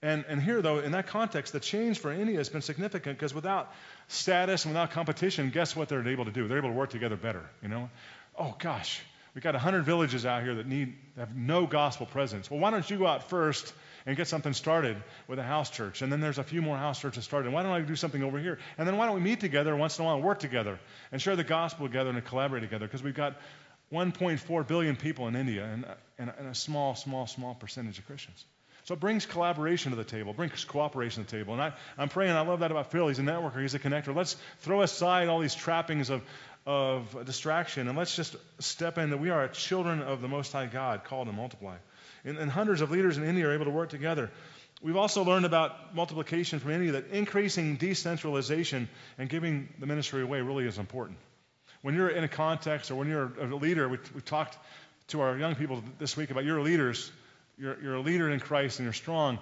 [0.00, 3.34] And, and here, though, in that context, the change for India has been significant because
[3.34, 3.72] without
[4.06, 6.46] status and without competition, guess what they're able to do?
[6.46, 7.90] They're able to work together better, you know?
[8.38, 9.02] Oh, gosh,
[9.34, 12.48] we've got 100 villages out here that need have no gospel presence.
[12.48, 13.72] Well, why don't you go out first
[14.06, 14.96] and get something started
[15.28, 16.00] with a house church?
[16.00, 17.46] And then there's a few more house churches started.
[17.46, 18.58] And Why don't I do something over here?
[18.78, 20.78] And then why don't we meet together once in a while and work together
[21.12, 22.86] and share the gospel together and collaborate together?
[22.86, 23.36] Because we've got
[23.92, 25.84] 1.4 billion people in India and,
[26.18, 28.44] and, and a small, small, small percentage of Christians.
[28.84, 31.54] So it brings collaboration to the table, brings cooperation to the table.
[31.54, 33.08] And I, I'm praying, I love that about Phil.
[33.08, 34.14] He's a networker, he's a connector.
[34.14, 36.22] Let's throw aside all these trappings of,
[36.64, 40.66] of distraction and let's just step in that we are children of the Most High
[40.66, 41.76] God called to multiply.
[42.26, 44.30] And, and hundreds of leaders in India are able to work together.
[44.82, 50.42] We've also learned about multiplication from India that increasing decentralization and giving the ministry away
[50.42, 51.18] really is important.
[51.80, 54.58] When you're in a context or when you're a leader, we, we talked
[55.08, 57.10] to our young people this week about your leaders
[57.58, 59.38] you're, you're a leader in Christ and you're strong,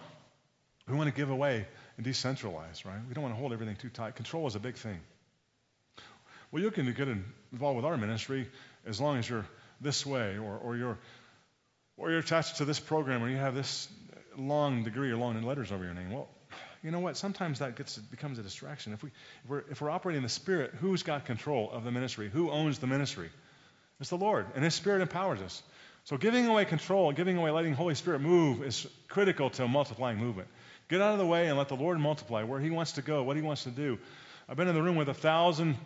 [0.89, 1.67] we want to give away
[1.97, 3.01] and decentralize, right?
[3.09, 4.17] We don't want to hold everything too tight.
[4.17, 5.01] Control is a big thing.
[6.51, 7.09] Well, you can get
[7.53, 8.49] involved with our ministry
[8.87, 9.47] as long as you're
[9.81, 10.99] this way, or, or you're
[11.97, 13.89] or you're attached to this program, or you have this
[14.37, 16.11] long degree or long letters over your name.
[16.11, 16.29] Well,
[16.83, 17.17] you know what?
[17.17, 18.93] Sometimes that gets becomes a distraction.
[18.93, 19.11] If we
[19.45, 22.29] if we're, if we're operating in the Spirit, who's got control of the ministry?
[22.29, 23.31] Who owns the ministry?
[24.01, 25.63] It's the Lord, and His Spirit empowers us.
[26.05, 30.49] So giving away control, giving away letting Holy Spirit move is critical to multiplying movement.
[30.89, 33.23] Get out of the way and let the Lord multiply where He wants to go,
[33.23, 33.99] what He wants to do.
[34.47, 35.77] I've been in the room with a thousand,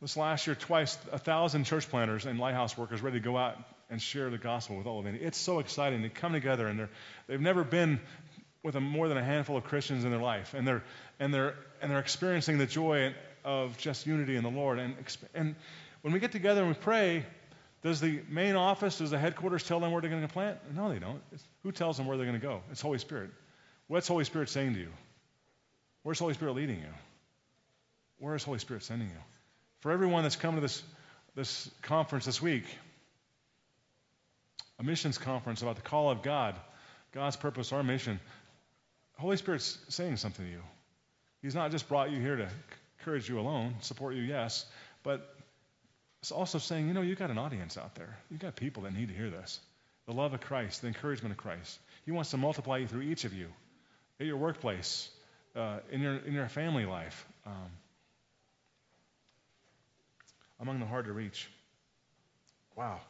[0.00, 3.58] this last year twice, a thousand church planters and lighthouse workers ready to go out
[3.88, 5.26] and share the gospel with all of India.
[5.26, 6.02] It's so exciting.
[6.02, 6.88] They come together and
[7.26, 8.00] they've never been
[8.62, 10.82] with a, more than a handful of Christians in their life, and they're
[11.20, 13.14] and they're and they're experiencing the joy
[13.44, 14.78] of just unity in the Lord.
[14.78, 14.94] And
[15.34, 15.54] and
[16.02, 17.24] when we get together and we pray,
[17.82, 20.58] does the main office, does the headquarters tell them where they're going to plant?
[20.74, 21.22] No, they don't.
[21.32, 22.62] It's, who tells them where they're going to go?
[22.72, 23.30] It's Holy Spirit.
[23.86, 24.88] What's Holy Spirit saying to you?
[26.02, 26.92] Where's Holy Spirit leading you?
[28.18, 29.22] Where is Holy Spirit sending you?
[29.80, 30.82] For everyone that's come to this,
[31.34, 32.64] this conference this week,
[34.78, 36.54] a missions conference about the call of God,
[37.12, 38.20] God's purpose, our mission,
[39.18, 40.62] Holy Spirit's saying something to you.
[41.42, 42.48] He's not just brought you here to
[42.98, 44.66] encourage you alone, support you, yes,
[45.02, 45.34] but
[46.20, 48.18] it's also saying, you know, you've got an audience out there.
[48.30, 49.60] You've got people that need to hear this.
[50.06, 51.78] The love of Christ, the encouragement of Christ.
[52.04, 53.48] He wants to multiply you through each of you
[54.20, 55.08] at your workplace,
[55.54, 57.70] uh, in, your, in your family life, um,
[60.60, 61.48] among the hard to reach.
[62.76, 63.00] Wow.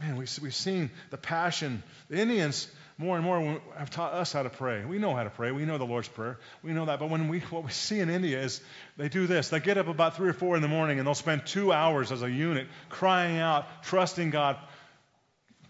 [0.00, 1.82] Man, we, we've seen the passion.
[2.08, 2.68] The Indians
[2.98, 4.84] more and more have taught us how to pray.
[4.84, 5.52] We know how to pray.
[5.52, 6.38] We know the Lord's Prayer.
[6.62, 6.98] We know that.
[6.98, 8.60] But when we, what we see in India is
[8.96, 9.48] they do this.
[9.48, 12.12] They get up about three or four in the morning and they'll spend two hours
[12.12, 14.56] as a unit crying out, trusting God,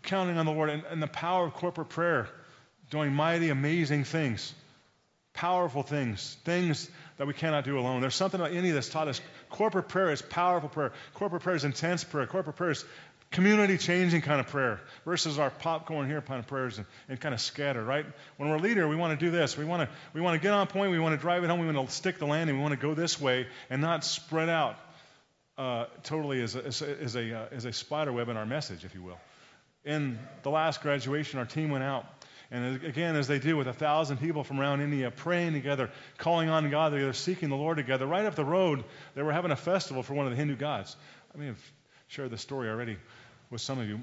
[0.03, 2.29] counting on the Lord, and, and the power of corporate prayer,
[2.91, 4.55] doing mighty, amazing things,
[5.33, 6.89] powerful things, things
[7.19, 8.01] that we cannot do alone.
[8.01, 9.21] There's something about India that's taught us
[9.51, 10.93] corporate prayer is powerful prayer.
[11.15, 12.27] Corporate prayer is intense prayer.
[12.27, 12.85] Corporate prayer is
[13.31, 17.35] community changing kind of prayer versus our popcorn here kind of prayers and, and kind
[17.35, 18.07] of scatter, right?
[18.37, 19.57] When we're a leader, we want to do this.
[19.57, 20.91] We want to, we want to get on point.
[20.91, 21.61] We want to drive it home.
[21.61, 22.57] We want to stick the landing.
[22.57, 24.77] We want to go this way and not spread out
[25.59, 28.47] uh, totally as a, as, a, as, a, uh, as a spider web in our
[28.47, 29.19] message, if you will.
[29.85, 32.05] In the last graduation, our team went out.
[32.51, 36.49] And again, as they do with a thousand people from around India, praying together, calling
[36.49, 38.07] on God together, seeking the Lord together.
[38.07, 38.85] Right up the road,
[39.15, 40.97] they were having a festival for one of the Hindu gods.
[41.35, 41.73] I mean, I've
[42.07, 42.99] shared the story already
[43.51, 44.01] with some of you.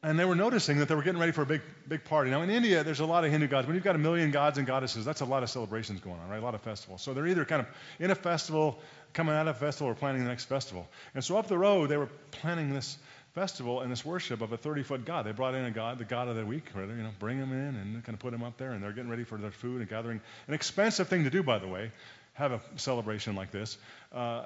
[0.00, 2.30] And they were noticing that they were getting ready for a big, big party.
[2.30, 3.66] Now, in India, there's a lot of Hindu gods.
[3.66, 6.28] When you've got a million gods and goddesses, that's a lot of celebrations going on,
[6.28, 6.40] right?
[6.40, 7.02] A lot of festivals.
[7.02, 7.68] So they're either kind of
[7.98, 8.78] in a festival,
[9.12, 10.88] coming out of a festival, or planning the next festival.
[11.14, 12.96] And so up the road, they were planning this
[13.34, 15.26] festival and this worship of a 30 foot God.
[15.26, 17.52] They brought in a God, the God of the week, rather, you know, bring him
[17.52, 19.80] in and kind of put him up there, and they're getting ready for their food
[19.80, 20.20] and gathering.
[20.46, 21.90] An expensive thing to do, by the way,
[22.34, 23.76] have a celebration like this.
[24.12, 24.44] Uh,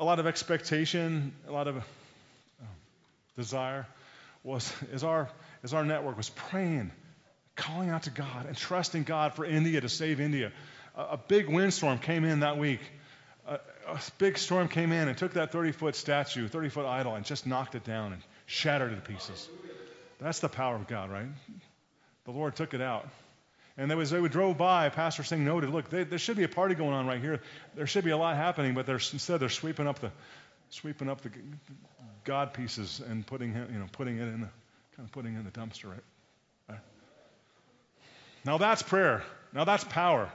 [0.00, 1.84] a lot of expectation, a lot of
[3.36, 3.86] desire
[4.42, 5.28] was as our
[5.62, 6.92] as our network was praying,
[7.54, 10.52] calling out to God and trusting God for India to save India.
[10.94, 12.80] A, a big windstorm came in that week.
[13.46, 13.54] A,
[13.88, 17.24] a big storm came in and took that 30 foot statue, 30 foot idol, and
[17.24, 19.48] just knocked it down and shattered it to pieces.
[20.20, 21.28] That's the power of God, right?
[22.24, 23.08] The Lord took it out.
[23.78, 26.44] And they, was, they would drove by, Pastor Singh noted, look, they, there should be
[26.44, 27.40] a party going on right here.
[27.74, 30.10] There should be a lot happening, but they're, instead they're sweeping up the,
[30.76, 31.30] sweeping up the
[32.24, 34.48] God pieces and putting him, you know, putting it in the,
[34.94, 36.04] kind of putting in the dumpster, right?
[36.68, 36.78] right?
[38.44, 39.22] Now that's prayer.
[39.52, 40.30] Now that's power.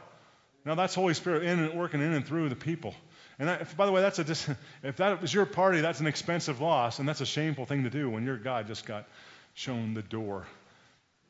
[0.66, 2.96] Now that's Holy Spirit in and working in and through the people.
[3.38, 4.50] And if, by the way, that's a dis-
[4.84, 7.90] if that was your party, that's an expensive loss, and that's a shameful thing to
[7.90, 9.08] do when your God just got
[9.54, 10.46] shown the door.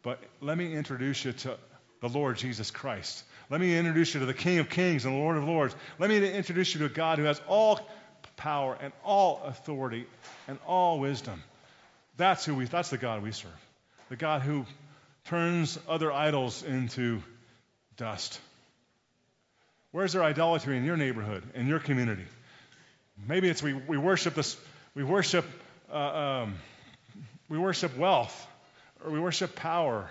[0.03, 1.57] But let me introduce you to
[2.01, 3.23] the Lord Jesus Christ.
[3.49, 5.75] Let me introduce you to the King of Kings and the Lord of Lords.
[5.99, 7.79] Let me introduce you to a God who has all
[8.41, 10.07] power and all authority
[10.47, 11.43] and all wisdom.
[12.18, 13.51] That's who we that's the God we serve.
[14.09, 14.65] The God who
[15.26, 17.22] turns other idols into
[17.97, 18.39] dust.
[19.91, 22.26] Where's there idolatry in your neighborhood, in your community?
[23.27, 24.57] Maybe it's we, we worship this,
[24.95, 25.45] we worship,
[25.93, 26.55] uh, um,
[27.47, 28.47] we worship wealth,
[29.05, 30.09] or we worship power,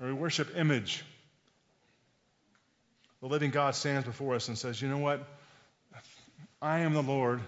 [0.00, 1.04] or we worship image.
[3.20, 5.24] The living God stands before us and says, You know what?
[6.60, 7.40] I am the Lord.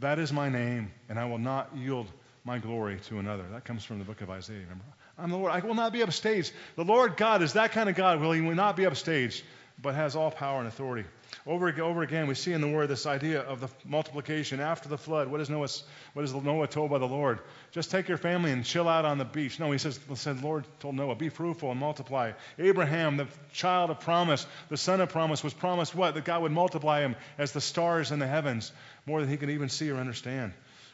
[0.00, 2.06] That is my name, and I will not yield
[2.44, 3.44] my glory to another.
[3.52, 4.84] That comes from the book of Isaiah, remember?
[5.18, 5.52] I'm the Lord.
[5.52, 6.52] I will not be upstaged.
[6.76, 9.42] The Lord God is that kind of God, will he will not be upstaged,
[9.80, 11.08] but has all power and authority.
[11.46, 14.88] Over and over again, we see in the Word this idea of the multiplication after
[14.88, 15.28] the flood.
[15.28, 15.68] What is Noah,
[16.12, 17.40] what is Noah told by the Lord?
[17.72, 19.60] Just take your family and chill out on the beach.
[19.60, 22.32] No, he says, the Lord told Noah, be fruitful and multiply.
[22.58, 26.14] Abraham, the child of promise, the son of promise, was promised what?
[26.14, 28.72] That God would multiply him as the stars in the heavens,
[29.06, 30.52] more than he can even see or understand.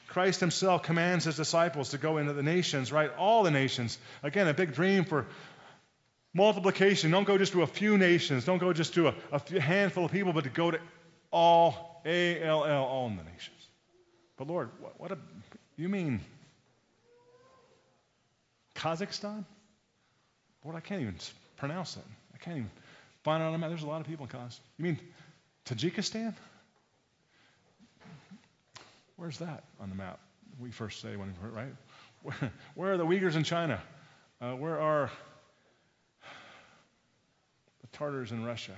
[0.09, 3.10] Christ himself commands his disciples to go into the nations, right?
[3.16, 3.98] All the nations.
[4.22, 5.26] Again, a big dream for
[6.34, 7.10] multiplication.
[7.10, 8.44] Don't go just to a few nations.
[8.44, 10.78] Don't go just to a, a handful of people, but to go to
[11.30, 13.56] all, A L L, all in the nations.
[14.36, 15.18] But Lord, what, what a,
[15.76, 16.20] you mean
[18.74, 19.44] Kazakhstan?
[20.62, 21.16] Lord, I can't even
[21.56, 22.05] pronounce that.
[22.34, 22.70] I can't even
[23.24, 23.70] find out on a map.
[23.70, 24.60] There's a lot of people in Kazakhstan.
[24.76, 24.98] You mean
[25.64, 26.34] Tajikistan?
[29.22, 30.18] Where's that on the map?
[30.58, 31.72] We first say when, right?
[32.24, 33.80] Where, where are the Uyghurs in China?
[34.40, 35.12] Uh, where are
[37.82, 38.76] the Tartars in Russia?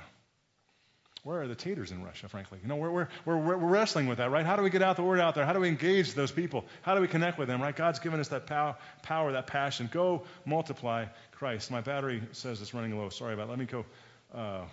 [1.23, 2.59] Where are the taters in Russia, frankly?
[2.61, 4.45] You know, we're, we're, we're, we're wrestling with that, right?
[4.45, 5.47] How do we get out the word out there?
[5.47, 6.67] How do we engage those people?
[6.83, 7.75] How do we connect with them, right?
[7.75, 9.89] God's given us that pow- power, that passion.
[9.91, 11.71] Go multiply Christ.
[11.71, 13.09] My battery says it's running low.
[13.09, 13.49] Sorry about it.
[13.49, 13.87] Let me go.
[14.35, 14.65] Uh,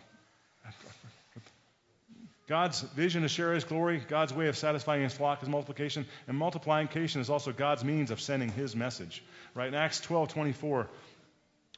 [2.47, 6.37] God's vision to share his glory, God's way of satisfying his flock is multiplication, and
[6.37, 9.23] multiplication is also God's means of sending his message.
[9.55, 9.67] Right?
[9.67, 10.89] In Acts 12 24,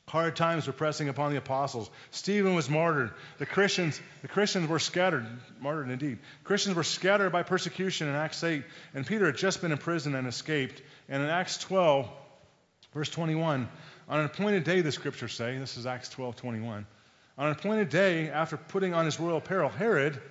[0.07, 1.89] hard times were pressing upon the apostles.
[2.11, 3.11] Stephen was martyred.
[3.37, 5.25] The Christians, the Christians were scattered,
[5.59, 6.19] martyred indeed.
[6.43, 8.63] Christians were scattered by persecution in Acts 8,
[8.93, 10.81] and Peter had just been in prison and escaped.
[11.09, 12.09] And in Acts 12,
[12.93, 13.69] verse 21,
[14.09, 16.85] on an appointed day, the scriptures say, this is Acts 12 21,
[17.37, 20.21] on an appointed day, after putting on his royal apparel, Herod,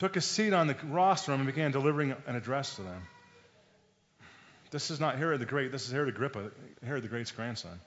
[0.00, 3.02] took a seat on the rostrum and began delivering an address to them.
[4.70, 6.50] This is not Herod the Great, this is Herod Agrippa,
[6.84, 7.78] Herod the Great's grandson.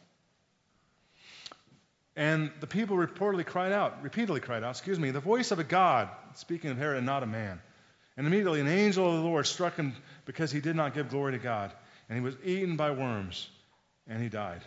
[2.15, 5.63] And the people reportedly cried out, repeatedly cried out, excuse me, the voice of a
[5.63, 7.59] God, speaking of Herod and not a man.
[8.15, 9.95] And immediately an angel of the Lord struck him
[10.25, 11.73] because he did not give glory to God.
[12.09, 13.49] And he was eaten by worms,
[14.07, 14.61] and he died.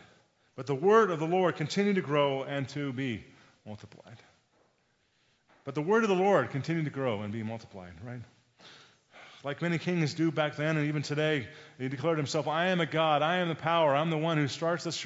[0.56, 3.22] But the word of the Lord continued to grow and to be
[3.64, 4.18] multiplied.
[5.66, 8.20] But the word of the Lord continued to grow and be multiplied, right?
[9.42, 12.86] Like many kings do back then and even today, he declared himself, I am a
[12.86, 15.04] God, I am the power, I'm the one who starts this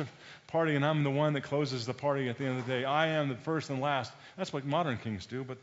[0.49, 2.85] party, and I'm the one that closes the party at the end of the day.
[2.85, 4.13] I am the first and last.
[4.37, 5.57] That's what modern kings do, but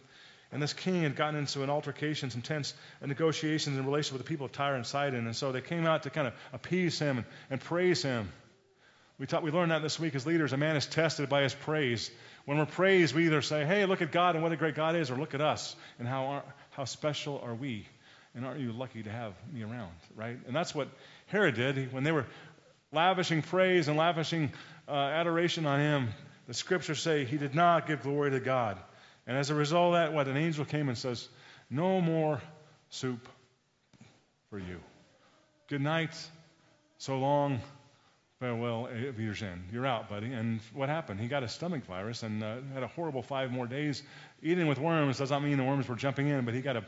[0.51, 2.73] and this king had gotten into an altercation, some tense
[3.05, 6.03] negotiations in relation with the people of Tyre and Sidon, and so they came out
[6.03, 8.29] to kind of appease him and, and praise him.
[9.19, 10.53] We, taught, we learned that this week as leaders.
[10.53, 12.11] A man is tested by his praise.
[12.47, 14.95] When we're praised, we either say, hey, look at God and what a great God
[14.95, 17.85] is, or look at us and how, are, how special are we.
[18.33, 20.37] And aren't you lucky to have me around, right?
[20.47, 20.87] And that's what
[21.25, 21.91] Herod did.
[21.91, 22.25] When they were
[22.93, 24.53] lavishing praise and lavishing
[24.87, 26.07] uh, adoration on him,
[26.47, 28.79] the scriptures say he did not give glory to God.
[29.27, 31.27] And as a result of that, what an angel came and says,
[31.69, 32.41] No more
[32.89, 33.27] soup
[34.49, 34.79] for you.
[35.67, 36.15] Good night.
[36.97, 37.59] So long.
[38.39, 38.87] Farewell,
[39.17, 39.63] Wiedersehen.
[39.71, 40.31] You're out, buddy.
[40.31, 41.19] And what happened?
[41.19, 44.03] He got a stomach virus and uh, had a horrible five more days.
[44.43, 46.83] Eating with worms does not mean the worms were jumping in, but he got a,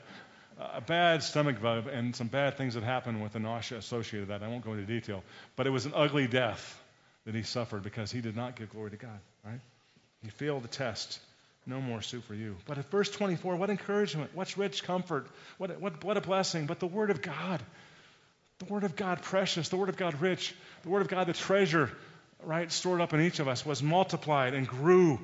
[0.60, 4.40] a bad stomach bug and some bad things that happened with the nausea associated with
[4.40, 4.46] that.
[4.46, 5.24] I won't go into detail.
[5.56, 6.80] But it was an ugly death
[7.26, 9.60] that he suffered because he did not give glory to God, right?
[10.22, 11.20] He failed the test.
[11.66, 12.58] No more soup for you.
[12.68, 15.28] But at verse 24, what encouragement, what rich comfort,
[15.58, 16.68] what, what, what a blessing.
[16.68, 17.62] But the Word of God,
[18.60, 20.53] the Word of God precious, the Word of God rich,
[20.84, 21.90] the Word of God the treasure,
[22.44, 25.19] right, stored up in each of us was multiplied and grew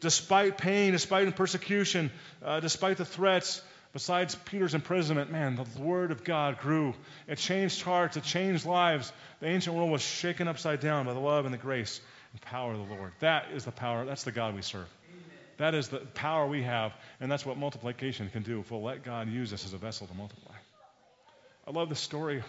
[0.00, 2.10] despite pain, despite persecution,
[2.44, 3.62] uh, despite the threats,
[3.92, 6.94] besides Peter's imprisonment, man, the Word of God grew.
[7.28, 9.12] It changed hearts, it changed lives.
[9.40, 12.00] The ancient world was shaken upside down by the love and the grace
[12.32, 13.12] and power of the Lord.
[13.20, 14.88] That is the power, that's the God we serve.
[15.58, 19.04] That is the power we have, and that's what multiplication can do if we'll let
[19.04, 20.54] God use us as a vessel to multiply.
[21.66, 22.42] I love the story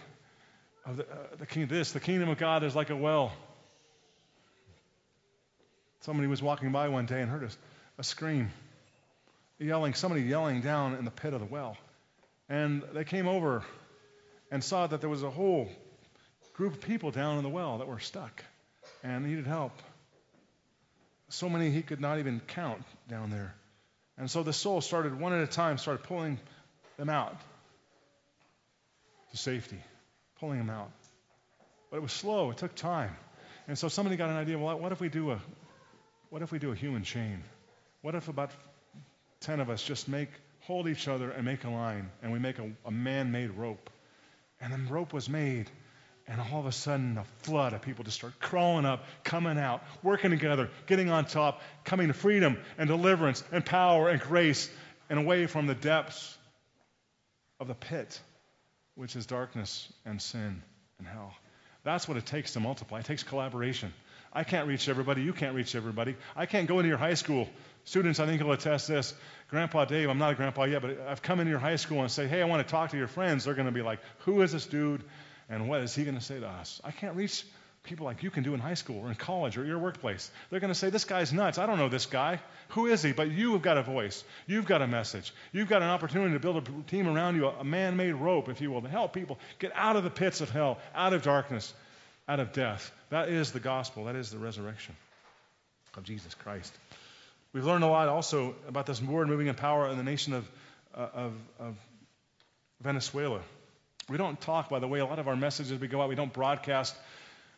[0.86, 1.66] of the, uh, the king.
[1.66, 3.32] This, the kingdom of God is like a well.
[6.00, 7.50] Somebody was walking by one day and heard a,
[7.98, 8.50] a scream,
[9.58, 11.76] yelling, somebody yelling down in the pit of the well.
[12.48, 13.64] And they came over
[14.50, 15.70] and saw that there was a whole
[16.52, 18.44] group of people down in the well that were stuck
[19.02, 19.72] and needed help.
[21.30, 23.54] So many he could not even count down there.
[24.16, 26.38] And so the soul started, one at a time, started pulling
[26.96, 27.36] them out
[29.30, 29.80] to safety,
[30.44, 30.90] pulling them out.
[31.90, 33.16] But it was slow, it took time.
[33.66, 35.40] And so somebody got an idea, well, what if we do a
[36.28, 37.42] what if we do a human chain?
[38.02, 38.50] What if about
[39.40, 40.28] 10 of us just make
[40.60, 43.88] hold each other and make a line and we make a, a man-made rope?
[44.60, 45.70] And then rope was made
[46.26, 49.82] and all of a sudden, a flood of people just start crawling up, coming out,
[50.02, 54.70] working together, getting on top, coming to freedom and deliverance and power and grace
[55.08, 56.36] and away from the depths
[57.60, 58.20] of the pit,
[58.94, 60.62] which is darkness and sin
[60.98, 61.34] and hell.
[61.82, 63.00] That's what it takes to multiply.
[63.00, 63.92] It takes collaboration.
[64.32, 65.22] I can't reach everybody.
[65.22, 66.16] You can't reach everybody.
[66.34, 67.48] I can't go into your high school.
[67.84, 69.14] Students, I think you'll attest this.
[69.48, 72.10] Grandpa Dave, I'm not a grandpa yet, but I've come into your high school and
[72.10, 73.44] say, hey, I want to talk to your friends.
[73.44, 75.04] They're going to be like, who is this dude?
[75.48, 76.80] And what is he going to say to us?
[76.82, 77.44] I can't reach
[77.84, 80.30] people like you can do in high school or in college or your workplace.
[80.50, 81.58] They're going to say, This guy's nuts.
[81.58, 82.40] I don't know this guy.
[82.70, 83.12] Who is he?
[83.12, 84.24] But you have got a voice.
[84.46, 85.32] You've got a message.
[85.52, 88.60] You've got an opportunity to build a team around you, a man made rope, if
[88.60, 91.72] you will, to help people get out of the pits of hell, out of darkness,
[92.26, 92.90] out of death.
[93.10, 94.06] That is the gospel.
[94.06, 94.96] That is the resurrection
[95.96, 96.74] of Jesus Christ.
[97.52, 100.50] We've learned a lot also about this word moving in power in the nation of,
[100.94, 101.76] uh, of, of
[102.80, 103.40] Venezuela.
[104.08, 106.14] We don't talk, by the way, a lot of our messages we go out, we
[106.14, 106.96] don't broadcast.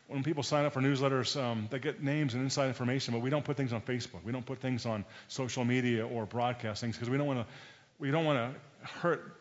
[0.07, 3.29] When people sign up for newsletters, um, they get names and inside information, but we
[3.29, 4.23] don't put things on Facebook.
[4.23, 7.53] We don't put things on social media or broadcast things because we don't want to.
[7.99, 9.33] We don't want to hurt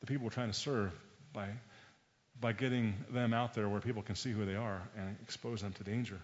[0.00, 0.92] the people we're trying to serve
[1.32, 1.48] by
[2.40, 5.72] by getting them out there where people can see who they are and expose them
[5.74, 6.18] to danger.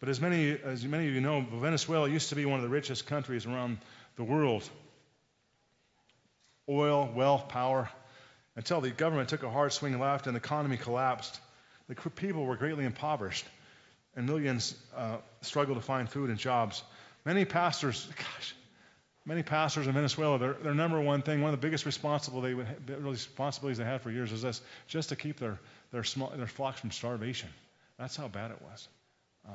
[0.00, 2.68] But as many as many of you know, Venezuela used to be one of the
[2.68, 3.78] richest countries around
[4.16, 4.68] the world.
[6.68, 7.90] Oil, wealth, power
[8.56, 11.38] until the government took a hard swing left and the economy collapsed.
[11.90, 13.44] The people were greatly impoverished,
[14.14, 16.84] and millions uh, struggled to find food and jobs.
[17.24, 18.54] Many pastors, gosh,
[19.26, 23.84] many pastors in Venezuela, their, their number one thing, one of the biggest responsibilities they
[23.84, 25.58] had for years is this, just to keep their,
[25.90, 27.48] their, small, their flocks from starvation.
[27.98, 28.88] That's how bad it was.
[29.48, 29.54] Um,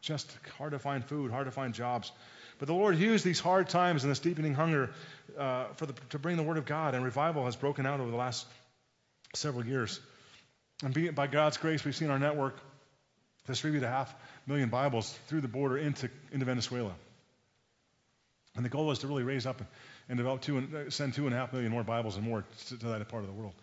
[0.00, 2.12] just hard to find food, hard to find jobs.
[2.60, 4.90] But the Lord used these hard times and this deepening hunger
[5.36, 8.12] uh, for the, to bring the Word of God, and revival has broken out over
[8.12, 8.46] the last
[9.34, 9.98] several years.
[10.82, 12.58] And by God's grace, we've seen our network
[13.46, 14.14] distribute a half
[14.46, 16.94] million Bibles through the border into, into Venezuela.
[18.56, 19.62] And the goal is to really raise up
[20.08, 22.44] and develop two and, uh, send two and a half million more Bibles and more
[22.68, 23.54] to, to that part of the world.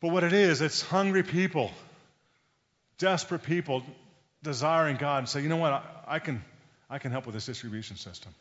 [0.00, 1.70] But what it is, it's hungry people,
[2.98, 3.82] desperate people
[4.42, 6.42] desiring God and say, you know what, I, I can
[6.90, 8.34] I can help with this distribution system.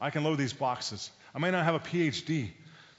[0.00, 1.10] I can load these boxes.
[1.34, 2.50] I may not have a PhD,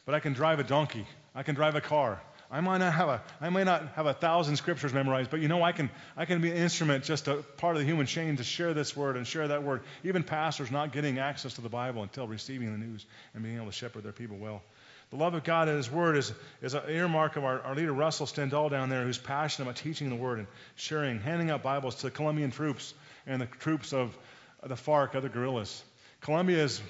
[0.05, 1.05] but I can drive a donkey.
[1.33, 2.21] I can drive a car.
[2.55, 5.49] I might not have a I may not have a thousand scriptures memorized, but you
[5.49, 8.37] know I can I can be an instrument, just a part of the human chain
[8.37, 9.81] to share this word and share that word.
[10.05, 13.65] Even pastors not getting access to the Bible until receiving the news and being able
[13.65, 14.63] to shepherd their people well.
[15.09, 17.91] The love of God and His Word is, is an earmark of our, our leader
[17.91, 21.95] Russell Stendal down there, who's passionate about teaching the Word and sharing, handing out Bibles
[21.95, 22.93] to the Colombian troops
[23.27, 24.17] and the troops of
[24.63, 25.83] the FARC, other guerrillas.
[26.21, 26.81] Colombia is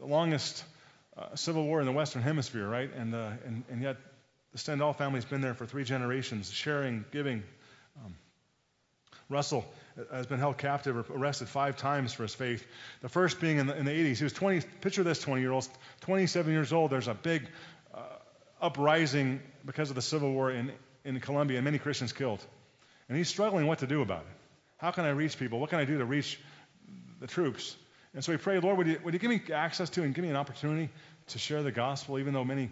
[0.00, 0.64] the longest
[1.18, 2.90] uh, civil war in the Western Hemisphere, right?
[2.94, 3.96] And, uh, and, and yet
[4.52, 7.42] the Stendal family's been there for three generations, sharing, giving.
[8.04, 8.14] Um,
[9.28, 9.64] Russell
[10.10, 12.66] has been held captive or arrested five times for his faith.
[13.00, 14.18] The first being in the, in the 80s.
[14.18, 15.68] He was 20, picture this 20 year old,
[16.02, 16.90] 27 years old.
[16.90, 17.48] There's a big
[17.94, 18.00] uh,
[18.60, 20.72] uprising because of the civil war in,
[21.04, 22.44] in Colombia, and many Christians killed.
[23.08, 24.36] And he's struggling what to do about it.
[24.78, 25.60] How can I reach people?
[25.60, 26.38] What can I do to reach
[27.22, 27.76] the troops.
[28.14, 30.22] And so he prayed, Lord, would you, would you give me access to and give
[30.22, 30.90] me an opportunity
[31.28, 32.70] to share the gospel, even though many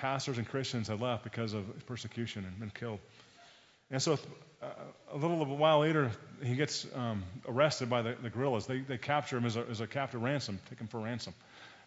[0.00, 3.00] pastors and Christians had left because of persecution and been killed.
[3.90, 4.18] And so
[4.62, 4.66] uh,
[5.12, 6.10] a little a while later,
[6.42, 8.66] he gets um, arrested by the, the guerrillas.
[8.66, 11.34] They, they capture him as a, as a captive ransom, take him for ransom,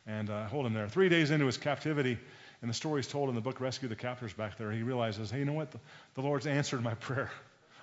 [0.06, 0.88] and uh, hold him there.
[0.88, 2.18] Three days into his captivity,
[2.62, 5.32] and the story is told in the book Rescue the Captors back there, he realizes,
[5.32, 5.72] hey, you know what?
[5.72, 5.80] The,
[6.16, 7.32] the Lord's answered my prayer.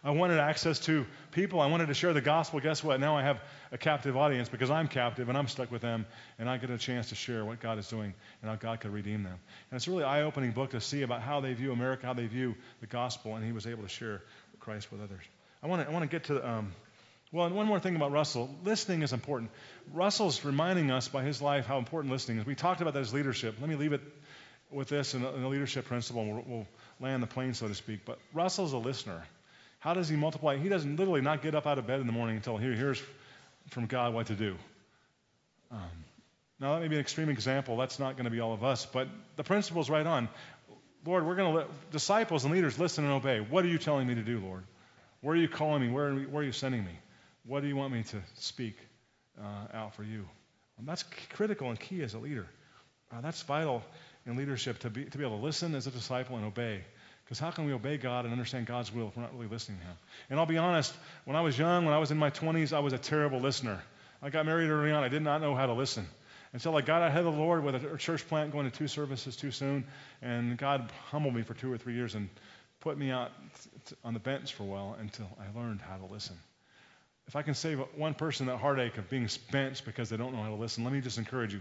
[0.02, 1.60] I wanted access to people.
[1.60, 2.60] I wanted to share the gospel.
[2.60, 3.00] Guess what?
[3.00, 3.40] Now I have
[3.70, 6.06] a captive audience because I'm captive and I'm stuck with them,
[6.38, 8.92] and I get a chance to share what God is doing and how God could
[8.92, 9.38] redeem them.
[9.70, 12.26] And it's a really eye-opening book to see about how they view America, how they
[12.26, 14.22] view the gospel, and he was able to share
[14.58, 15.22] Christ with others.
[15.62, 16.72] I want to I want to get to um,
[17.32, 18.52] well, and one more thing about Russell.
[18.64, 19.50] Listening is important.
[19.92, 22.46] Russell's reminding us by his life how important listening is.
[22.46, 23.54] We talked about that as leadership.
[23.60, 24.00] Let me leave it
[24.70, 26.66] with this and the leadership principle, and we'll, we'll
[26.98, 28.00] land the plane, so to speak.
[28.04, 29.22] But Russell's a listener.
[29.80, 30.56] How does he multiply?
[30.56, 33.02] He doesn't literally not get up out of bed in the morning until he hears
[33.70, 34.56] from God what to do.
[35.70, 35.80] Um,
[36.60, 37.78] now, that may be an extreme example.
[37.78, 40.28] That's not going to be all of us, but the principle's right on.
[41.06, 43.40] Lord, we're going to let disciples and leaders listen and obey.
[43.40, 44.64] What are you telling me to do, Lord?
[45.22, 45.88] Where are you calling me?
[45.88, 46.92] Where are, where are you sending me?
[47.46, 48.76] What do you want me to speak
[49.40, 50.28] uh, out for you?
[50.78, 52.46] And that's critical and key as a leader.
[53.10, 53.82] Uh, that's vital
[54.26, 56.82] in leadership to be, to be able to listen as a disciple and obey.
[57.30, 59.78] Because how can we obey God and understand God's will if we're not really listening
[59.78, 59.96] to Him?
[60.30, 60.92] And I'll be honest,
[61.26, 63.80] when I was young, when I was in my 20s, I was a terrible listener.
[64.20, 65.04] I got married early on.
[65.04, 66.08] I did not know how to listen
[66.52, 69.36] until I got ahead of the Lord with a church plant going to two services
[69.36, 69.84] too soon.
[70.20, 72.28] And God humbled me for two or three years and
[72.80, 73.30] put me out
[74.02, 76.36] on the bench for a while until I learned how to listen.
[77.28, 80.42] If I can save one person that heartache of being benched because they don't know
[80.42, 81.60] how to listen, let me just encourage you.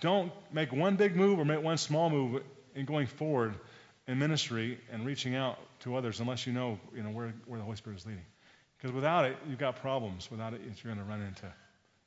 [0.00, 2.42] Don't make one big move or make one small move
[2.74, 3.54] in going forward
[4.06, 7.64] in ministry and reaching out to others unless you know, you know where, where the
[7.64, 8.24] Holy Spirit is leading.
[8.76, 10.30] Because without it, you've got problems.
[10.30, 11.46] Without it, you're going to run into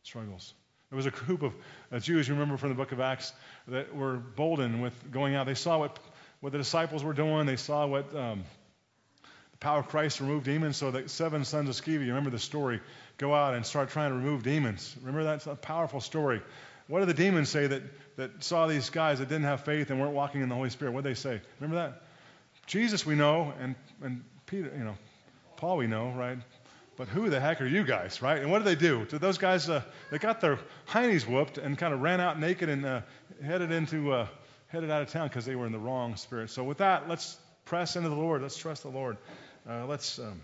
[0.04, 0.54] struggles.
[0.90, 1.54] There was a group of
[2.04, 3.34] Jews, you remember from the book of Acts,
[3.68, 5.46] that were boldened with going out.
[5.46, 6.00] They saw what,
[6.40, 7.46] what the disciples were doing.
[7.46, 8.44] They saw what um,
[9.52, 10.78] the power of Christ removed demons.
[10.78, 12.80] So the seven sons of Sceva, you remember the story,
[13.18, 14.96] go out and start trying to remove demons.
[15.00, 16.42] Remember that's a powerful story.
[16.88, 17.84] What did the demons say that,
[18.16, 20.94] that saw these guys that didn't have faith and weren't walking in the Holy Spirit?
[20.94, 21.42] What did they say?
[21.60, 22.02] Remember that?
[22.66, 24.98] Jesus we know, and, and Peter, you know,
[25.58, 26.38] Paul we know, right?
[26.96, 28.42] But who the heck are you guys, right?
[28.42, 29.06] And what did they do?
[29.06, 32.70] Did those guys, uh, they got their heinies whooped and kind of ran out naked
[32.70, 33.02] and uh,
[33.44, 34.28] headed into, uh,
[34.68, 36.50] headed out of town because they were in the wrong spirit.
[36.50, 38.42] So with that, let's press into the Lord.
[38.42, 39.18] Let's trust the Lord.
[39.70, 40.42] Uh, let's, um,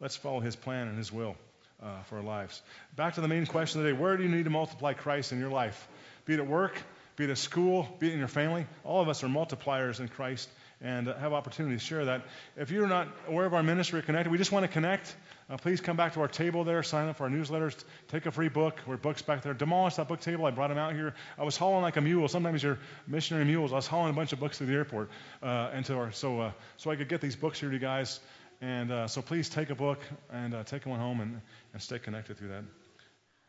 [0.00, 1.34] let's follow His plan and His will
[1.82, 2.60] uh, for our lives.
[2.96, 5.50] Back to the main question today: Where do you need to multiply Christ in your
[5.50, 5.88] life?
[6.24, 6.76] Be it at work,
[7.16, 8.66] be it at school, be it in your family.
[8.84, 10.48] All of us are multipliers in Christ
[10.80, 12.22] and have opportunity to share that.
[12.56, 15.16] If you're not aware of our ministry or connected, we just want to connect.
[15.50, 18.30] Uh, please come back to our table there, sign up for our newsletters, take a
[18.30, 18.78] free book.
[18.86, 19.54] We're books back there.
[19.54, 20.46] Demolish that book table.
[20.46, 21.14] I brought them out here.
[21.38, 22.28] I was hauling like a mule.
[22.28, 23.72] Sometimes you're missionary mules.
[23.72, 25.10] I was hauling a bunch of books to the airport,
[25.42, 27.80] uh, and to our, so uh, so I could get these books here to you
[27.80, 28.20] guys.
[28.60, 30.00] And uh, so please take a book
[30.32, 31.40] and uh, take one home and,
[31.72, 32.64] and stay connected through that.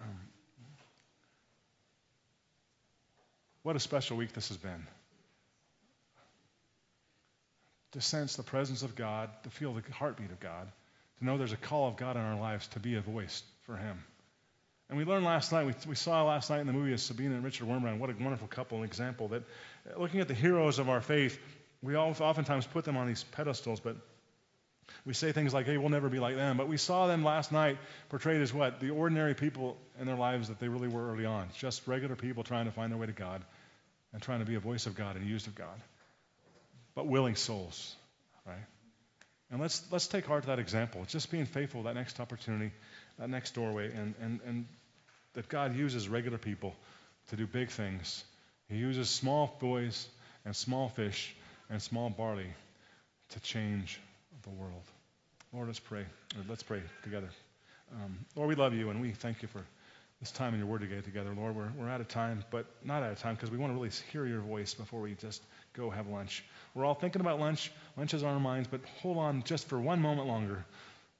[0.01, 0.19] Um,
[3.63, 4.85] what a special week this has been
[7.91, 10.67] to sense the presence of God, to feel the heartbeat of God,
[11.17, 13.75] to know there's a call of God in our lives to be a voice for
[13.75, 14.03] Him.
[14.89, 17.35] And we learned last night, we, we saw last night in the movie of Sabina
[17.35, 19.43] and Richard Wurmbrand, what a wonderful couple, an example that
[19.97, 21.39] looking at the heroes of our faith,
[21.81, 23.95] we all oftentimes put them on these pedestals, but
[25.05, 26.57] we say things like, hey, we'll never be like them.
[26.57, 27.77] But we saw them last night
[28.09, 28.79] portrayed as what?
[28.79, 31.47] The ordinary people in their lives that they really were early on.
[31.57, 33.43] Just regular people trying to find their way to God
[34.13, 35.79] and trying to be a voice of God and used of God
[36.99, 37.95] but willing souls,
[38.45, 38.65] right?
[39.51, 41.05] And let's, let's take heart to that example.
[41.07, 42.73] Just being faithful that next opportunity,
[43.17, 44.65] that next doorway, and, and, and
[45.33, 46.75] that God uses regular people
[47.29, 48.23] to do big things.
[48.67, 50.09] He uses small boys
[50.43, 51.33] and small fish
[51.69, 52.51] and small barley
[53.29, 54.01] to change
[54.43, 54.83] the world.
[55.53, 56.05] Lord, let's pray.
[56.47, 57.29] let's pray together.
[57.93, 59.63] Um, Lord, we love you and we thank you for
[60.19, 61.33] this time in your word to get together.
[61.35, 63.75] Lord, we're, we're out of time, but not out of time because we want to
[63.75, 65.41] really hear your voice before we just
[65.73, 66.43] go have lunch.
[66.75, 67.71] We're all thinking about lunch.
[67.97, 70.65] Lunch is on our minds, but hold on just for one moment longer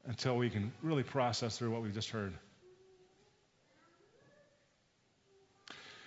[0.05, 2.33] until we can really process through what we've just heard.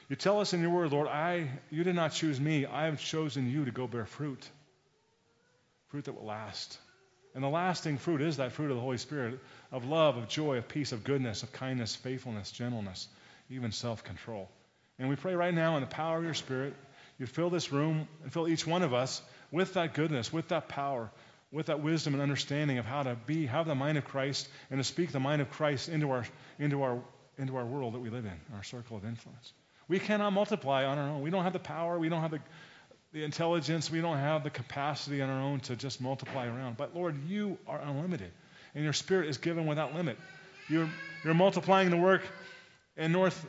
[0.08, 2.66] You tell us in your word, Lord, I you did not choose me.
[2.66, 4.46] I have chosen you to go bear fruit.
[5.88, 6.78] Fruit that will last.
[7.34, 9.40] And the lasting fruit is that fruit of the Holy Spirit
[9.70, 13.08] of love, of joy, of peace, of goodness, of kindness, faithfulness, gentleness,
[13.50, 14.50] even self control.
[14.98, 16.74] And we pray right now in the power of your Spirit
[17.18, 20.68] you fill this room and fill each one of us with that goodness, with that
[20.68, 21.10] power,
[21.52, 24.80] with that wisdom and understanding of how to be, have the mind of Christ, and
[24.80, 26.24] to speak the mind of Christ into our,
[26.58, 26.98] into our,
[27.38, 29.52] into our world that we live in, our circle of influence.
[29.88, 31.22] We cannot multiply on our own.
[31.22, 31.98] We don't have the power.
[31.98, 32.40] We don't have the,
[33.12, 33.90] the intelligence.
[33.90, 36.76] We don't have the capacity on our own to just multiply around.
[36.76, 38.32] But Lord, you are unlimited,
[38.74, 40.18] and your Spirit is given without limit.
[40.68, 40.88] You're,
[41.24, 42.22] you're multiplying the work
[42.96, 43.46] in North,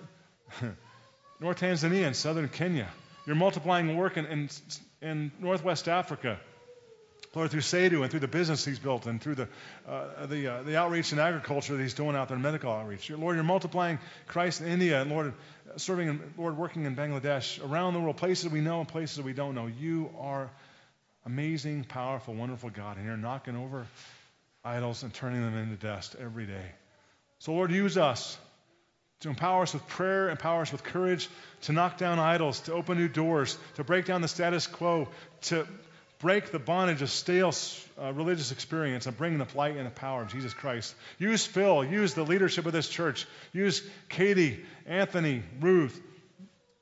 [1.39, 2.89] North Tanzania and southern Kenya.
[3.25, 4.49] You're multiplying the work in, in,
[5.01, 6.39] in Northwest Africa.
[7.35, 9.47] Lord, through Sadhu and through the business he's built and through the,
[9.87, 13.09] uh, the, uh, the outreach in agriculture that he's doing out there, medical outreach.
[13.09, 13.97] Lord, you're multiplying
[14.27, 15.33] Christ in India and Lord,
[15.77, 19.33] serving and Lord, working in Bangladesh, around the world, places we know and places we
[19.33, 19.65] don't know.
[19.65, 20.51] You are
[21.25, 23.87] amazing, powerful, wonderful God, and you're knocking over
[24.63, 26.71] idols and turning them into dust every day.
[27.39, 28.37] So, Lord, use us
[29.21, 31.29] to empower us with prayer, empower us with courage,
[31.61, 35.07] to knock down idols, to open new doors, to break down the status quo,
[35.43, 35.65] to
[36.23, 37.53] break the bondage of stale
[38.01, 40.95] uh, religious experience and bring the light and the power of Jesus Christ.
[41.19, 46.01] Use Phil, use the leadership of this church, use Katie, Anthony, Ruth.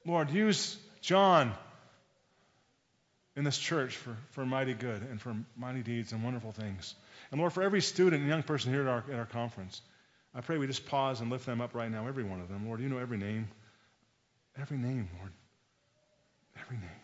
[0.06, 1.54] Lord, use John
[3.36, 6.94] in this church for, for mighty good and for mighty deeds and wonderful things.
[7.32, 9.82] And Lord, for every student and young person here at our, at our conference,
[10.36, 12.68] I pray we just pause and lift them up right now, every one of them.
[12.68, 13.48] Lord, you know every name.
[14.56, 15.32] Every name, Lord.
[16.60, 17.01] Every name.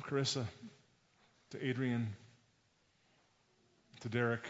[0.00, 0.44] Carissa
[1.50, 2.14] to Adrian
[4.00, 4.40] to Derek.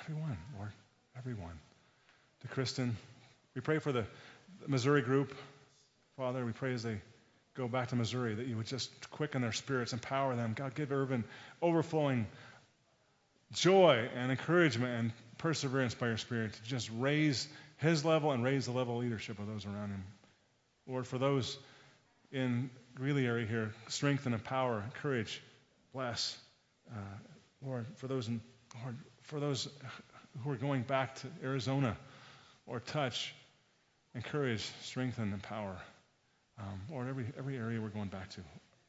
[0.00, 0.72] Everyone, Lord.
[1.18, 1.58] Everyone.
[2.42, 2.96] To Kristen.
[3.54, 4.04] We pray for the
[4.66, 5.34] Missouri group.
[6.16, 7.00] Father, we pray as they
[7.54, 10.54] go back to Missouri that you would just quicken their spirits, empower them.
[10.56, 11.24] God, give Irvin
[11.60, 12.26] overflowing
[13.52, 17.48] joy and encouragement and perseverance by your Spirit to just raise
[17.78, 20.04] his level and raise the level of leadership of those around him.
[20.86, 21.58] Lord, for those
[22.32, 25.40] in Greeley area here, strengthen and power, courage,
[25.92, 26.36] bless.
[26.90, 26.98] Uh,
[27.64, 28.40] Lord, for those in,
[28.82, 29.68] Lord, for those
[30.42, 31.96] who are going back to Arizona
[32.66, 33.34] or touch,
[34.14, 35.76] encourage, strengthen, and power.
[36.58, 38.40] Um, Lord, every, every area we're going back to,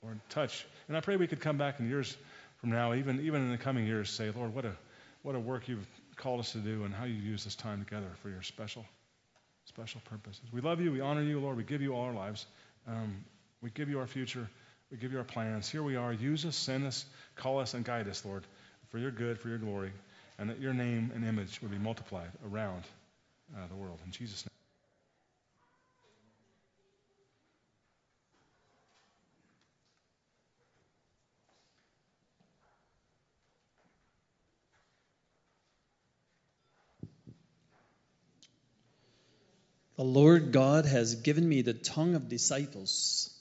[0.01, 0.65] Lord, touch.
[0.87, 2.15] And I pray we could come back in years
[2.57, 4.73] from now, even, even in the coming years, say, Lord, what a,
[5.21, 5.87] what a work you've
[6.19, 8.85] called us to do and how you use this time together for your special,
[9.65, 10.43] special purposes.
[10.51, 10.91] We love you.
[10.91, 11.57] We honor you, Lord.
[11.57, 12.45] We give you all our lives.
[12.87, 13.23] Um,
[13.61, 14.47] we give you our future.
[14.91, 15.69] We give you our plans.
[15.69, 16.13] Here we are.
[16.13, 17.05] Use us, send us,
[17.35, 18.43] call us, and guide us, Lord,
[18.89, 19.91] for your good, for your glory,
[20.37, 22.83] and that your name and image would be multiplied around
[23.55, 23.99] uh, the world.
[24.05, 24.58] In Jesus' name.
[39.99, 43.37] The Lord God has given me the tongue of disciples,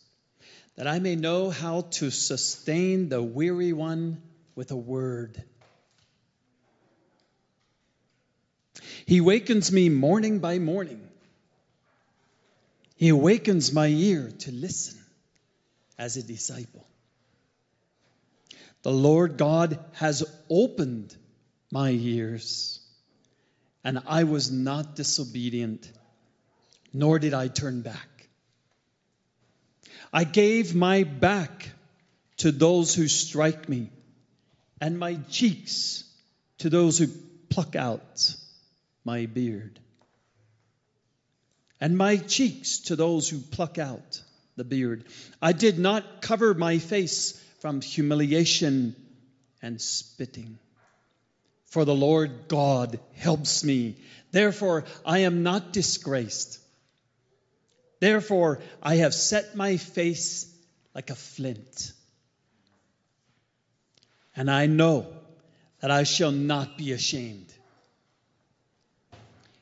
[0.75, 4.21] that I may know how to sustain the weary one
[4.57, 5.41] with a word.
[9.07, 11.01] He wakens me morning by morning.
[12.97, 14.99] He awakens my ear to listen
[15.97, 16.85] as a disciple.
[18.83, 21.17] The Lord God has opened
[21.71, 22.81] my ears,
[23.85, 25.89] and I was not disobedient
[26.93, 28.29] nor did I turn back.
[30.13, 31.71] I gave my back
[32.39, 33.91] to those who strike me,
[34.81, 36.05] and my cheeks
[36.59, 37.09] to those who
[37.51, 38.35] pluck out
[39.05, 39.79] my beard.
[41.81, 44.23] And my cheeks to those who pluck out
[44.57, 45.05] the beard.
[45.41, 48.97] I did not cover my face from humiliation
[49.63, 50.59] and spitting.
[51.67, 53.97] For the Lord God helps me.
[54.31, 56.59] Therefore, I am not disgraced.
[58.01, 60.47] Therefore, I have set my face
[60.95, 61.93] like a flint.
[64.37, 65.07] And I know
[65.81, 67.53] that I shall not be ashamed.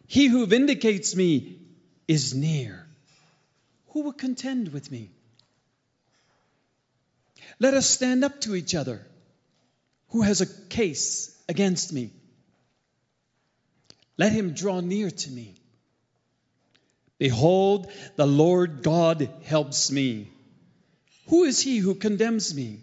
[0.06, 1.58] He who vindicates me
[2.06, 2.86] is near.
[3.88, 5.10] Who will contend with me?
[7.58, 9.04] Let us stand up to each other.
[10.10, 12.12] Who has a case against me?
[14.18, 15.55] Let him draw near to me.
[17.18, 20.30] Behold, the Lord God helps me.
[21.28, 22.80] Who is he who condemns me?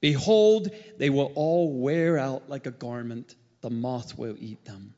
[0.00, 0.68] Behold,
[0.98, 4.94] they will all wear out like a garment, the moth will eat them.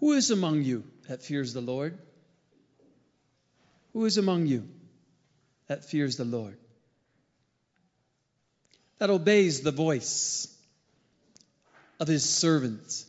[0.00, 1.96] Who is among you that fears the Lord?
[3.92, 4.68] Who is among you
[5.68, 6.58] that fears the Lord?
[8.98, 10.48] That obeys the voice
[12.00, 13.05] of his servant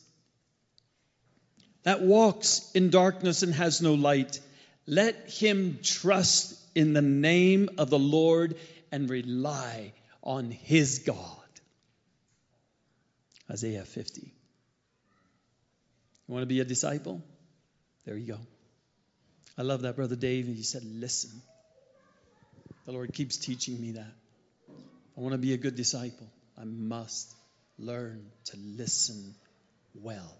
[1.87, 4.41] that walks in darkness and has no light,
[4.85, 8.57] let him trust in the name of the Lord
[8.91, 11.15] and rely on his God.
[13.49, 14.21] Isaiah 50.
[14.21, 14.29] You
[16.27, 17.21] want to be a disciple?
[18.03, 18.39] There you go.
[19.57, 20.45] I love that, Brother Dave.
[20.45, 21.41] He said, Listen.
[22.85, 24.13] The Lord keeps teaching me that.
[25.17, 26.27] I want to be a good disciple.
[26.59, 27.33] I must
[27.79, 29.35] learn to listen
[29.95, 30.37] well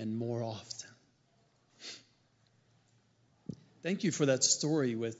[0.00, 0.88] and more often.
[3.82, 5.16] Thank you for that story with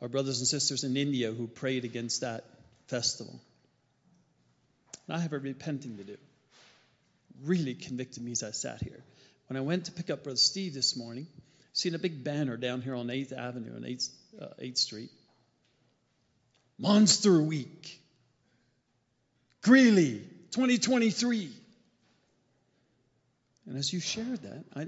[0.00, 2.44] our brothers and sisters in India who prayed against that
[2.88, 3.40] festival.
[5.06, 6.16] And I have a repenting to do.
[7.44, 9.02] Really convicted me as I sat here.
[9.48, 11.26] When I went to pick up Brother Steve this morning,
[11.72, 14.08] seen a big banner down here on 8th Avenue and 8th,
[14.40, 15.10] uh, 8th Street.
[16.78, 18.00] Monster Week.
[19.62, 21.61] Greeley, 2023.
[23.66, 24.86] And as you shared that, I,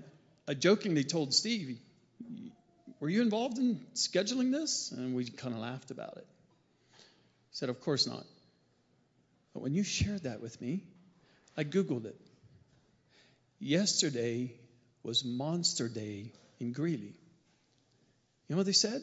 [0.49, 1.79] I jokingly told Steve,
[3.01, 4.93] Were you involved in scheduling this?
[4.93, 6.27] And we kind of laughed about it.
[6.99, 8.25] He said, Of course not.
[9.53, 10.83] But when you shared that with me,
[11.57, 12.21] I Googled it.
[13.61, 14.53] Yesterday
[15.03, 17.15] was Monster Day in Greeley.
[18.49, 19.01] You know what they said?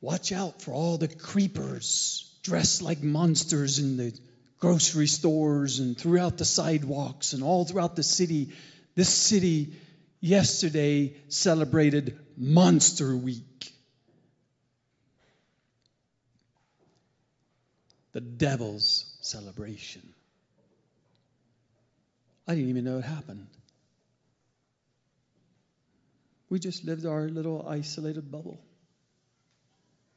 [0.00, 4.12] Watch out for all the creepers dressed like monsters in the
[4.58, 8.52] grocery stores and throughout the sidewalks and all throughout the city.
[8.94, 9.74] This city
[10.20, 13.72] yesterday celebrated Monster Week.
[18.12, 20.02] The devil's celebration.
[22.48, 23.46] I didn't even know it happened.
[26.48, 28.58] We just lived our little isolated bubble.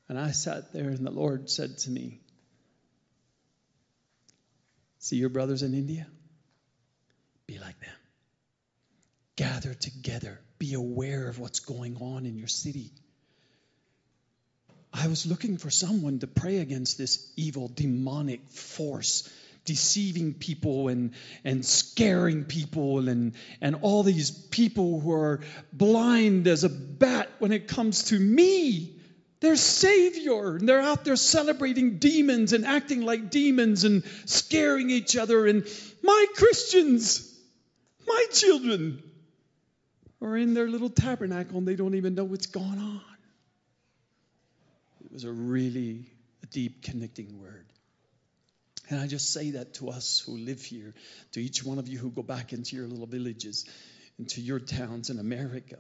[0.08, 2.22] And I sat there, and the Lord said to me,
[5.02, 6.06] See your brothers in India?
[7.48, 7.90] Be like them.
[9.36, 10.40] Gather together.
[10.60, 12.92] Be aware of what's going on in your city.
[14.94, 19.28] I was looking for someone to pray against this evil, demonic force,
[19.66, 21.14] deceiving people and,
[21.44, 25.40] and scaring people, and, and all these people who are
[25.74, 29.01] blind as a bat when it comes to me
[29.42, 30.56] their Savior.
[30.56, 35.46] And they're out there celebrating demons and acting like demons and scaring each other.
[35.46, 35.68] And
[36.02, 37.38] my Christians,
[38.08, 39.04] my children,
[40.22, 43.02] are in their little tabernacle and they don't even know what's going on.
[45.04, 46.06] It was a really
[46.52, 47.66] deep connecting word.
[48.90, 50.94] And I just say that to us who live here,
[51.32, 53.66] to each one of you who go back into your little villages,
[54.20, 55.78] into your towns in America.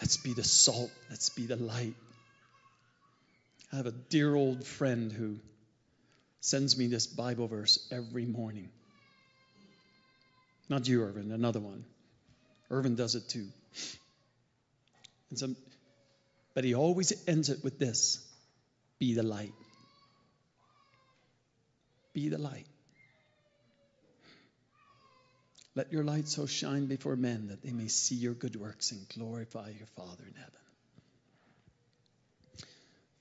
[0.00, 1.94] Let's be the salt, let's be the light.
[3.72, 5.38] I have a dear old friend who
[6.40, 8.68] sends me this Bible verse every morning.
[10.68, 11.84] Not you, Irvin, another one.
[12.70, 13.46] Irvin does it too.
[15.30, 15.56] And some,
[16.54, 18.22] but he always ends it with this
[18.98, 19.52] be the light.
[22.12, 22.66] Be the light.
[25.74, 29.06] Let your light so shine before men that they may see your good works and
[29.10, 30.65] glorify your Father in heaven.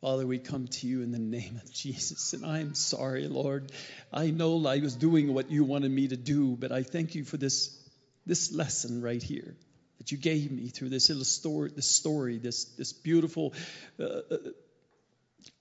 [0.06, 2.34] Father, we come to you in the name of Jesus.
[2.34, 3.72] And I am sorry, Lord.
[4.14, 7.24] I know I was doing what you wanted me to do, but I thank you
[7.24, 7.76] for this,
[8.24, 9.56] this lesson right here
[9.98, 13.56] that you gave me through this little story, this story, this, this beautiful
[14.00, 14.20] uh,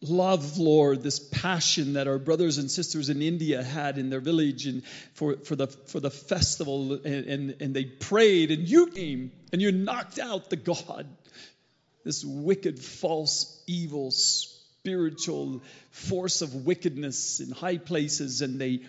[0.02, 4.66] love, Lord, this passion that our brothers and sisters in India had in their village
[4.66, 4.84] and
[5.14, 6.92] for, for, the, for the festival.
[6.92, 11.06] And, and, and they prayed, and you came and you knocked out the God
[12.04, 18.80] this wicked, false, evil, spiritual force of wickedness in high places, and they,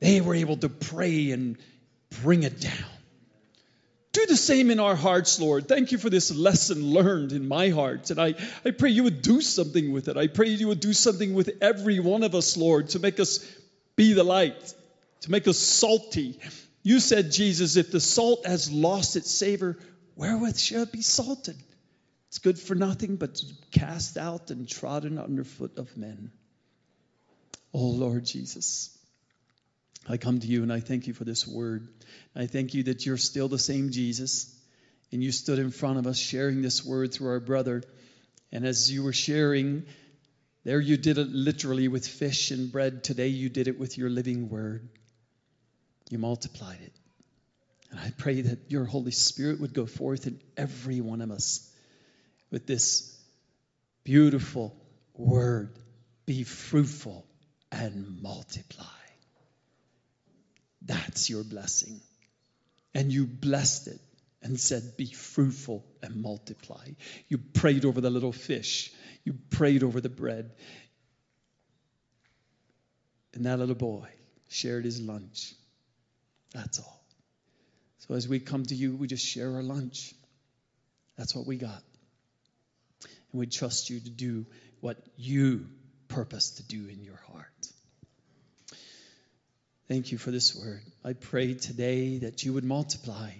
[0.00, 1.56] they were able to pray and
[2.22, 2.90] bring it down.
[4.12, 5.66] Do the same in our hearts, Lord.
[5.66, 8.10] Thank you for this lesson learned in my heart.
[8.10, 8.34] And I,
[8.64, 10.16] I pray you would do something with it.
[10.16, 13.44] I pray you would do something with every one of us, Lord, to make us
[13.96, 14.74] be the light,
[15.22, 16.38] to make us salty.
[16.84, 19.78] You said, Jesus, if the salt has lost its savor,
[20.14, 21.56] wherewith shall it be salted?
[22.34, 26.32] It's good for nothing but to cast out and trodden underfoot of men.
[27.72, 28.90] Oh, Lord Jesus,
[30.08, 31.86] I come to you and I thank you for this word.
[32.34, 34.52] I thank you that you're still the same Jesus
[35.12, 37.84] and you stood in front of us sharing this word through our brother.
[38.50, 39.84] And as you were sharing,
[40.64, 43.04] there you did it literally with fish and bread.
[43.04, 44.88] Today you did it with your living word.
[46.10, 46.92] You multiplied it.
[47.92, 51.70] And I pray that your Holy Spirit would go forth in every one of us
[52.50, 53.18] with this
[54.04, 54.76] beautiful
[55.14, 55.78] word
[56.26, 57.26] be fruitful
[57.70, 58.86] and multiply.
[60.82, 62.00] That's your blessing.
[62.94, 64.00] And you blessed it
[64.42, 66.86] and said, Be fruitful and multiply.
[67.28, 68.92] You prayed over the little fish,
[69.24, 70.52] you prayed over the bread.
[73.34, 74.08] And that little boy
[74.48, 75.54] shared his lunch.
[76.52, 77.04] That's all.
[77.98, 80.14] So as we come to you, we just share our lunch.
[81.16, 81.82] That's what we got.
[83.34, 84.46] And we trust you to do
[84.78, 85.66] what you
[86.06, 87.68] purpose to do in your heart.
[89.88, 90.82] Thank you for this word.
[91.04, 93.32] I pray today that you would multiply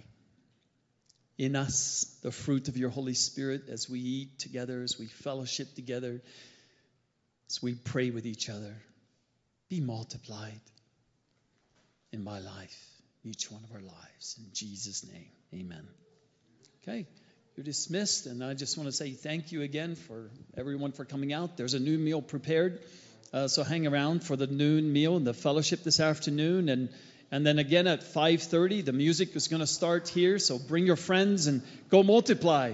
[1.38, 5.72] in us the fruit of your Holy Spirit as we eat together, as we fellowship
[5.76, 6.20] together,
[7.48, 8.74] as we pray with each other.
[9.68, 10.60] Be multiplied
[12.10, 12.84] in my life,
[13.22, 14.40] each one of our lives.
[14.40, 15.86] In Jesus' name, amen.
[16.82, 17.06] Okay.
[17.56, 21.32] You're dismissed, and I just want to say thank you again for everyone for coming
[21.32, 21.56] out.
[21.56, 22.80] There's a new meal prepared,
[23.32, 26.68] uh, so hang around for the noon meal and the fellowship this afternoon.
[26.68, 26.88] And
[27.30, 30.38] And then again at 5:30, the music is going to start here.
[30.38, 32.72] So bring your friends and go multiply.